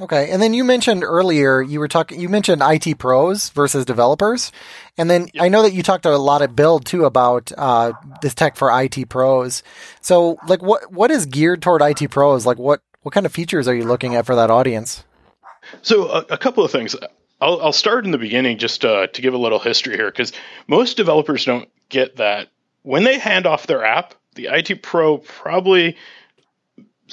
Okay, 0.01 0.31
and 0.31 0.41
then 0.41 0.55
you 0.55 0.65
mentioned 0.65 1.05
earlier 1.05 1.61
you 1.61 1.79
were 1.79 1.89
talking. 1.89 2.21
You 2.21 2.29
mentioned 2.29 2.63
IT 2.65 2.99
pros 2.99 3.51
versus 3.51 3.85
developers, 3.85 4.51
and 4.97 5.11
then 5.11 5.29
yep. 5.35 5.45
I 5.45 5.49
know 5.49 5.63
that 5.63 5.75
you 5.75 5.83
talked 5.83 6.07
a 6.07 6.17
lot 6.17 6.41
at 6.41 6.57
Build 6.57 6.87
too 6.87 7.05
about 7.05 7.53
uh, 7.57 7.93
this 8.23 8.35
tech 8.35 8.57
for 8.57 8.71
IT 8.81 9.09
pros. 9.11 9.63
So, 10.01 10.39
like, 10.47 10.63
what 10.63 10.91
what 10.91 11.11
is 11.11 11.27
geared 11.27 11.61
toward 11.61 11.83
IT 11.83 12.11
pros? 12.11 12.47
Like, 12.47 12.59
what 12.59 12.81
what 13.03 13.13
kind 13.13 13.27
of 13.27 13.33
features 13.33 13.69
are 13.69 13.75
you 13.75 13.85
looking 13.85 14.15
at 14.15 14.25
for 14.25 14.35
that 14.37 14.51
audience? 14.51 15.05
So, 15.83 16.09
a, 16.09 16.27
a 16.31 16.39
couple 16.39 16.65
of 16.65 16.71
things. 16.71 16.97
I'll, 17.43 17.61
I'll, 17.63 17.73
start 17.73 18.05
in 18.05 18.11
the 18.11 18.19
beginning 18.19 18.59
just 18.59 18.85
uh, 18.85 19.07
to 19.07 19.23
give 19.23 19.33
a 19.33 19.39
little 19.39 19.59
history 19.59 19.97
here 19.97 20.11
because 20.11 20.33
most 20.67 20.99
developers 20.99 21.47
don't 21.47 21.71
get 21.89 22.17
that 22.17 22.49
when 22.83 23.05
they 23.05 23.19
hand 23.19 23.47
off 23.47 23.67
their 23.67 23.85
app, 23.85 24.15
the 24.35 24.49
IT 24.51 24.83
pro 24.83 25.19
probably, 25.19 25.97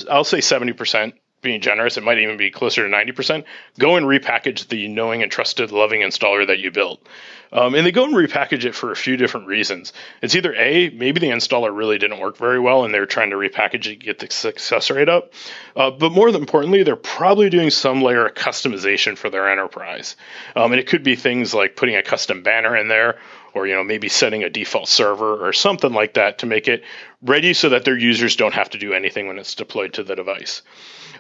I'll 0.10 0.24
say 0.24 0.40
70% 0.40 1.14
being 1.42 1.62
generous, 1.62 1.98
it 1.98 2.04
might 2.04 2.18
even 2.20 2.38
be 2.38 2.50
closer 2.50 2.88
to 2.88 2.94
90%, 2.94 3.44
go 3.80 3.96
and 3.96 4.06
repackage 4.06 4.68
the 4.68 4.88
knowing 4.88 5.22
and 5.22 5.32
trusted, 5.32 5.72
loving 5.72 6.02
installer 6.02 6.48
that 6.48 6.60
you 6.60 6.72
built. 6.72 7.06
Um, 7.52 7.76
and 7.76 7.86
they 7.86 7.92
go 7.92 8.04
and 8.04 8.14
repackage 8.14 8.66
it 8.66 8.76
for 8.76 8.92
a 8.92 8.96
few 8.96 9.16
different 9.16 9.48
reasons. 9.48 9.94
It's 10.22 10.36
either 10.36 10.54
A, 10.56 10.90
maybe 10.90 11.20
the 11.20 11.30
installer 11.30 11.76
really 11.76 11.98
didn't 11.98 12.20
work 12.20 12.38
very 12.38 12.60
well 12.60 12.84
and 12.84 12.94
they're 12.94 13.06
trying 13.06 13.30
to 13.30 13.38
repackage 13.38 13.76
it, 13.76 13.84
to 13.84 13.96
get 13.96 14.20
the 14.20 14.28
success 14.30 14.90
rate 14.90 15.08
up. 15.08 15.32
Uh, 15.76 15.92
but 15.92 16.12
more 16.12 16.28
importantly, 16.30 16.84
they're 16.84 16.96
probably 16.96 17.50
doing 17.50 17.70
some 17.70 18.02
layer 18.02 18.26
of 18.26 18.34
customization 18.34 19.18
for 19.18 19.30
their 19.30 19.50
enterprise. 19.50 20.18
Um, 20.56 20.74
and 20.74 20.80
it 20.80 20.88
could 20.88 21.04
be 21.04 21.16
things 21.16 21.54
like 21.54 21.76
putting 21.76 21.96
a 21.96 22.04
custom 22.04 22.44
banner 22.44 22.76
in 22.76 22.90
there 22.90 23.18
or 23.54 23.68
you 23.68 23.74
know 23.74 23.84
maybe 23.84 24.08
setting 24.08 24.44
a 24.44 24.50
default 24.50 24.88
server 24.88 25.46
or 25.46 25.52
something 25.52 25.92
like 25.92 26.14
that 26.14 26.40
to 26.40 26.46
make 26.46 26.68
it 26.68 26.84
ready 27.22 27.54
so 27.54 27.70
that 27.70 27.86
their 27.86 27.98
users 27.98 28.36
don't 28.36 28.54
have 28.54 28.70
to 28.70 28.78
do 28.78 28.94
anything 28.94 29.28
when 29.28 29.40
it's 29.40 29.56
deployed 29.56 29.94
to 29.94 30.04
the 30.04 30.16
device. 30.16 30.62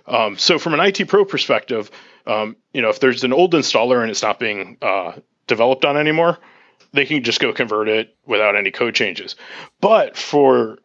Um, 0.08 0.38
so 0.38 0.58
from 0.58 0.74
an 0.74 0.80
IT 0.80 1.08
pro 1.08 1.26
perspective, 1.26 1.92
um, 2.26 2.56
you 2.74 2.82
know, 2.82 2.90
if 2.90 3.00
there's 3.00 3.24
an 3.24 3.34
old 3.34 3.54
installer 3.54 4.02
and 4.02 4.10
it's 4.10 4.22
not 4.22 4.40
being 4.40 4.78
uh, 4.82 5.14
developed 5.48 5.86
on 5.86 5.98
anymore, 5.98 6.38
they 6.94 7.06
can 7.06 7.24
just 7.24 7.40
go 7.40 7.54
convert 7.54 7.90
it 7.90 8.16
without 8.26 8.56
any 8.56 8.72
code 8.72 8.96
changes. 8.96 9.36
But 9.82 10.18
for 10.18 10.80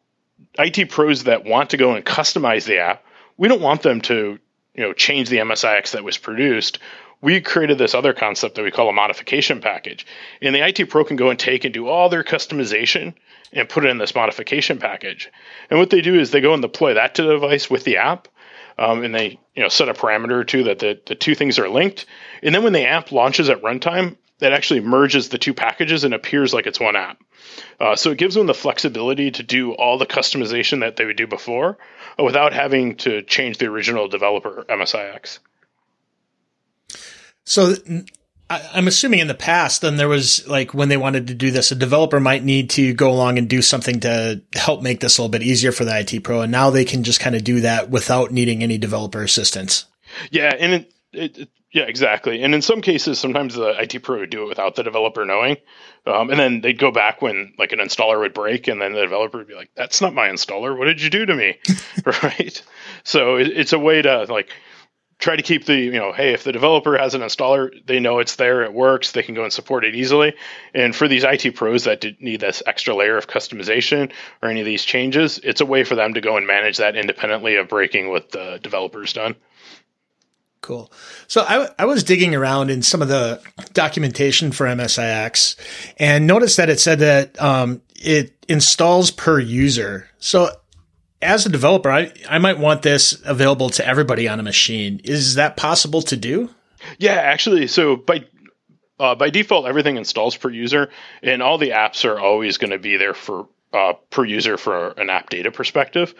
IT 0.58 0.90
pros 0.90 1.24
that 1.24 1.44
want 1.44 1.70
to 1.70 1.76
go 1.76 1.94
and 1.94 2.04
customize 2.04 2.66
the 2.66 2.78
app, 2.78 3.04
we 3.37 3.48
don't 3.48 3.62
want 3.62 3.82
them 3.82 4.00
to, 4.02 4.38
you 4.74 4.82
know, 4.82 4.92
change 4.92 5.28
the 5.28 5.38
MSIX 5.38 5.92
that 5.92 6.04
was 6.04 6.18
produced. 6.18 6.78
We 7.20 7.40
created 7.40 7.78
this 7.78 7.94
other 7.94 8.12
concept 8.12 8.56
that 8.56 8.62
we 8.62 8.72
call 8.72 8.88
a 8.88 8.92
modification 8.92 9.61
package. 9.61 10.06
And 10.40 10.54
the 10.54 10.66
IT 10.66 10.88
pro 10.90 11.04
can 11.04 11.16
go 11.16 11.30
and 11.30 11.38
take 11.38 11.64
and 11.64 11.72
do 11.72 11.88
all 11.88 12.08
their 12.08 12.24
customization 12.24 13.14
and 13.52 13.68
put 13.68 13.85
it 13.85 13.90
in 13.90 13.98
this 13.98 14.14
modification 14.14 14.78
package. 14.78 15.30
And 15.70 15.78
what 15.78 15.90
they 15.90 16.00
do 16.00 16.18
is 16.18 16.30
they 16.30 16.40
go 16.40 16.52
and 16.52 16.62
deploy 16.62 16.94
that 16.94 17.14
to 17.16 17.22
the 17.22 17.35
device 17.35 17.70
with 17.70 17.85
the 17.85 17.98
app 17.98 18.28
um, 18.78 19.04
and 19.04 19.14
they 19.14 19.38
you 19.54 19.62
know 19.62 19.68
set 19.68 19.88
a 19.88 19.94
parameter 19.94 20.32
or 20.32 20.44
two 20.44 20.64
that 20.64 20.78
the, 20.78 21.00
the 21.06 21.14
two 21.14 21.35
things 21.35 21.58
are 21.58 21.68
linked. 21.68 22.06
And 22.42 22.54
then 22.54 22.62
when 22.62 22.72
the 22.72 22.87
app 22.87 23.12
launches 23.12 23.48
at 23.48 23.62
runtime, 23.62 24.16
that 24.38 24.52
actually 24.52 24.80
merges 24.80 25.28
the 25.28 25.38
two 25.38 25.54
packages 25.54 26.04
and 26.04 26.14
appears 26.14 26.52
like 26.52 26.66
it's 26.66 26.80
one 26.80 26.96
app. 26.96 27.22
Uh, 27.78 27.94
so 27.94 28.11
it 28.11 28.18
gives 28.18 28.35
them 28.35 28.46
the 28.46 28.54
flexibility 28.54 29.30
to 29.30 29.42
do 29.42 29.72
all 29.72 29.98
the 29.98 30.06
customization 30.06 30.80
that 30.80 30.96
they 30.96 31.04
would 31.04 31.16
do 31.16 31.26
before 31.26 31.78
uh, 32.18 32.24
without 32.24 32.52
having 32.52 32.96
to 32.96 33.22
change 33.22 33.58
the 33.58 33.66
original 33.66 34.08
developer 34.08 34.64
MSIX. 34.68 35.38
So 37.44 37.74
I'm 38.72 38.86
assuming 38.88 39.20
in 39.20 39.28
the 39.28 39.34
past, 39.34 39.82
then 39.82 39.96
there 39.96 40.08
was 40.08 40.46
like 40.48 40.74
when 40.74 40.88
they 40.88 40.96
wanted 40.96 41.26
to 41.28 41.34
do 41.34 41.50
this, 41.50 41.72
a 41.72 41.74
developer 41.74 42.20
might 42.20 42.44
need 42.44 42.70
to 42.70 42.92
go 42.94 43.10
along 43.10 43.38
and 43.38 43.48
do 43.48 43.62
something 43.62 44.00
to 44.00 44.42
help 44.54 44.82
make 44.82 45.00
this 45.00 45.18
a 45.18 45.22
little 45.22 45.30
bit 45.30 45.42
easier 45.42 45.72
for 45.72 45.84
the 45.84 45.98
IT 45.98 46.22
pro. 46.24 46.42
And 46.42 46.52
now 46.52 46.70
they 46.70 46.84
can 46.84 47.04
just 47.04 47.20
kind 47.20 47.36
of 47.36 47.44
do 47.44 47.60
that 47.60 47.90
without 47.90 48.30
needing 48.30 48.62
any 48.62 48.78
developer 48.78 49.22
assistance. 49.22 49.86
Yeah. 50.30 50.54
And 50.58 50.72
it, 50.72 50.92
it, 51.12 51.38
it, 51.38 51.48
yeah, 51.72 51.84
exactly. 51.84 52.42
And 52.42 52.54
in 52.54 52.60
some 52.60 52.82
cases, 52.82 53.18
sometimes 53.18 53.54
the 53.54 53.74
IT 53.80 54.02
pro 54.02 54.18
would 54.20 54.30
do 54.30 54.44
it 54.44 54.48
without 54.48 54.74
the 54.74 54.82
developer 54.82 55.24
knowing. 55.24 55.56
Um, 56.06 56.30
and 56.30 56.38
then 56.38 56.60
they'd 56.60 56.78
go 56.78 56.90
back 56.90 57.22
when 57.22 57.54
like 57.58 57.72
an 57.72 57.78
installer 57.78 58.18
would 58.20 58.34
break, 58.34 58.68
and 58.68 58.80
then 58.80 58.92
the 58.92 59.00
developer 59.00 59.38
would 59.38 59.46
be 59.46 59.54
like, 59.54 59.70
"That's 59.74 60.00
not 60.00 60.14
my 60.14 60.28
installer. 60.28 60.76
What 60.76 60.86
did 60.86 61.00
you 61.00 61.08
do 61.08 61.24
to 61.24 61.34
me?" 61.34 61.58
right. 62.22 62.62
So 63.04 63.36
it, 63.36 63.46
it's 63.48 63.72
a 63.72 63.78
way 63.78 64.02
to 64.02 64.24
like 64.24 64.50
try 65.22 65.37
to 65.37 65.42
keep 65.42 65.64
the 65.66 65.76
you 65.76 65.92
know 65.92 66.12
hey 66.12 66.35
if 66.35 66.42
the 66.42 66.50
developer 66.50 66.98
has 66.98 67.14
an 67.14 67.20
installer 67.20 67.70
they 67.87 68.00
know 68.00 68.18
it's 68.18 68.35
there 68.35 68.64
it 68.64 68.72
works 68.74 69.12
they 69.12 69.22
can 69.22 69.37
go 69.37 69.44
and 69.44 69.52
support 69.52 69.85
it 69.85 69.94
easily 69.94 70.35
and 70.74 70.96
for 70.96 71.06
these 71.06 71.22
it 71.22 71.54
pros 71.54 71.85
that 71.85 72.04
need 72.20 72.40
this 72.40 72.61
extra 72.66 72.94
layer 72.94 73.16
of 73.16 73.28
customization 73.28 74.11
or 74.42 74.48
any 74.48 74.61
of 74.61 74.66
these 74.66 74.85
changes 74.85 75.38
it's 75.44 75.61
a 75.61 75.66
way 75.66 75.85
for 75.85 75.94
them 75.94 76.14
to 76.14 76.20
go 76.20 76.37
and 76.37 76.46
manage 76.46 76.78
that 76.78 76.96
independently 76.96 77.54
of 77.54 77.68
breaking 77.68 78.08
what 78.08 78.30
the 78.32 78.58
developer's 78.62 79.12
done 79.12 79.35
Cool. 80.61 80.92
So 81.26 81.40
I, 81.40 81.70
I 81.76 81.87
was 81.87 82.04
digging 82.04 82.37
around 82.37 82.70
in 82.70 82.82
some 82.82 83.02
of 83.02 83.08
the 83.08 83.42
documentation 83.72 84.52
for 84.52 84.64
MSIX 84.64 85.56
and 85.98 86.24
noticed 86.24 86.56
that 86.56 86.70
it 86.70 86.78
said 86.78 87.00
that 87.00 87.42
um, 87.42 87.82
it 87.96 88.46
installs 88.48 89.11
per 89.11 89.40
user. 89.40 90.08
So 90.20 90.52
as 91.22 91.46
a 91.46 91.48
developer, 91.48 91.90
I, 91.90 92.12
I 92.28 92.38
might 92.38 92.58
want 92.58 92.82
this 92.82 93.20
available 93.24 93.70
to 93.70 93.87
everybody 93.87 94.28
on 94.28 94.40
a 94.40 94.42
machine. 94.42 95.00
Is 95.04 95.37
that 95.37 95.56
possible 95.56 96.02
to 96.02 96.16
do? 96.16 96.50
Yeah, 96.98 97.12
actually. 97.14 97.68
So 97.68 97.96
by 97.96 98.26
uh, 98.98 99.14
by 99.14 99.30
default, 99.30 99.66
everything 99.66 99.96
installs 99.96 100.37
per 100.37 100.50
user, 100.50 100.90
and 101.22 101.42
all 101.42 101.58
the 101.58 101.70
apps 101.70 102.04
are 102.04 102.20
always 102.20 102.58
going 102.58 102.70
to 102.70 102.78
be 102.78 102.96
there 102.96 103.14
for 103.14 103.48
uh, 103.72 103.94
per 104.11 104.24
user 104.24 104.56
for 104.56 104.88
an 104.90 105.11
app 105.11 105.30
data 105.30 105.50
perspective. 105.50 106.14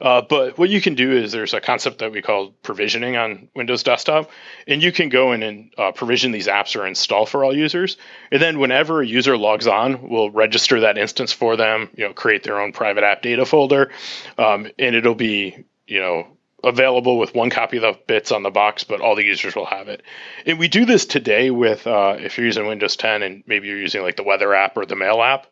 Uh, 0.00 0.22
but 0.22 0.58
what 0.58 0.70
you 0.70 0.80
can 0.80 0.94
do 0.94 1.12
is 1.12 1.32
there's 1.32 1.54
a 1.54 1.60
concept 1.60 1.98
that 1.98 2.12
we 2.12 2.22
call 2.22 2.50
provisioning 2.62 3.16
on 3.16 3.48
Windows 3.56 3.82
Desktop, 3.82 4.30
and 4.66 4.82
you 4.82 4.92
can 4.92 5.08
go 5.08 5.32
in 5.32 5.42
and 5.42 5.72
uh, 5.76 5.92
provision 5.92 6.30
these 6.30 6.46
apps 6.46 6.76
or 6.76 6.86
install 6.86 7.26
for 7.26 7.44
all 7.44 7.56
users. 7.56 7.96
And 8.30 8.40
then 8.40 8.58
whenever 8.60 9.02
a 9.02 9.06
user 9.06 9.36
logs 9.36 9.66
on, 9.66 10.08
we'll 10.08 10.30
register 10.30 10.80
that 10.80 10.98
instance 10.98 11.32
for 11.32 11.56
them. 11.56 11.90
You 11.96 12.08
know, 12.08 12.12
create 12.12 12.44
their 12.44 12.60
own 12.60 12.72
private 12.72 13.02
app 13.02 13.22
data 13.22 13.44
folder, 13.44 13.90
um, 14.36 14.68
and 14.78 14.94
it'll 14.94 15.14
be 15.14 15.64
you 15.86 16.00
know 16.00 16.28
available 16.64 17.18
with 17.18 17.34
one 17.34 17.50
copy 17.50 17.76
of 17.76 17.82
the 17.82 17.98
bits 18.06 18.32
on 18.32 18.42
the 18.42 18.50
box, 18.50 18.84
but 18.84 19.00
all 19.00 19.14
the 19.14 19.24
users 19.24 19.54
will 19.54 19.66
have 19.66 19.88
it. 19.88 20.02
And 20.44 20.58
we 20.58 20.68
do 20.68 20.84
this 20.84 21.06
today 21.06 21.50
with 21.50 21.86
uh, 21.86 22.16
if 22.18 22.36
you're 22.36 22.46
using 22.46 22.66
Windows 22.66 22.96
10 22.96 23.22
and 23.22 23.44
maybe 23.46 23.68
you're 23.68 23.78
using 23.78 24.02
like 24.02 24.16
the 24.16 24.24
weather 24.24 24.52
app 24.54 24.76
or 24.76 24.84
the 24.84 24.96
mail 24.96 25.22
app 25.22 25.46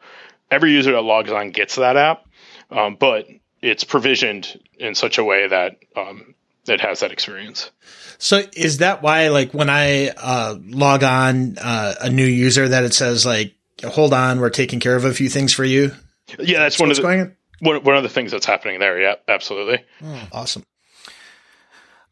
every 0.51 0.72
user 0.72 0.92
that 0.92 1.03
logs 1.03 1.30
on 1.30 1.51
gets 1.51 1.76
that 1.76 1.97
app. 1.97 2.24
Um, 2.70 2.97
but 2.99 3.26
it's 3.62 3.84
provisioned 3.84 4.61
in 4.78 4.94
such 4.94 5.18
a 5.18 5.24
way 5.24 5.49
that 5.49 5.76
um, 5.97 6.34
it 6.66 6.80
has 6.80 7.01
that 7.01 7.12
experience. 7.12 7.70
So 8.18 8.42
is 8.55 8.78
that 8.78 9.03
why, 9.03 9.28
like, 9.28 9.53
when 9.53 9.70
I 9.70 10.09
uh, 10.09 10.57
log 10.62 11.05
on 11.05 11.59
uh, 11.59 11.94
a 12.01 12.11
new 12.11 12.26
user, 12.26 12.68
that 12.68 12.84
it 12.84 12.94
says 12.94 13.26
like, 13.26 13.55
"Hold 13.84 14.12
on, 14.12 14.40
we're 14.40 14.51
taking 14.51 14.80
care 14.80 14.97
of 14.97 15.05
a 15.05 15.12
few 15.12 15.28
things 15.28 15.53
for 15.53 15.64
you." 15.64 15.92
Yeah, 16.38 16.59
that's, 16.61 16.76
that's 16.76 16.80
one 16.80 16.90
of 16.90 16.97
the 16.97 17.03
going 17.03 17.20
on? 17.20 17.36
one, 17.61 17.82
one 17.84 17.97
of 17.97 18.03
the 18.03 18.09
things 18.09 18.32
that's 18.32 18.47
happening 18.47 18.80
there. 18.80 19.01
Yeah, 19.01 19.14
absolutely. 19.28 19.84
Awesome. 20.32 20.64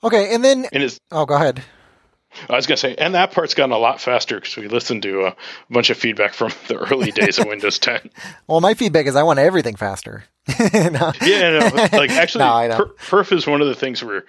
Okay, 0.02 0.34
and 0.34 0.44
then 0.44 0.66
And 0.72 0.98
oh, 1.10 1.24
go 1.24 1.34
ahead. 1.34 1.62
I 2.48 2.56
was 2.56 2.66
going 2.66 2.76
to 2.76 2.80
say, 2.80 2.94
and 2.96 3.14
that 3.14 3.32
part's 3.32 3.54
gotten 3.54 3.72
a 3.72 3.78
lot 3.78 4.00
faster 4.00 4.36
because 4.40 4.56
we 4.56 4.68
listened 4.68 5.02
to 5.02 5.26
a 5.26 5.36
bunch 5.70 5.90
of 5.90 5.96
feedback 5.96 6.34
from 6.34 6.52
the 6.68 6.76
early 6.76 7.10
days 7.10 7.38
of 7.38 7.46
Windows 7.46 7.78
10. 7.78 8.10
Well, 8.46 8.60
my 8.60 8.74
feedback 8.74 9.06
is 9.06 9.16
I 9.16 9.22
want 9.22 9.38
everything 9.38 9.76
faster. 9.76 10.24
No. 10.70 11.12
Yeah, 11.22 11.58
no, 11.58 11.98
like 11.98 12.10
actually, 12.10 12.44
No, 12.44 12.84
perf 13.06 13.32
is 13.32 13.46
one 13.46 13.60
of 13.62 13.66
the 13.68 13.74
things 13.74 14.04
where 14.04 14.24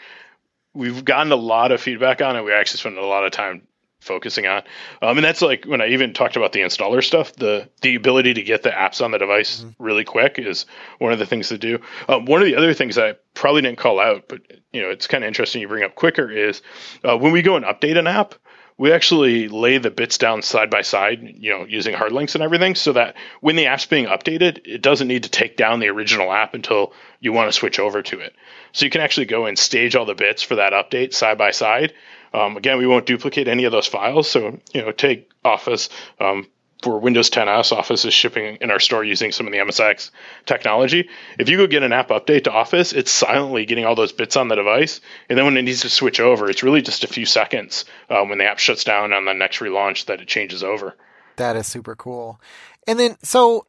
we've 0.73 1.03
gotten 1.03 1.31
a 1.31 1.35
lot 1.35 1.71
of 1.71 1.81
feedback 1.81 2.21
on, 2.21 2.35
and 2.35 2.45
we 2.45 2.53
actually 2.53 2.79
spend 2.79 2.97
a 2.97 3.05
lot 3.05 3.25
of 3.25 3.31
time 3.31 3.63
focusing 4.05 4.45
on. 4.47 4.63
Um, 5.01 5.17
and 5.17 5.25
that's 5.25 5.41
like 5.41 5.65
when 5.65 5.81
I 5.81 5.87
even 5.87 6.13
talked 6.13 6.37
about 6.37 6.53
the 6.53 6.61
installer 6.61 7.03
stuff. 7.03 7.33
The 7.33 7.69
the 7.81 7.95
ability 7.95 8.35
to 8.35 8.43
get 8.43 8.63
the 8.63 8.69
apps 8.69 9.03
on 9.03 9.11
the 9.11 9.17
device 9.17 9.61
Mm-hmm. 9.61 9.83
really 9.83 10.03
quick 10.03 10.39
is 10.39 10.65
one 10.99 11.11
of 11.11 11.19
the 11.19 11.25
things 11.25 11.49
to 11.49 11.57
do. 11.57 11.79
Um, 12.07 12.25
one 12.25 12.41
of 12.41 12.47
the 12.47 12.55
other 12.55 12.73
things 12.73 12.95
that 12.95 13.05
I 13.05 13.13
probably 13.33 13.61
didn't 13.61 13.77
call 13.77 13.99
out, 13.99 14.27
but 14.27 14.41
you 14.71 14.81
know, 14.81 14.89
it's 14.89 15.07
kind 15.07 15.23
of 15.23 15.27
interesting 15.27 15.61
you 15.61 15.67
bring 15.67 15.83
up 15.83 15.95
quicker 15.95 16.31
is 16.31 16.61
uh, 17.03 17.17
when 17.17 17.31
we 17.31 17.41
go 17.41 17.55
and 17.55 17.65
update 17.65 17.97
an 17.97 18.07
app. 18.07 18.35
We 18.77 18.91
actually 18.91 19.47
lay 19.47 19.77
the 19.77 19.89
bits 19.89 20.17
down 20.17 20.41
side 20.41 20.69
by 20.69 20.81
side, 20.81 21.21
you 21.21 21.51
know, 21.51 21.63
using 21.63 21.93
hard 21.93 22.11
links 22.11 22.35
and 22.35 22.43
everything, 22.43 22.75
so 22.75 22.91
that 22.91 23.15
when 23.39 23.55
the 23.55 23.67
app's 23.67 23.85
being 23.85 24.05
updated, 24.05 24.67
it 24.67 24.81
doesn't 24.81 25.07
need 25.07 25.23
to 25.23 25.29
take 25.29 25.55
down 25.55 25.79
the 25.79 25.87
original 25.87 26.29
app 26.29 26.55
until 26.55 26.91
you 27.21 27.31
want 27.31 27.47
to 27.47 27.57
switch 27.57 27.79
over 27.79 28.01
to 28.01 28.19
it. 28.19 28.35
So 28.73 28.83
you 28.83 28.91
can 28.91 28.99
actually 28.99 29.27
go 29.27 29.45
and 29.45 29.57
stage 29.57 29.95
all 29.95 30.05
the 30.05 30.13
bits 30.13 30.43
for 30.43 30.55
that 30.55 30.73
update 30.73 31.13
side 31.13 31.37
by 31.37 31.51
side. 31.51 31.93
Um, 32.36 32.57
again, 32.57 32.77
we 32.77 32.86
won't 32.86 33.05
duplicate 33.05 33.47
any 33.47 33.63
of 33.63 33.71
those 33.71 33.88
files. 33.88 34.29
So, 34.29 34.59
you 34.73 34.81
know, 34.81 34.91
take 34.91 35.31
Office 35.43 35.89
um, 36.19 36.47
for 36.81 36.99
Windows 36.99 37.29
10s. 37.29 37.71
Office 37.71 38.03
is 38.03 38.13
shipping 38.13 38.57
in 38.59 38.71
our 38.71 38.79
store 38.79 39.05
using 39.05 39.31
some 39.31 39.47
of 39.47 39.53
the 39.53 39.59
MSIX 39.59 40.11
technology. 40.45 41.09
If 41.39 41.47
you 41.47 41.57
go 41.57 41.67
get 41.67 41.83
an 41.83 41.93
app 41.93 42.09
update 42.09 42.43
to 42.43 42.51
Office, 42.51 42.91
it's 42.91 43.09
silently 43.09 43.65
getting 43.65 43.86
all 43.86 43.95
those 43.95 44.11
bits 44.11 44.36
on 44.36 44.49
the 44.49 44.55
device. 44.55 44.99
And 45.29 45.38
then 45.38 45.45
when 45.45 45.55
it 45.55 45.61
needs 45.61 45.81
to 45.81 45.89
switch 45.89 46.19
over, 46.19 46.49
it's 46.49 46.61
really 46.61 46.81
just 46.81 47.05
a 47.05 47.07
few 47.07 47.25
seconds 47.25 47.86
um, 48.09 48.27
when 48.27 48.38
the 48.38 48.45
app 48.45 48.59
shuts 48.59 48.83
down 48.83 49.13
on 49.13 49.23
the 49.23 49.33
next 49.33 49.59
relaunch 49.59 50.05
that 50.05 50.19
it 50.19 50.27
changes 50.27 50.61
over. 50.61 50.93
That 51.38 51.55
is 51.55 51.67
super 51.67 51.95
cool. 51.95 52.41
And 52.86 52.99
then, 52.99 53.17
so 53.23 53.65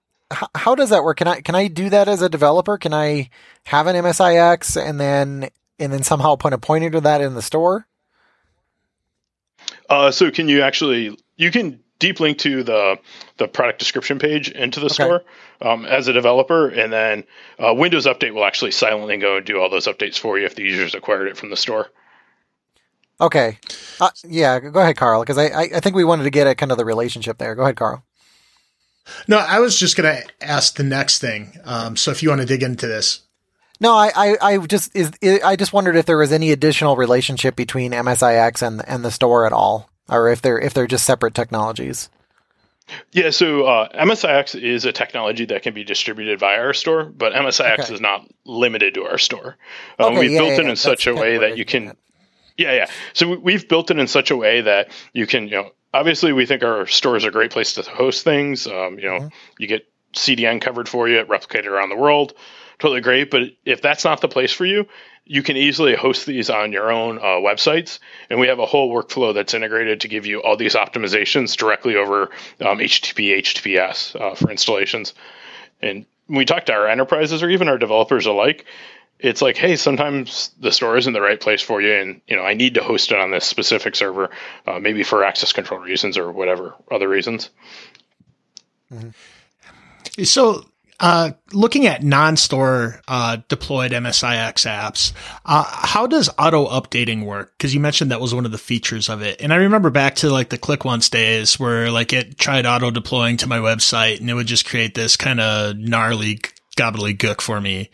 how 0.54 0.74
does 0.74 0.90
that 0.90 1.04
work? 1.04 1.18
Can 1.18 1.28
I 1.28 1.40
can 1.40 1.54
I 1.54 1.68
do 1.68 1.88
that 1.90 2.08
as 2.08 2.20
a 2.20 2.28
developer? 2.28 2.78
Can 2.78 2.92
I 2.92 3.30
have 3.64 3.86
an 3.86 3.94
MSIX 3.94 4.82
and 4.82 4.98
then 4.98 5.50
and 5.78 5.92
then 5.92 6.02
somehow 6.02 6.34
put 6.34 6.52
a 6.52 6.58
pointer 6.58 6.90
to 6.90 7.00
that 7.02 7.20
in 7.20 7.34
the 7.34 7.42
store? 7.42 7.86
Uh, 9.88 10.10
so 10.10 10.30
can 10.30 10.48
you 10.48 10.62
actually 10.62 11.16
you 11.36 11.50
can 11.50 11.80
deep 11.98 12.20
link 12.20 12.38
to 12.38 12.62
the 12.62 12.98
the 13.38 13.48
product 13.48 13.78
description 13.78 14.18
page 14.18 14.50
into 14.50 14.80
the 14.80 14.90
store 14.90 15.22
um, 15.60 15.84
as 15.84 16.08
a 16.08 16.12
developer, 16.12 16.68
and 16.68 16.92
then 16.92 17.24
uh, 17.58 17.72
Windows 17.74 18.06
Update 18.06 18.34
will 18.34 18.44
actually 18.44 18.70
silently 18.70 19.16
go 19.18 19.38
and 19.38 19.46
do 19.46 19.60
all 19.60 19.70
those 19.70 19.86
updates 19.86 20.18
for 20.18 20.38
you 20.38 20.46
if 20.46 20.54
the 20.54 20.62
users 20.62 20.94
acquired 20.94 21.28
it 21.28 21.36
from 21.36 21.50
the 21.50 21.56
store. 21.56 21.88
Okay. 23.20 23.58
Uh, 24.00 24.10
yeah, 24.24 24.60
go 24.60 24.80
ahead, 24.80 24.96
Carl, 24.96 25.22
because 25.22 25.38
I, 25.38 25.46
I 25.46 25.62
I 25.76 25.80
think 25.80 25.96
we 25.96 26.04
wanted 26.04 26.24
to 26.24 26.30
get 26.30 26.46
at 26.46 26.58
kind 26.58 26.72
of 26.72 26.78
the 26.78 26.84
relationship 26.84 27.38
there. 27.38 27.54
Go 27.54 27.62
ahead, 27.62 27.76
Carl. 27.76 28.04
No, 29.28 29.38
I 29.38 29.60
was 29.60 29.78
just 29.78 29.96
going 29.96 30.16
to 30.16 30.24
ask 30.40 30.74
the 30.74 30.82
next 30.82 31.20
thing. 31.20 31.52
Um, 31.64 31.96
so 31.96 32.10
if 32.10 32.22
you 32.22 32.28
want 32.28 32.40
to 32.40 32.46
dig 32.46 32.64
into 32.64 32.88
this, 32.88 33.20
No, 33.80 33.94
I, 33.94 34.10
I, 34.16 34.36
I 34.40 34.58
just 34.66 34.94
is 34.96 35.12
I 35.44 35.56
just 35.56 35.72
wondered 35.72 35.96
if 35.96 36.06
there 36.06 36.16
was 36.18 36.32
any 36.32 36.50
additional 36.50 36.96
relationship 36.96 37.56
between 37.56 37.92
MSIX 37.92 38.66
and 38.66 38.82
and 38.88 39.04
the 39.04 39.10
store 39.10 39.46
at 39.46 39.52
all, 39.52 39.90
or 40.08 40.28
if 40.30 40.40
they're 40.42 40.58
if 40.58 40.72
they're 40.74 40.86
just 40.86 41.04
separate 41.04 41.34
technologies. 41.34 42.08
Yeah, 43.10 43.30
so 43.30 43.64
uh, 43.64 43.88
MSIX 44.04 44.62
is 44.62 44.84
a 44.84 44.92
technology 44.92 45.44
that 45.46 45.62
can 45.62 45.74
be 45.74 45.82
distributed 45.82 46.38
via 46.38 46.58
our 46.60 46.72
store, 46.72 47.04
but 47.04 47.32
MSIX 47.32 47.80
Okay. 47.80 47.94
is 47.94 48.00
not 48.00 48.28
limited 48.44 48.94
to 48.94 49.02
our 49.04 49.18
store. 49.18 49.56
Um, 49.98 50.12
Okay, 50.12 50.20
we've 50.20 50.30
yeah, 50.30 50.38
built 50.38 50.48
yeah, 50.50 50.54
it 50.54 50.56
yeah, 50.58 50.62
in 50.62 50.68
that's 50.68 50.80
such 50.82 51.06
a 51.08 51.14
way 51.14 51.38
that 51.38 51.58
you 51.58 51.64
can 51.64 51.82
getting 51.86 51.88
at. 51.90 51.96
Yeah, 52.56 52.72
yeah. 52.74 52.86
So 53.12 53.28
we- 53.30 53.36
we've 53.38 53.68
built 53.68 53.90
it 53.90 53.98
in 53.98 54.06
such 54.06 54.30
a 54.30 54.36
way 54.36 54.60
that 54.60 54.90
you 55.12 55.26
can, 55.26 55.48
you 55.48 55.56
know, 55.56 55.70
obviously 55.92 56.32
we 56.32 56.46
think 56.46 56.62
our 56.62 56.86
store 56.86 57.16
is 57.16 57.24
a 57.24 57.30
great 57.32 57.50
place 57.50 57.72
to 57.74 57.82
host 57.82 58.22
things. 58.22 58.68
Um, 58.68 59.00
you 59.00 59.06
know, 59.06 59.18
Mm-hmm. 59.18 59.28
you 59.58 59.66
get 59.66 59.82
CDN 60.14 60.60
covered 60.60 60.88
for 60.88 61.08
you, 61.08 61.24
replicated 61.24 61.66
around 61.66 61.88
the 61.88 61.96
world, 61.96 62.34
totally 62.78 63.00
great. 63.00 63.30
But 63.30 63.42
if 63.64 63.82
that's 63.82 64.04
not 64.04 64.20
the 64.20 64.28
place 64.28 64.52
for 64.52 64.64
you, 64.64 64.86
you 65.24 65.42
can 65.42 65.56
easily 65.56 65.94
host 65.94 66.24
these 66.24 66.50
on 66.50 66.72
your 66.72 66.90
own 66.92 67.18
uh, 67.18 67.40
websites, 67.42 67.98
and 68.30 68.38
we 68.38 68.46
have 68.46 68.60
a 68.60 68.66
whole 68.66 68.94
workflow 68.94 69.34
that's 69.34 69.54
integrated 69.54 70.00
to 70.02 70.08
give 70.08 70.24
you 70.24 70.40
all 70.42 70.56
these 70.56 70.74
optimizations 70.74 71.56
directly 71.56 71.96
over 71.96 72.30
um, 72.60 72.78
HTTP, 72.78 73.38
HTTPS 73.38 74.20
uh, 74.20 74.34
for 74.36 74.50
installations. 74.50 75.14
And 75.82 76.06
when 76.26 76.38
we 76.38 76.44
talk 76.44 76.66
to 76.66 76.72
our 76.72 76.86
enterprises 76.86 77.42
or 77.42 77.50
even 77.50 77.68
our 77.68 77.76
developers 77.78 78.26
alike, 78.26 78.66
it's 79.18 79.42
like, 79.42 79.56
hey, 79.56 79.76
sometimes 79.76 80.50
the 80.60 80.70
store 80.70 80.96
isn't 80.96 81.12
the 81.12 81.20
right 81.20 81.40
place 81.40 81.62
for 81.62 81.80
you, 81.80 81.92
and 81.94 82.20
you 82.28 82.36
know 82.36 82.42
I 82.42 82.54
need 82.54 82.74
to 82.74 82.82
host 82.82 83.10
it 83.12 83.18
on 83.18 83.30
this 83.30 83.46
specific 83.46 83.96
server, 83.96 84.30
uh, 84.66 84.78
maybe 84.78 85.02
for 85.02 85.24
access 85.24 85.52
control 85.52 85.80
reasons 85.80 86.18
or 86.18 86.30
whatever 86.30 86.74
other 86.90 87.08
reasons. 87.08 87.50
So, 90.22 90.66
uh, 91.00 91.32
looking 91.52 91.86
at 91.86 92.02
non-store 92.02 93.00
uh, 93.08 93.38
deployed 93.48 93.92
MSIX 93.92 94.52
apps, 94.66 95.12
uh, 95.44 95.64
how 95.64 96.06
does 96.06 96.30
auto 96.38 96.66
updating 96.66 97.24
work? 97.24 97.52
Because 97.56 97.74
you 97.74 97.80
mentioned 97.80 98.10
that 98.10 98.20
was 98.20 98.34
one 98.34 98.46
of 98.46 98.52
the 98.52 98.58
features 98.58 99.08
of 99.08 99.22
it, 99.22 99.40
and 99.40 99.52
I 99.52 99.56
remember 99.56 99.90
back 99.90 100.16
to 100.16 100.30
like 100.30 100.48
the 100.48 100.58
Click 100.58 100.84
Once 100.84 101.08
days 101.08 101.58
where 101.58 101.90
like 101.90 102.12
it 102.12 102.38
tried 102.38 102.66
auto 102.66 102.90
deploying 102.90 103.36
to 103.38 103.46
my 103.46 103.58
website, 103.58 104.20
and 104.20 104.30
it 104.30 104.34
would 104.34 104.46
just 104.46 104.66
create 104.66 104.94
this 104.94 105.16
kind 105.16 105.40
of 105.40 105.76
gnarly 105.76 106.40
gobbledygook 106.76 107.40
for 107.40 107.60
me. 107.60 107.90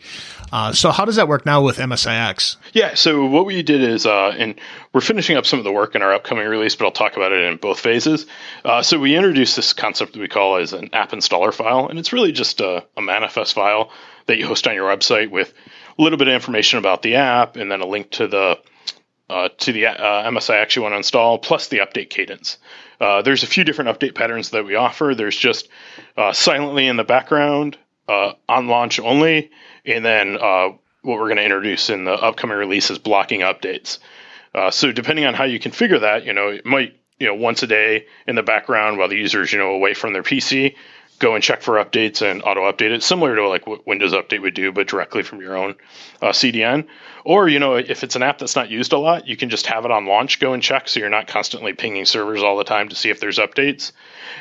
Uh, 0.51 0.71
so, 0.71 0.91
how 0.91 1.05
does 1.05 1.15
that 1.15 1.27
work 1.27 1.45
now 1.45 1.63
with 1.63 1.77
MSIX? 1.77 2.57
Yeah, 2.73 2.93
so 2.93 3.25
what 3.25 3.45
we 3.45 3.63
did 3.63 3.81
is, 3.81 4.05
uh, 4.05 4.35
and 4.37 4.55
we're 4.93 5.01
finishing 5.01 5.35
up 5.35 5.45
some 5.45 5.57
of 5.57 5.65
the 5.65 5.71
work 5.71 5.95
in 5.95 6.01
our 6.01 6.13
upcoming 6.13 6.47
release, 6.47 6.75
but 6.75 6.85
I'll 6.85 6.91
talk 6.91 7.15
about 7.15 7.31
it 7.31 7.43
in 7.51 7.57
both 7.57 7.79
phases. 7.79 8.27
Uh, 8.63 8.83
so 8.83 8.99
we 8.99 9.15
introduced 9.15 9.55
this 9.55 9.73
concept 9.73 10.13
that 10.13 10.19
we 10.19 10.27
call 10.27 10.57
as 10.57 10.73
an 10.73 10.89
app 10.93 11.11
installer 11.11 11.53
file, 11.53 11.87
and 11.87 11.97
it's 11.97 12.13
really 12.13 12.31
just 12.31 12.61
a, 12.61 12.85
a 12.95 13.01
manifest 13.01 13.55
file 13.55 13.91
that 14.27 14.37
you 14.37 14.45
host 14.45 14.67
on 14.67 14.75
your 14.75 14.95
website 14.95 15.31
with 15.31 15.53
a 15.97 16.01
little 16.01 16.17
bit 16.17 16.27
of 16.27 16.33
information 16.33 16.77
about 16.79 17.01
the 17.01 17.15
app, 17.15 17.55
and 17.55 17.71
then 17.71 17.81
a 17.81 17.87
link 17.87 18.11
to 18.11 18.27
the 18.27 18.59
uh, 19.29 19.49
to 19.57 19.71
the 19.71 19.87
uh, 19.87 20.29
MSIX 20.29 20.75
you 20.75 20.81
want 20.81 20.93
to 20.93 20.97
install, 20.97 21.39
plus 21.39 21.69
the 21.69 21.79
update 21.79 22.09
cadence. 22.09 22.57
Uh, 22.99 23.21
there's 23.21 23.43
a 23.43 23.47
few 23.47 23.63
different 23.63 23.89
update 23.89 24.15
patterns 24.15 24.51
that 24.51 24.65
we 24.65 24.75
offer. 24.75 25.13
There's 25.15 25.35
just 25.35 25.67
uh, 26.15 26.33
silently 26.33 26.87
in 26.87 26.97
the 26.97 27.03
background, 27.03 27.77
uh, 28.07 28.33
on 28.49 28.67
launch 28.67 28.99
only, 28.99 29.51
and 29.85 30.03
then 30.03 30.37
uh, 30.37 30.69
what 31.01 31.19
we're 31.19 31.27
going 31.27 31.37
to 31.37 31.43
introduce 31.43 31.89
in 31.89 32.05
the 32.05 32.13
upcoming 32.13 32.57
release 32.57 32.89
is 32.89 32.99
blocking 32.99 33.41
updates. 33.41 33.99
Uh, 34.53 34.71
so 34.71 34.91
depending 34.91 35.25
on 35.25 35.33
how 35.33 35.43
you 35.45 35.59
configure 35.59 36.01
that, 36.01 36.25
you 36.25 36.33
know, 36.33 36.49
it 36.49 36.65
might, 36.65 36.95
you 37.19 37.27
know, 37.27 37.35
once 37.35 37.63
a 37.63 37.67
day 37.67 38.05
in 38.27 38.35
the 38.35 38.43
background 38.43 38.97
while 38.97 39.07
the 39.07 39.17
user's, 39.17 39.51
you 39.51 39.59
know, 39.59 39.71
away 39.71 39.93
from 39.93 40.13
their 40.13 40.23
PC, 40.23 40.75
go 41.19 41.35
and 41.35 41.43
check 41.43 41.61
for 41.61 41.75
updates 41.75 42.21
and 42.21 42.43
auto 42.43 42.69
update 42.71 42.91
it, 42.91 43.03
similar 43.03 43.35
to 43.35 43.47
like 43.47 43.65
what 43.65 43.87
Windows 43.87 44.13
Update 44.13 44.41
would 44.41 44.53
do, 44.53 44.71
but 44.71 44.87
directly 44.87 45.23
from 45.23 45.41
your 45.41 45.55
own 45.55 45.75
uh, 46.21 46.29
CDN. 46.29 46.87
Or, 47.25 47.47
you 47.47 47.59
know, 47.59 47.75
if 47.75 48.03
it's 48.03 48.17
an 48.17 48.23
app 48.23 48.39
that's 48.39 48.55
not 48.55 48.69
used 48.69 48.91
a 48.91 48.97
lot, 48.97 49.27
you 49.27 49.37
can 49.37 49.49
just 49.49 49.67
have 49.67 49.85
it 49.85 49.91
on 49.91 50.05
launch, 50.05 50.39
go 50.39 50.53
and 50.53 50.61
check 50.61 50.89
so 50.89 50.99
you're 50.99 51.09
not 51.09 51.27
constantly 51.27 51.73
pinging 51.73 52.05
servers 52.05 52.43
all 52.43 52.57
the 52.57 52.65
time 52.65 52.89
to 52.89 52.95
see 52.95 53.09
if 53.09 53.21
there's 53.21 53.37
updates. 53.37 53.93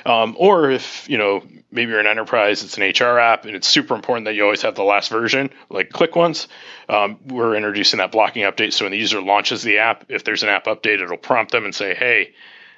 Um, 0.05 0.35
or 0.39 0.71
if, 0.71 1.09
you 1.09 1.19
know, 1.19 1.45
maybe 1.71 1.93
you're 1.93 2.01
an 2.01 2.09
enterprise, 2.09 2.65
it's 2.65 2.79
an 2.79 2.83
HR 2.83 3.19
app, 3.19 3.45
and 3.45 3.55
it's 3.55 3.69
super 3.69 3.95
important 3.95 4.25
that 4.25 4.35
you 4.35 4.43
always 4.43 4.63
have 4.63 4.75
the 4.75 4.83
last 4.83 5.11
version, 5.11 5.51
like 5.71 5.91
Click 5.91 6.17
Once. 6.17 6.49
Um, 6.89 7.21
we're 7.27 7.55
introducing 7.55 7.99
that 7.99 8.11
blocking 8.11 8.43
update. 8.43 8.73
So 8.73 8.85
when 8.85 8.93
the 8.93 8.99
user 8.99 9.23
launches 9.23 9.63
the 9.63 9.79
app, 9.79 10.07
if 10.09 10.25
there's 10.25 10.43
an 10.43 10.49
app 10.49 10.65
update, 10.65 11.01
it'll 11.01 11.17
prompt 11.17 11.53
them 11.53 11.65
and 11.65 11.75
say, 11.75 11.95
hey, 11.95 12.35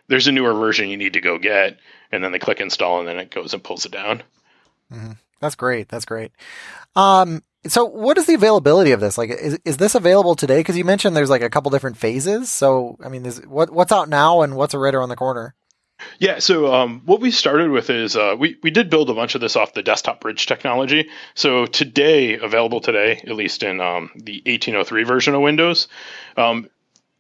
there's 0.08 0.26
a 0.26 0.32
newer 0.32 0.52
version 0.52 0.90
you 0.90 0.96
need 0.96 1.14
to 1.14 1.20
go 1.20 1.38
get. 1.38 1.78
And 2.14 2.24
then 2.24 2.32
they 2.32 2.38
click 2.38 2.60
install, 2.60 3.00
and 3.00 3.08
then 3.08 3.18
it 3.18 3.30
goes 3.30 3.54
and 3.54 3.62
pulls 3.62 3.84
it 3.86 3.92
down. 3.92 4.22
That's 5.40 5.54
great. 5.54 5.88
That's 5.88 6.04
great. 6.04 6.32
Um, 6.96 7.42
so 7.66 7.84
what 7.84 8.18
is 8.18 8.26
the 8.26 8.34
availability 8.34 8.92
of 8.92 9.00
this? 9.00 9.18
Like, 9.18 9.30
is, 9.30 9.58
is 9.64 9.76
this 9.76 9.94
available 9.94 10.34
today? 10.34 10.60
Because 10.60 10.76
you 10.76 10.84
mentioned 10.84 11.16
there's 11.16 11.30
like 11.30 11.42
a 11.42 11.50
couple 11.50 11.70
different 11.70 11.96
phases. 11.96 12.50
So, 12.52 12.98
I 13.04 13.08
mean, 13.08 13.24
what 13.46 13.70
what's 13.70 13.92
out 13.92 14.08
now 14.08 14.42
and 14.42 14.56
what's 14.56 14.74
a 14.74 14.78
right 14.78 14.94
around 14.94 15.08
the 15.08 15.16
corner? 15.16 15.54
Yeah, 16.18 16.40
so 16.40 16.72
um, 16.72 17.02
what 17.06 17.20
we 17.20 17.30
started 17.30 17.70
with 17.70 17.88
is 17.88 18.16
uh, 18.16 18.36
we 18.38 18.56
we 18.62 18.70
did 18.70 18.90
build 18.90 19.10
a 19.10 19.14
bunch 19.14 19.34
of 19.34 19.40
this 19.40 19.56
off 19.56 19.74
the 19.74 19.82
desktop 19.82 20.20
bridge 20.20 20.46
technology. 20.46 21.08
So 21.34 21.66
today, 21.66 22.36
available 22.38 22.80
today, 22.80 23.22
at 23.26 23.34
least 23.34 23.62
in 23.62 23.80
um, 23.80 24.10
the 24.16 24.42
1803 24.44 25.04
version 25.04 25.34
of 25.34 25.40
Windows, 25.40 25.88
um, 26.36 26.68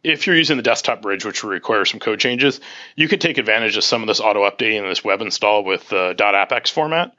if 0.04 0.26
you're 0.26 0.36
using 0.36 0.56
the 0.56 0.62
desktop 0.62 1.02
bridge, 1.02 1.24
which 1.24 1.42
will 1.42 1.50
require 1.50 1.84
some 1.84 1.98
code 1.98 2.20
changes, 2.20 2.60
you 2.94 3.08
can 3.08 3.18
take 3.18 3.38
advantage 3.38 3.76
of 3.76 3.84
some 3.84 4.02
of 4.02 4.08
this 4.08 4.20
auto 4.20 4.48
updating 4.48 4.82
and 4.82 4.90
this 4.90 5.02
web 5.02 5.20
install 5.20 5.64
with 5.64 5.88
the 5.88 5.98
uh, 5.98 6.14
.appx 6.14 6.70
format. 6.70 7.14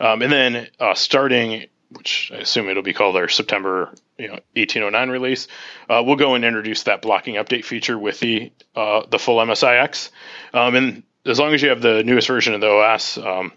Um, 0.00 0.22
and 0.22 0.32
then 0.32 0.68
uh, 0.80 0.94
starting 0.94 1.66
which 1.90 2.30
I 2.32 2.38
assume 2.38 2.68
it'll 2.68 2.82
be 2.82 2.92
called 2.92 3.16
our 3.16 3.28
September 3.28 3.92
you 4.16 4.28
know 4.28 4.38
1809 4.54 5.10
release, 5.10 5.48
uh, 5.88 6.02
we'll 6.04 6.16
go 6.16 6.34
and 6.34 6.44
introduce 6.44 6.84
that 6.84 7.02
blocking 7.02 7.34
update 7.34 7.64
feature 7.64 7.98
with 7.98 8.20
the 8.20 8.52
uh, 8.74 9.02
the 9.10 9.18
full 9.18 9.36
MSIX. 9.38 10.10
Um, 10.54 10.74
and 10.76 11.02
as 11.26 11.38
long 11.38 11.52
as 11.52 11.62
you 11.62 11.70
have 11.70 11.82
the 11.82 12.02
newest 12.04 12.28
version 12.28 12.54
of 12.54 12.60
the 12.60 12.68
OS, 12.68 13.18
um, 13.18 13.52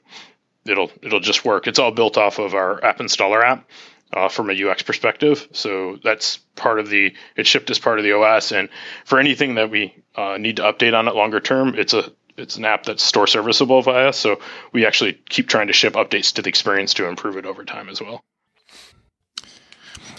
it'll 0.66 0.92
it'll 1.02 1.20
just 1.20 1.46
work. 1.46 1.68
It's 1.68 1.80
all 1.80 1.92
built 1.92 2.18
off 2.18 2.40
of 2.40 2.54
our 2.56 2.84
app 2.84 3.00
installer 3.00 3.44
app. 3.44 3.70
Uh, 4.16 4.30
from 4.30 4.52
a 4.52 4.54
UX 4.54 4.84
perspective, 4.84 5.48
so 5.54 5.98
that's 6.04 6.38
part 6.56 6.80
of 6.80 6.88
the. 6.88 7.16
It's 7.36 7.50
shipped 7.50 7.72
as 7.72 7.80
part 7.80 7.98
of 7.98 8.04
the 8.04 8.14
OS, 8.14 8.52
and 8.52 8.70
for 9.06 9.20
anything 9.20 9.56
that 9.56 9.72
we 9.72 9.96
uh, 10.16 10.38
need 10.38 10.58
to 10.58 10.62
update 10.62 10.94
on 10.94 11.08
it 11.08 11.16
longer 11.16 11.40
term, 11.40 11.74
it's 11.74 11.94
a 11.94 12.12
it's 12.38 12.58
an 12.58 12.66
app 12.66 12.84
that's 12.84 13.04
store 13.04 13.26
serviceable 13.28 13.82
via. 13.82 14.14
So 14.14 14.40
we 14.72 14.86
actually 14.86 15.14
keep 15.30 15.48
trying 15.48 15.68
to 15.68 15.74
ship 15.74 15.94
updates 15.94 16.34
to 16.34 16.42
the 16.42 16.50
experience 16.50 16.94
to 16.96 17.08
improve 17.08 17.38
it 17.38 17.46
over 17.46 17.64
time 17.66 17.90
as 17.90 18.02
well. 18.02 18.24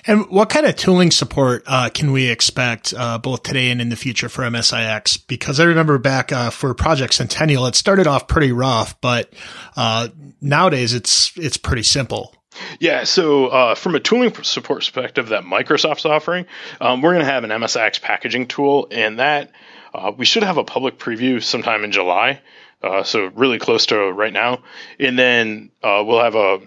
And 0.07 0.28
what 0.28 0.51
kind 0.51 0.66
of 0.66 0.76
tooling 0.76 1.11
support 1.11 1.62
uh, 1.66 1.88
can 1.88 2.12
we 2.12 2.28
expect 2.28 2.92
uh, 2.97 3.16
both 3.18 3.42
today 3.42 3.70
and 3.70 3.80
in 3.80 3.88
the 3.88 3.97
future 3.97 4.28
for 4.28 4.42
MSIX? 4.42 5.26
Because 5.26 5.59
I 5.59 5.64
remember 5.64 5.97
back 5.99 6.30
uh, 6.30 6.51
for 6.51 6.74
Project 6.74 7.14
Centennial, 7.14 7.66
it 7.66 7.74
started 7.74 8.07
off 8.07 8.28
pretty 8.28 8.53
rough, 8.53 9.01
but 9.01 9.32
uh, 9.76 10.09
nowadays 10.42 10.92
it's 10.92 11.32
it's 11.38 11.57
pretty 11.57 11.84
simple. 11.84 12.34
Yeah, 12.78 13.05
so 13.05 13.46
uh, 13.46 13.74
from 13.74 13.94
a 13.94 14.00
tooling 14.00 14.32
support 14.42 14.80
perspective 14.80 15.28
that 15.28 15.44
Microsoft's 15.44 16.05
offering, 16.05 16.46
um, 16.80 17.02
we're 17.02 17.12
going 17.12 17.24
to 17.24 17.30
have 17.30 17.44
an 17.44 17.50
MSIX 17.50 18.00
packaging 18.00 18.46
tool, 18.46 18.88
and 18.90 19.18
that 19.18 19.52
uh, 19.92 20.12
we 20.16 20.24
should 20.24 20.42
have 20.42 20.57
a 20.57 20.64
public 20.64 20.98
preview 20.98 21.42
sometime 21.42 21.84
in 21.84 21.92
July. 21.92 22.40
so 23.05 23.26
really 23.34 23.59
close 23.59 23.86
to 23.86 24.11
right 24.11 24.32
now, 24.32 24.62
and 24.98 25.18
then 25.18 25.70
we'll 25.82 26.22
have 26.22 26.34
a 26.34 26.61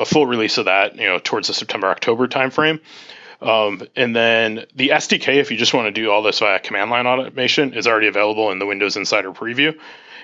a 0.00 0.04
full 0.06 0.26
release 0.26 0.58
of 0.58 0.64
that, 0.64 0.96
you 0.96 1.04
know, 1.04 1.18
towards 1.22 1.48
the 1.48 1.54
September 1.54 1.88
October 1.88 2.26
timeframe. 2.26 2.80
Um, 3.42 3.82
and 3.94 4.16
then 4.16 4.66
the 4.74 4.88
SDK, 4.88 5.36
if 5.36 5.50
you 5.50 5.56
just 5.56 5.72
want 5.74 5.86
to 5.86 5.92
do 5.92 6.10
all 6.10 6.22
this 6.22 6.38
via 6.40 6.58
command 6.58 6.90
line 6.90 7.06
automation, 7.06 7.74
is 7.74 7.86
already 7.86 8.06
available 8.08 8.50
in 8.50 8.58
the 8.58 8.66
Windows 8.66 8.96
Insider 8.96 9.32
preview. 9.32 9.78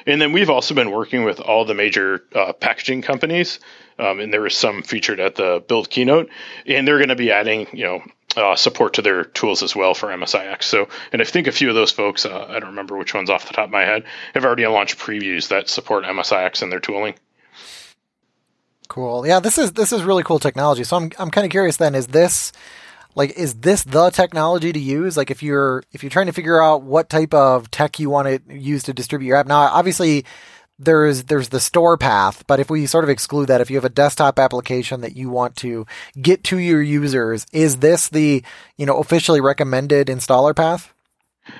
And 0.07 0.20
then 0.20 0.32
we've 0.32 0.51
also 0.51 0.74
been 0.74 0.91
working 0.91 1.24
with 1.24 1.41
all 1.41 1.64
the 1.64 1.74
major 1.74 2.24
uh, 2.34 2.53
packaging 2.53 3.03
companies, 3.03 3.59
um, 3.99 4.20
and 4.20 4.32
there 4.32 4.42
was 4.42 4.57
some 4.57 4.82
featured 4.82 5.20
at 5.20 5.34
the 5.36 5.62
build 5.66 5.90
keynote, 5.90 6.28
and 6.66 6.86
they're 6.86 6.99
going 6.99 7.09
to 7.09 7.16
be 7.16 7.32
adding, 7.32 7.66
you 7.72 7.84
know, 7.84 8.03
uh, 8.36 8.55
support 8.55 8.94
to 8.94 9.03
their 9.03 9.24
tools 9.24 9.62
as 9.62 9.74
well 9.74 9.94
for 9.94 10.09
MSIX. 10.09 10.62
So, 10.62 10.88
and 11.12 11.22
I 11.22 11.24
think 11.24 11.47
a 11.47 11.53
few 11.53 11.68
of 11.68 11.74
those 11.74 11.90
folks, 11.90 12.26
uh, 12.26 12.47
I 12.49 12.59
don't 12.59 12.70
remember 12.70 12.97
which 12.97 13.14
ones 13.14 13.30
off 13.30 13.47
the 13.47 13.55
top 13.55 13.66
of 13.66 13.70
my 13.70 13.84
head, 13.84 14.05
have 14.34 14.44
already 14.44 14.66
launched 14.66 14.99
previews 14.99 15.49
that 15.49 15.68
support 15.68 16.05
MSIX 16.05 16.62
in 16.62 16.70
their 16.70 16.80
tooling. 16.80 17.14
Cool. 18.88 19.26
Yeah, 19.26 19.40
this 19.40 19.59
is 19.59 19.72
this 19.72 19.92
is 19.92 20.03
really 20.05 20.22
cool 20.22 20.38
technology. 20.38 20.84
So 20.84 20.97
I'm 20.97 21.11
I'm 21.18 21.30
kind 21.30 21.44
of 21.44 21.51
curious 21.51 21.76
then 21.76 21.94
is 21.94 22.07
this 22.09 22.53
like 23.16 23.30
is 23.36 23.55
this 23.55 23.82
the 23.82 24.11
technology 24.11 24.72
to 24.72 24.78
use 24.78 25.16
like 25.16 25.30
if 25.30 25.42
you're 25.42 25.82
if 25.92 26.03
you're 26.03 26.11
trying 26.11 26.26
to 26.26 26.32
figure 26.32 26.62
out 26.62 26.82
what 26.82 27.11
type 27.11 27.34
of 27.34 27.70
tech 27.70 27.99
you 27.99 28.11
want 28.11 28.28
to 28.28 28.55
use 28.55 28.84
to 28.84 28.92
distribute 28.92 29.28
your 29.28 29.36
app. 29.38 29.47
Now 29.47 29.62
obviously 29.62 30.24
there's 30.79 31.24
there's 31.24 31.49
the 31.49 31.61
store 31.61 31.97
path, 31.97 32.45
but 32.47 32.61
if 32.61 32.70
we 32.70 32.87
sort 32.87 33.05
of 33.05 33.11
exclude 33.11 33.47
that 33.47 33.61
if 33.61 33.70
you 33.70 33.77
have 33.77 33.85
a 33.85 33.91
desktop 33.91 34.39
application 34.39 35.01
that 35.01 35.16
you 35.16 35.31
want 35.31 35.57
to 35.57 35.87
get 36.20 36.45
to 36.45 36.59
your 36.59 36.83
users, 36.83 37.47
is 37.53 37.79
this 37.79 38.09
the, 38.09 38.43
you 38.77 38.87
know, 38.87 38.99
officially 38.99 39.41
recommended 39.41 40.09
installer 40.09 40.55
path? 40.55 40.93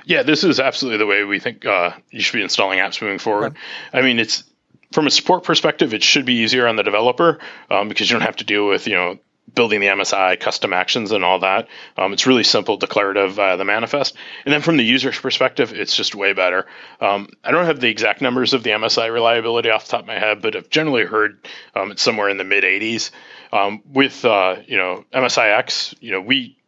Yeah, 0.05 0.23
this 0.23 0.45
is 0.45 0.61
absolutely 0.61 0.99
the 0.99 1.07
way 1.07 1.25
we 1.25 1.39
think 1.39 1.65
uh, 1.65 1.93
you 2.11 2.21
should 2.21 2.37
be 2.37 2.43
installing 2.43 2.79
apps 2.79 3.01
moving 3.01 3.19
forward. 3.19 3.53
Okay. 3.53 3.99
I 3.99 4.03
mean, 4.03 4.19
it's 4.19 4.45
from 4.93 5.07
a 5.07 5.11
support 5.11 5.45
perspective, 5.45 5.95
it 5.95 6.03
should 6.03 6.27
be 6.27 6.35
easier 6.35 6.67
on 6.67 6.77
the 6.77 6.83
developer 6.83 7.39
um, 7.71 7.89
because 7.89 8.11
you 8.11 8.15
don't 8.15 8.27
have 8.27 8.37
to 8.37 8.45
deal 8.45 8.67
with 8.67 8.87
you 8.87 8.95
know 8.95 9.19
building 9.55 9.81
the 9.81 9.87
MSI 9.87 10.39
custom 10.39 10.73
actions 10.73 11.13
and 11.13 11.25
all 11.25 11.39
that. 11.41 11.69
Um, 11.97 12.13
it's 12.13 12.27
really 12.27 12.45
simple, 12.45 12.77
declarative 12.77 13.35
via 13.35 13.57
the 13.57 13.65
manifest. 13.65 14.17
And 14.45 14.53
then 14.53 14.61
from 14.61 14.77
the 14.77 14.85
user's 14.85 15.19
perspective, 15.19 15.73
it's 15.73 15.97
just 15.97 16.15
way 16.15 16.33
better. 16.33 16.67
Um, 17.01 17.29
I 17.45 17.53
don't 17.53 17.67
have 17.67 17.81
the 17.81 17.89
exact 17.89 18.21
numbers 18.21 18.55
of 18.55 18.63
the 18.63 18.71
MSI 18.71 19.13
reliability 19.13 19.71
off 19.71 19.85
the 19.85 19.93
top 19.93 20.01
of 20.01 20.07
my 20.07 20.19
head, 20.19 20.43
but 20.43 20.57
I've 20.57 20.71
generally 20.71 21.05
heard 21.05 21.47
um, 21.75 21.93
it's 21.93 22.03
somewhere 22.03 22.29
in 22.29 22.37
the 22.37 22.45
mid 22.45 22.65
80s. 22.65 23.11
Um, 23.53 23.83
with 23.87 24.25
uh, 24.25 24.57
you 24.67 24.77
know 24.77 25.05
MSIX, 25.15 25.95
you 26.01 26.11
know 26.11 26.21
we 26.21 26.59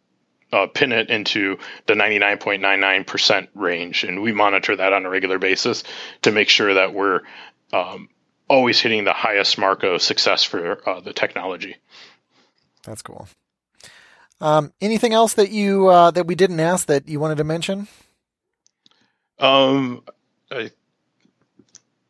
uh, 0.53 0.67
pin 0.67 0.93
it 0.93 1.11
into 1.11 1.59
the 1.87 1.95
99.99% 1.95 3.49
range, 3.55 4.05
and 4.05 4.23
we 4.23 4.33
monitor 4.33 4.77
that 4.77 4.93
on 4.93 5.05
a 5.05 5.11
regular 5.11 5.39
basis 5.39 5.85
to 6.23 6.33
make 6.33 6.49
sure 6.49 6.75
that 6.75 6.95
we're 6.95 7.21
um, 7.73 8.09
always 8.49 8.81
hitting 8.81 9.05
the 9.05 9.13
highest 9.13 9.59
mark 9.59 9.83
of 9.83 10.01
success 10.01 10.43
for 10.45 10.89
uh, 10.89 11.01
the 11.01 11.13
technology. 11.13 11.77
That's 12.85 13.03
cool. 13.03 13.29
Um, 14.41 14.73
anything 14.81 15.13
else 15.13 15.35
that 15.35 15.51
you 15.51 15.89
uh, 15.89 16.11
that 16.13 16.27
we 16.27 16.35
didn't 16.35 16.61
ask 16.61 16.87
that 16.87 17.09
you 17.09 17.19
wanted 17.19 17.39
to 17.39 17.45
mention? 17.45 17.89
Um, 19.39 20.03
I 20.51 20.71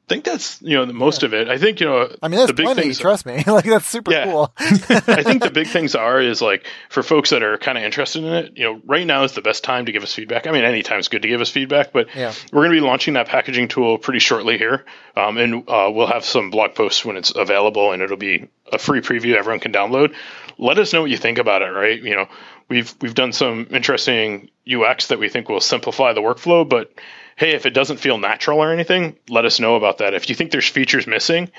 think 0.08 0.24
that's 0.24 0.60
you 0.62 0.76
know 0.76 0.86
the 0.86 0.92
most 0.92 1.22
yeah. 1.22 1.26
of 1.26 1.34
it. 1.34 1.48
I 1.48 1.58
think 1.58 1.80
you 1.80 1.86
know. 1.86 2.08
I 2.22 2.28
mean, 2.28 2.38
that's 2.38 2.48
the 2.48 2.54
big 2.54 2.66
plenty. 2.66 2.82
Things, 2.82 2.98
trust 2.98 3.26
me, 3.26 3.44
like 3.46 3.64
that's 3.64 3.86
super 3.86 4.10
yeah. 4.10 4.24
cool. 4.24 4.52
I 4.58 5.22
think 5.22 5.42
the 5.42 5.50
big 5.52 5.68
things 5.68 5.94
are 5.94 6.20
is 6.20 6.40
like 6.40 6.66
for 6.88 7.02
folks 7.02 7.30
that 7.30 7.42
are 7.42 7.58
kind 7.58 7.78
of 7.78 7.84
interested 7.84 8.24
in 8.24 8.32
it. 8.32 8.56
You 8.56 8.64
know, 8.64 8.80
right 8.86 9.06
now 9.06 9.24
is 9.24 9.32
the 9.32 9.42
best 9.42 9.64
time 9.64 9.86
to 9.86 9.92
give 9.92 10.02
us 10.02 10.14
feedback. 10.14 10.46
I 10.46 10.50
mean, 10.50 10.64
any 10.64 10.82
time 10.82 10.98
is 10.98 11.08
good 11.08 11.22
to 11.22 11.28
give 11.28 11.40
us 11.40 11.50
feedback, 11.50 11.92
but 11.92 12.14
yeah. 12.16 12.32
we're 12.52 12.62
going 12.62 12.74
to 12.74 12.80
be 12.80 12.86
launching 12.86 13.14
that 13.14 13.28
packaging 13.28 13.68
tool 13.68 13.98
pretty 13.98 14.20
shortly 14.20 14.58
here, 14.58 14.84
um, 15.16 15.36
and 15.36 15.68
uh, 15.68 15.90
we'll 15.92 16.06
have 16.06 16.24
some 16.24 16.50
blog 16.50 16.74
posts 16.74 17.04
when 17.04 17.16
it's 17.16 17.32
available, 17.34 17.92
and 17.92 18.02
it'll 18.02 18.16
be 18.16 18.48
a 18.72 18.78
free 18.78 19.00
preview 19.00 19.34
everyone 19.34 19.60
can 19.60 19.72
download. 19.72 20.14
Let 20.58 20.78
us 20.78 20.92
know 20.92 21.02
what 21.02 21.10
you 21.10 21.18
think 21.18 21.38
about 21.38 21.62
it. 21.62 21.70
Right? 21.70 22.02
You 22.02 22.16
know, 22.16 22.28
we've 22.68 22.94
we've 23.00 23.14
done 23.14 23.32
some 23.32 23.68
interesting 23.70 24.50
UX 24.70 25.08
that 25.08 25.18
we 25.18 25.28
think 25.28 25.48
will 25.48 25.60
simplify 25.60 26.12
the 26.12 26.20
workflow, 26.20 26.68
but 26.68 26.92
hey, 27.38 27.52
if 27.52 27.66
it 27.66 27.70
doesn't 27.70 27.98
feel 27.98 28.18
natural 28.18 28.58
or 28.58 28.72
anything, 28.72 29.16
let 29.28 29.44
us 29.44 29.60
know 29.60 29.76
about 29.76 29.98
that. 29.98 30.12
If 30.12 30.28
you 30.28 30.34
think 30.34 30.50
there's 30.50 30.68
features 30.68 31.06
missing, 31.06 31.50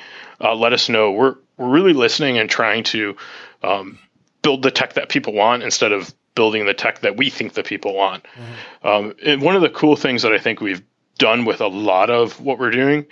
uh, 0.41 0.53
let 0.53 0.73
us 0.73 0.89
know. 0.89 1.11
We're 1.11 1.35
we're 1.57 1.69
really 1.69 1.93
listening 1.93 2.37
and 2.37 2.49
trying 2.49 2.83
to 2.85 3.15
um, 3.63 3.97
build 4.41 4.61
the 4.61 4.71
tech 4.71 4.93
that 4.93 5.09
people 5.09 5.33
want 5.33 5.63
instead 5.63 5.91
of 5.91 6.13
building 6.35 6.65
the 6.65 6.73
tech 6.73 6.99
that 6.99 7.17
we 7.17 7.29
think 7.29 7.53
the 7.53 7.63
people 7.63 7.95
want. 7.95 8.23
Mm-hmm. 8.23 8.87
Um, 8.87 9.15
and 9.25 9.41
one 9.41 9.55
of 9.55 9.61
the 9.61 9.69
cool 9.69 9.95
things 9.95 10.21
that 10.21 10.33
I 10.33 10.37
think 10.37 10.61
we've 10.61 10.83
done 11.17 11.45
with 11.45 11.61
a 11.61 11.67
lot 11.67 12.09
of 12.09 12.39
what 12.39 12.59
we're 12.59 12.71
doing 12.71 13.05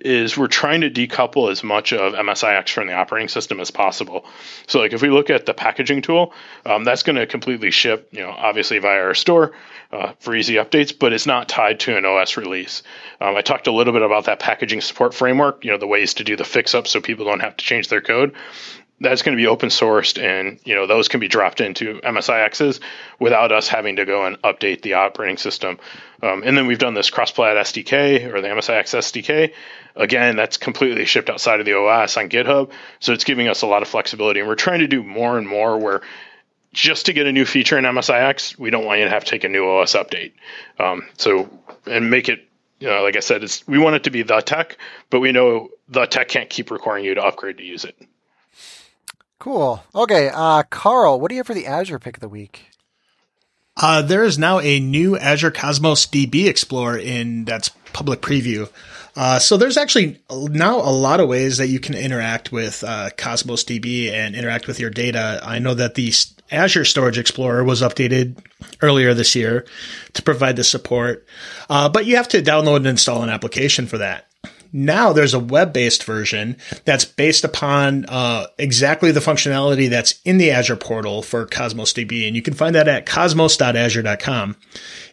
is 0.00 0.36
we're 0.36 0.46
trying 0.46 0.80
to 0.82 0.90
decouple 0.90 1.50
as 1.50 1.62
much 1.62 1.92
of 1.92 2.14
MSIX 2.14 2.68
from 2.68 2.86
the 2.86 2.94
operating 2.94 3.28
system 3.28 3.60
as 3.60 3.70
possible. 3.70 4.24
So, 4.66 4.78
like 4.78 4.92
if 4.92 5.02
we 5.02 5.10
look 5.10 5.30
at 5.30 5.46
the 5.46 5.54
packaging 5.54 6.02
tool, 6.02 6.32
um, 6.64 6.84
that's 6.84 7.02
going 7.02 7.16
to 7.16 7.26
completely 7.26 7.70
ship, 7.70 8.08
you 8.12 8.20
know, 8.20 8.30
obviously 8.30 8.78
via 8.78 9.02
our 9.02 9.14
store 9.14 9.52
uh, 9.92 10.12
for 10.20 10.34
easy 10.34 10.54
updates, 10.54 10.96
but 10.96 11.12
it's 11.12 11.26
not 11.26 11.48
tied 11.48 11.80
to 11.80 11.96
an 11.96 12.04
OS 12.04 12.36
release. 12.36 12.82
Um, 13.20 13.36
I 13.36 13.42
talked 13.42 13.66
a 13.66 13.72
little 13.72 13.92
bit 13.92 14.02
about 14.02 14.24
that 14.24 14.38
packaging 14.38 14.80
support 14.80 15.14
framework, 15.14 15.64
you 15.64 15.70
know, 15.70 15.78
the 15.78 15.86
ways 15.86 16.14
to 16.14 16.24
do 16.24 16.36
the 16.36 16.44
fix 16.44 16.74
up 16.74 16.86
so 16.86 17.00
people 17.00 17.24
don't 17.24 17.40
have 17.40 17.56
to 17.56 17.64
change 17.64 17.88
their 17.88 18.00
code 18.00 18.34
that's 19.00 19.22
going 19.22 19.36
to 19.36 19.40
be 19.40 19.46
open 19.46 19.70
sourced 19.70 20.22
and 20.22 20.60
you 20.64 20.74
know 20.74 20.86
those 20.86 21.08
can 21.08 21.20
be 21.20 21.28
dropped 21.28 21.60
into 21.60 22.00
MSIXs 22.00 22.80
without 23.18 23.50
us 23.50 23.66
having 23.66 23.96
to 23.96 24.04
go 24.04 24.26
and 24.26 24.40
update 24.42 24.82
the 24.82 24.94
operating 24.94 25.38
system. 25.38 25.78
Um, 26.22 26.42
and 26.44 26.56
then 26.56 26.66
we've 26.66 26.78
done 26.78 26.94
this 26.94 27.08
cross-plat 27.08 27.56
SDK 27.56 28.32
or 28.32 28.40
the 28.42 28.48
MSIX 28.48 28.82
SDK. 28.82 29.52
Again, 29.96 30.36
that's 30.36 30.58
completely 30.58 31.06
shipped 31.06 31.30
outside 31.30 31.60
of 31.60 31.66
the 31.66 31.76
OS 31.76 32.16
on 32.16 32.28
GitHub, 32.28 32.70
so 33.00 33.12
it's 33.12 33.24
giving 33.24 33.48
us 33.48 33.62
a 33.62 33.66
lot 33.66 33.82
of 33.82 33.88
flexibility. 33.88 34.40
And 34.40 34.48
we're 34.48 34.54
trying 34.54 34.80
to 34.80 34.86
do 34.86 35.02
more 35.02 35.38
and 35.38 35.48
more 35.48 35.78
where 35.78 36.02
just 36.72 37.06
to 37.06 37.12
get 37.12 37.26
a 37.26 37.32
new 37.32 37.44
feature 37.44 37.78
in 37.78 37.84
MSIX, 37.84 38.58
we 38.58 38.70
don't 38.70 38.84
want 38.84 39.00
you 39.00 39.06
to 39.06 39.10
have 39.10 39.24
to 39.24 39.30
take 39.30 39.44
a 39.44 39.48
new 39.48 39.66
OS 39.66 39.94
update. 39.94 40.32
Um, 40.78 41.08
so 41.16 41.50
and 41.86 42.10
make 42.10 42.28
it 42.28 42.46
you 42.80 42.88
know, 42.88 43.02
like 43.02 43.16
I 43.16 43.20
said, 43.20 43.44
it's 43.44 43.66
we 43.68 43.78
want 43.78 43.96
it 43.96 44.04
to 44.04 44.10
be 44.10 44.22
the 44.22 44.40
tech, 44.40 44.78
but 45.10 45.20
we 45.20 45.32
know 45.32 45.68
the 45.88 46.06
tech 46.06 46.28
can't 46.28 46.48
keep 46.48 46.70
requiring 46.70 47.04
you 47.04 47.14
to 47.14 47.22
upgrade 47.22 47.58
to 47.58 47.64
use 47.64 47.84
it. 47.84 47.94
Cool. 49.40 49.82
Okay, 49.94 50.30
uh, 50.32 50.62
Carl, 50.64 51.18
what 51.18 51.30
do 51.30 51.34
you 51.34 51.38
have 51.40 51.46
for 51.46 51.54
the 51.54 51.66
Azure 51.66 51.98
pick 51.98 52.18
of 52.18 52.20
the 52.20 52.28
week? 52.28 52.70
Uh, 53.74 54.02
there 54.02 54.22
is 54.22 54.38
now 54.38 54.60
a 54.60 54.78
new 54.78 55.16
Azure 55.16 55.50
Cosmos 55.50 56.04
DB 56.06 56.46
Explorer 56.46 56.98
in 56.98 57.46
that's 57.46 57.70
public 57.94 58.20
preview. 58.20 58.70
Uh, 59.16 59.38
so 59.38 59.56
there's 59.56 59.78
actually 59.78 60.20
now 60.30 60.76
a 60.76 60.92
lot 60.92 61.20
of 61.20 61.28
ways 61.28 61.56
that 61.56 61.68
you 61.68 61.80
can 61.80 61.94
interact 61.94 62.52
with 62.52 62.84
uh, 62.84 63.08
Cosmos 63.16 63.64
DB 63.64 64.10
and 64.10 64.36
interact 64.36 64.66
with 64.66 64.78
your 64.78 64.90
data. 64.90 65.40
I 65.42 65.58
know 65.58 65.72
that 65.72 65.94
the 65.94 66.12
Azure 66.50 66.84
Storage 66.84 67.18
Explorer 67.18 67.64
was 67.64 67.80
updated 67.80 68.36
earlier 68.82 69.14
this 69.14 69.34
year 69.34 69.64
to 70.12 70.22
provide 70.22 70.56
the 70.56 70.64
support, 70.64 71.26
uh, 71.70 71.88
but 71.88 72.04
you 72.04 72.16
have 72.16 72.28
to 72.28 72.42
download 72.42 72.76
and 72.76 72.88
install 72.88 73.22
an 73.22 73.30
application 73.30 73.86
for 73.86 73.96
that. 73.98 74.29
Now 74.72 75.12
there's 75.12 75.34
a 75.34 75.40
web-based 75.40 76.04
version 76.04 76.56
that's 76.84 77.04
based 77.04 77.44
upon 77.44 78.04
uh, 78.06 78.46
exactly 78.58 79.10
the 79.10 79.20
functionality 79.20 79.88
that's 79.88 80.20
in 80.24 80.38
the 80.38 80.50
Azure 80.50 80.76
portal 80.76 81.22
for 81.22 81.46
Cosmos 81.46 81.92
DB, 81.92 82.26
and 82.26 82.36
you 82.36 82.42
can 82.42 82.54
find 82.54 82.74
that 82.74 82.88
at 82.88 83.06
cosmos.azure.com. 83.06 84.56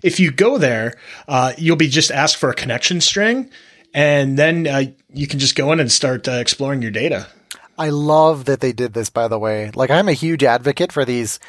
If 0.03 0.19
you 0.19 0.31
go 0.31 0.57
there, 0.57 0.95
uh, 1.27 1.53
you'll 1.57 1.75
be 1.75 1.89
just 1.89 2.11
asked 2.11 2.37
for 2.37 2.49
a 2.49 2.55
connection 2.55 3.01
string, 3.01 3.49
and 3.93 4.37
then 4.37 4.67
uh, 4.67 4.83
you 5.13 5.27
can 5.27 5.39
just 5.39 5.55
go 5.55 5.71
in 5.71 5.79
and 5.79 5.91
start 5.91 6.27
uh, 6.27 6.33
exploring 6.33 6.81
your 6.81 6.91
data. 6.91 7.27
I 7.77 7.89
love 7.89 8.45
that 8.45 8.59
they 8.59 8.73
did 8.73 8.93
this, 8.93 9.09
by 9.09 9.27
the 9.27 9.39
way. 9.39 9.71
Like, 9.73 9.91
I'm 9.91 10.09
a 10.09 10.13
huge 10.13 10.43
advocate 10.43 10.91
for 10.91 11.05
these. 11.05 11.39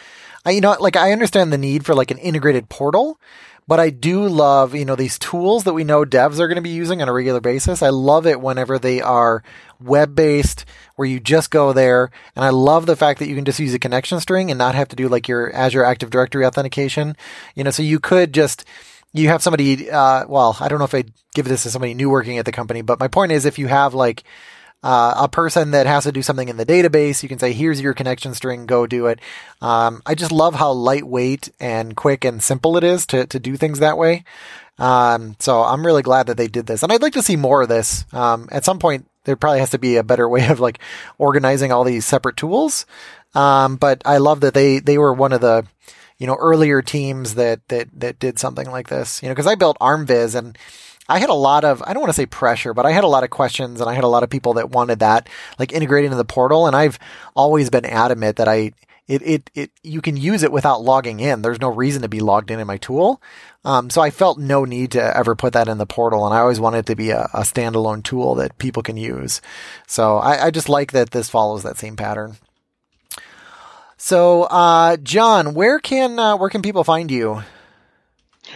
I, 0.45 0.51
you 0.53 0.61
know, 0.61 0.77
like, 0.79 0.97
I 0.97 1.13
understand 1.13 1.53
the 1.53 1.59
need 1.59 1.87
for 1.87 1.95
like 1.95 2.11
an 2.11 2.19
integrated 2.19 2.69
portal, 2.69 3.19
but 3.69 3.79
I 3.79 3.91
do 3.91 4.27
love, 4.27 4.75
you 4.75 4.87
know, 4.87 4.97
these 4.97 5.19
tools 5.19 5.65
that 5.65 5.75
we 5.75 5.85
know 5.85 6.07
devs 6.07 6.41
are 6.41 6.49
going 6.49 6.57
to 6.57 6.63
be 6.63 6.71
using 6.71 7.03
on 7.03 7.09
a 7.09 7.13
regular 7.13 7.41
basis. 7.41 7.83
I 7.83 7.91
love 7.91 8.27
it 8.27 8.41
whenever 8.41 8.79
they 8.79 9.03
are 9.03 9.45
web 9.79 10.15
based, 10.15 10.65
where 10.97 11.07
you 11.07 11.21
just 11.21 11.51
go 11.51 11.75
there. 11.75 12.11
And 12.35 12.47
I 12.47 12.49
love 12.49 12.87
the 12.87 12.97
fact 12.97 13.19
that 13.19 13.29
you 13.29 13.35
can 13.35 13.45
just 13.45 13.61
use 13.61 13.75
a 13.75 13.79
connection 13.79 14.19
string 14.21 14.51
and 14.51 14.57
not 14.57 14.75
have 14.75 14.89
to 14.89 14.97
do 14.97 15.07
like 15.07 15.29
your 15.29 15.55
Azure 15.55 15.85
Active 15.85 16.09
Directory 16.09 16.47
authentication. 16.47 17.15
You 17.55 17.63
know, 17.63 17.71
so 17.71 17.83
you 17.83 18.01
could 18.01 18.33
just, 18.33 18.65
you 19.13 19.29
have 19.29 19.43
somebody, 19.43 19.91
uh, 19.91 20.27
well, 20.27 20.57
I 20.61 20.69
don't 20.69 20.79
know 20.79 20.87
if 20.87 20.95
I'd 20.95 21.13
give 21.35 21.47
this 21.47 21.65
to 21.65 21.71
somebody 21.71 21.93
new 21.93 22.09
working 22.09 22.39
at 22.39 22.47
the 22.47 22.53
company, 22.53 22.81
but 22.81 22.99
my 22.99 23.09
point 23.09 23.33
is 23.33 23.45
if 23.45 23.59
you 23.59 23.67
have 23.67 23.93
like, 23.93 24.25
uh, 24.83 25.15
a 25.17 25.29
person 25.29 25.73
that 25.73 25.87
has 25.87 26.05
to 26.05 26.13
do 26.13 26.23
something 26.23 26.49
in 26.49 26.57
the 26.57 26.67
database, 26.67 27.23
you 27.23 27.29
can 27.29 27.39
say, 27.39 27.53
here's 27.53 27.81
your 27.81 27.95
connection 27.95 28.35
string, 28.35 28.67
go 28.67 28.87
do 28.87 29.07
it. 29.07 29.21
Um, 29.61 30.03
I 30.07 30.15
just 30.15 30.31
love 30.31 30.55
how 30.55 30.71
lightweight 30.73 31.51
and 31.59 31.97
quick 31.97 32.25
and 32.25 32.43
simple 32.43 32.77
it 32.77 32.85
is 32.85 33.05
to, 33.07 33.27
to 33.27 33.41
do 33.41 33.57
things 33.57 33.81
that 33.81 33.99
way. 33.99 34.25
Um, 34.79 35.35
so 35.41 35.63
I'm 35.63 35.85
really 35.85 36.03
glad 36.03 36.29
that 36.29 36.37
they 36.37 36.47
did 36.47 36.67
this. 36.67 36.83
And 36.83 36.93
I'd 36.93 37.03
like 37.03 37.15
to 37.15 37.23
see 37.23 37.35
more 37.35 37.63
of 37.63 37.69
this. 37.69 38.05
Um, 38.13 38.49
at 38.53 38.65
some 38.65 38.79
point, 38.79 39.09
there 39.25 39.35
probably 39.35 39.59
has 39.59 39.71
to 39.71 39.79
be 39.79 39.97
a 39.97 40.05
better 40.05 40.29
way 40.29 40.47
of 40.47 40.61
like 40.61 40.79
organizing 41.19 41.73
all 41.73 41.83
these 41.83 42.07
separate 42.07 42.37
tools. 42.37 42.87
Um, 43.35 43.77
but 43.77 44.01
I 44.07 44.19
love 44.19 44.41
that 44.41 44.55
they, 44.55 44.79
they 44.79 44.97
were 44.97 45.13
one 45.13 45.33
of 45.33 45.41
the, 45.41 45.67
you 46.19 46.27
know, 46.27 46.37
earlier 46.37 46.83
teams 46.83 47.35
that, 47.35 47.67
that, 47.69 47.89
that 47.99 48.19
did 48.21 48.39
something 48.39 48.71
like 48.71 48.89
this, 48.89 49.23
you 49.23 49.29
know, 49.29 49.35
cause 49.35 49.47
I 49.47 49.57
built 49.57 49.79
ArmViz 49.81 50.37
and, 50.37 50.57
I 51.09 51.19
had 51.19 51.31
a 51.31 51.35
lot 51.35 51.65
of, 51.65 51.83
I 51.87 51.93
don't 51.93 52.03
want 52.03 52.11
to 52.11 52.21
say 52.21 52.27
pressure, 52.27 52.75
but 52.75 52.85
I 52.85 52.93
had 52.93 53.05
a 53.05 53.09
lot 53.09 53.25
of 53.25 53.31
questions 53.31 53.81
and 53.81 53.89
I 53.89 53.95
had 53.95 54.05
a 54.05 54.09
lot 54.09 54.23
of 54.23 54.31
people 54.31 54.55
that 54.55 54.71
wanted 54.71 54.99
that, 54.99 55.29
like 55.59 55.73
integrating 55.73 56.07
into 56.07 56.19
the 56.19 56.25
portal. 56.25 56.67
And 56.67 56.77
I've 56.77 56.99
always 57.35 57.71
been 57.71 57.87
adamant 57.87 58.37
that 58.37 58.49
I, 58.49 58.73
it, 59.07 59.23
it, 59.23 59.51
it, 59.55 59.71
you 59.83 60.03
can 60.03 60.19
use 60.19 60.43
it 60.43 60.53
without 60.53 60.83
logging 60.83 61.21
in. 61.21 61.41
There's 61.41 61.63
no 61.63 61.69
reason 61.69 62.03
to 62.03 62.09
be 62.09 62.21
logged 62.21 62.51
in 62.51 62.61
in 62.61 62.67
my 62.67 62.77
tool. 62.77 63.23
Um, 63.65 63.89
so 63.89 64.03
I 64.03 64.11
felt 64.11 64.39
no 64.39 64.67
need 64.67 64.93
to 64.93 65.17
ever 65.17 65.35
put 65.35 65.55
that 65.55 65.67
in 65.69 65.79
the 65.79 65.87
portal. 65.87 66.27
And 66.27 66.35
I 66.35 66.41
always 66.41 66.61
wanted 66.61 66.81
it 66.81 66.87
to 66.87 66.97
be 66.97 67.11
a, 67.11 67.23
a 67.33 67.41
standalone 67.41 68.05
tool 68.05 68.35
that 68.35 68.59
people 68.59 68.83
can 68.83 68.99
use. 68.99 69.41
So 69.87 70.19
I, 70.19 70.47
I 70.47 70.51
just 70.51 70.69
like 70.69 70.93
that 70.93 71.13
this 71.13 71.31
follows 71.31 71.63
that 71.63 71.79
same 71.79 71.97
pattern. 71.97 72.37
So, 73.97 74.45
uh, 74.45 74.99
John, 74.99 75.55
where 75.55 75.81
can, 75.81 76.19
uh, 76.19 76.37
where 76.37 76.51
can 76.51 76.63
people 76.63 76.85
find 76.85 77.11
you? 77.11 77.43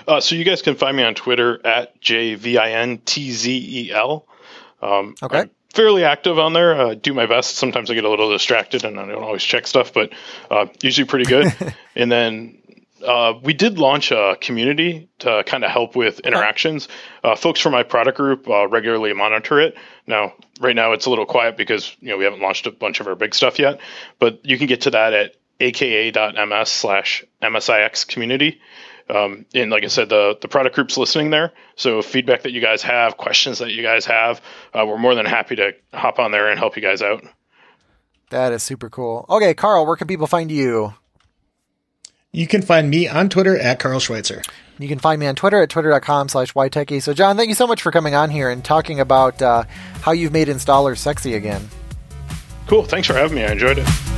Uh, 0.07 0.21
so 0.21 0.35
you 0.35 0.45
guys 0.45 0.63
can 0.63 0.75
find 0.75 0.97
me 0.97 1.03
on 1.03 1.15
Twitter 1.15 1.65
at 1.67 2.01
jvintzel. 2.01 3.05
Um, 4.83 5.15
okay. 5.23 5.39
I'm 5.39 5.51
fairly 5.73 6.05
active 6.05 6.39
on 6.39 6.53
there. 6.53 6.75
Uh, 6.75 6.95
do 6.95 7.15
my 7.15 7.27
best. 7.27 7.57
Sometimes 7.57 7.91
I 7.91 7.95
get 7.95 8.05
a 8.05 8.11
little 8.11 8.31
distracted 8.31 8.85
and 8.85 8.99
I 8.99 9.07
don't 9.07 9.23
always 9.23 9.43
check 9.43 9.67
stuff, 9.67 9.93
but 9.93 10.13
uh, 10.51 10.67
usually 10.83 11.07
pretty 11.07 11.27
good. 11.27 11.53
and 11.97 12.11
then 12.11 12.59
uh, 13.05 13.35
we 13.43 13.53
did 13.53 13.79
launch 13.79 14.13
a 14.13 14.37
community 14.41 15.09
to 15.21 15.43
kind 15.45 15.65
of 15.65 15.71
help 15.71 15.97
with 15.97 16.21
interactions. 16.21 16.89
Uh, 17.23 17.37
folks 17.37 17.61
from 17.61 17.73
my 17.73 17.83
product 17.83 18.17
group 18.17 18.49
uh, 18.49 18.67
regularly 18.69 19.13
monitor 19.13 19.61
it. 19.61 19.77
Now, 20.07 20.35
right 20.61 20.77
now 20.77 20.93
it's 20.93 21.07
a 21.07 21.11
little 21.11 21.27
quiet 21.27 21.57
because 21.57 21.95
you 22.01 22.09
know 22.09 22.17
we 22.17 22.25
haven't 22.25 22.41
launched 22.41 22.67
a 22.67 22.71
bunch 22.71 23.01
of 23.01 23.07
our 23.07 23.15
big 23.15 23.35
stuff 23.35 23.59
yet, 23.59 23.81
but 24.19 24.45
you 24.45 24.59
can 24.59 24.67
get 24.67 24.83
to 24.83 24.91
that 24.91 25.13
at 25.13 25.37
aka.ms 25.61 26.69
slash 26.69 27.25
msix 27.41 28.07
community. 28.07 28.61
Um, 29.09 29.47
and 29.55 29.71
like 29.71 29.85
I 29.85 29.89
said, 29.89 30.09
the 30.09 30.37
the 30.41 30.49
product 30.49 30.75
group's 30.75 30.97
listening 30.97 31.31
there. 31.31 31.53
So 31.77 32.03
feedback 32.03 32.43
that 32.43 32.53
you 32.53 32.61
guys 32.61 32.83
have, 32.83 33.17
questions 33.17 33.59
that 33.59 33.73
you 33.73 33.83
guys 33.83 34.07
have, 34.07 34.41
uh, 34.75 34.85
we're 34.87 34.99
more 34.99 35.15
than 35.15 35.27
happy 35.27 35.57
to 35.57 35.73
hop 35.93 36.19
on 36.19 36.33
there 36.33 36.51
and 36.51 36.59
help 36.59 36.77
you 36.77 36.83
guys 36.83 37.03
out. 37.03 37.25
That 38.31 38.53
is 38.53 38.63
super 38.63 38.89
cool. 38.89 39.27
Okay, 39.29 39.53
Carl, 39.53 39.87
where 39.87 39.97
can 39.97 40.09
people 40.09 40.27
find 40.27 40.51
you? 40.51 40.95
You 42.35 42.47
can 42.47 42.63
find 42.63 42.89
me 42.89 43.07
on 43.07 43.29
Twitter 43.29 43.59
at 43.59 43.79
Carl 43.79 44.01
Schweitzer. 44.01 44.43
You 44.79 44.89
can 44.89 44.99
find 44.99 45.21
me 45.21 45.27
on 45.27 45.35
Twitter 45.35 45.61
at 45.61 45.69
twitter.com 45.69 46.31
slash 46.31 46.55
ytechie. 46.55 47.03
So, 47.03 47.13
John, 47.13 47.37
thank 47.37 47.51
you 47.51 47.55
so 47.55 47.67
much 47.67 47.83
for 47.83 47.93
coming 47.93 48.15
on 48.15 48.31
here 48.31 48.49
and 48.49 48.65
talking 48.65 49.01
about 49.01 49.43
uh, 49.43 49.65
how 50.01 50.13
you've 50.13 50.33
made 50.33 50.49
installers 50.49 50.97
sexy 50.97 51.35
again. 51.35 51.69
Cool. 52.67 52.85
Thanks 52.85 53.07
for 53.07 53.13
having 53.13 53.37
me. 53.37 53.45
I 53.45 53.53
enjoyed 53.53 53.79
it. 53.79 54.12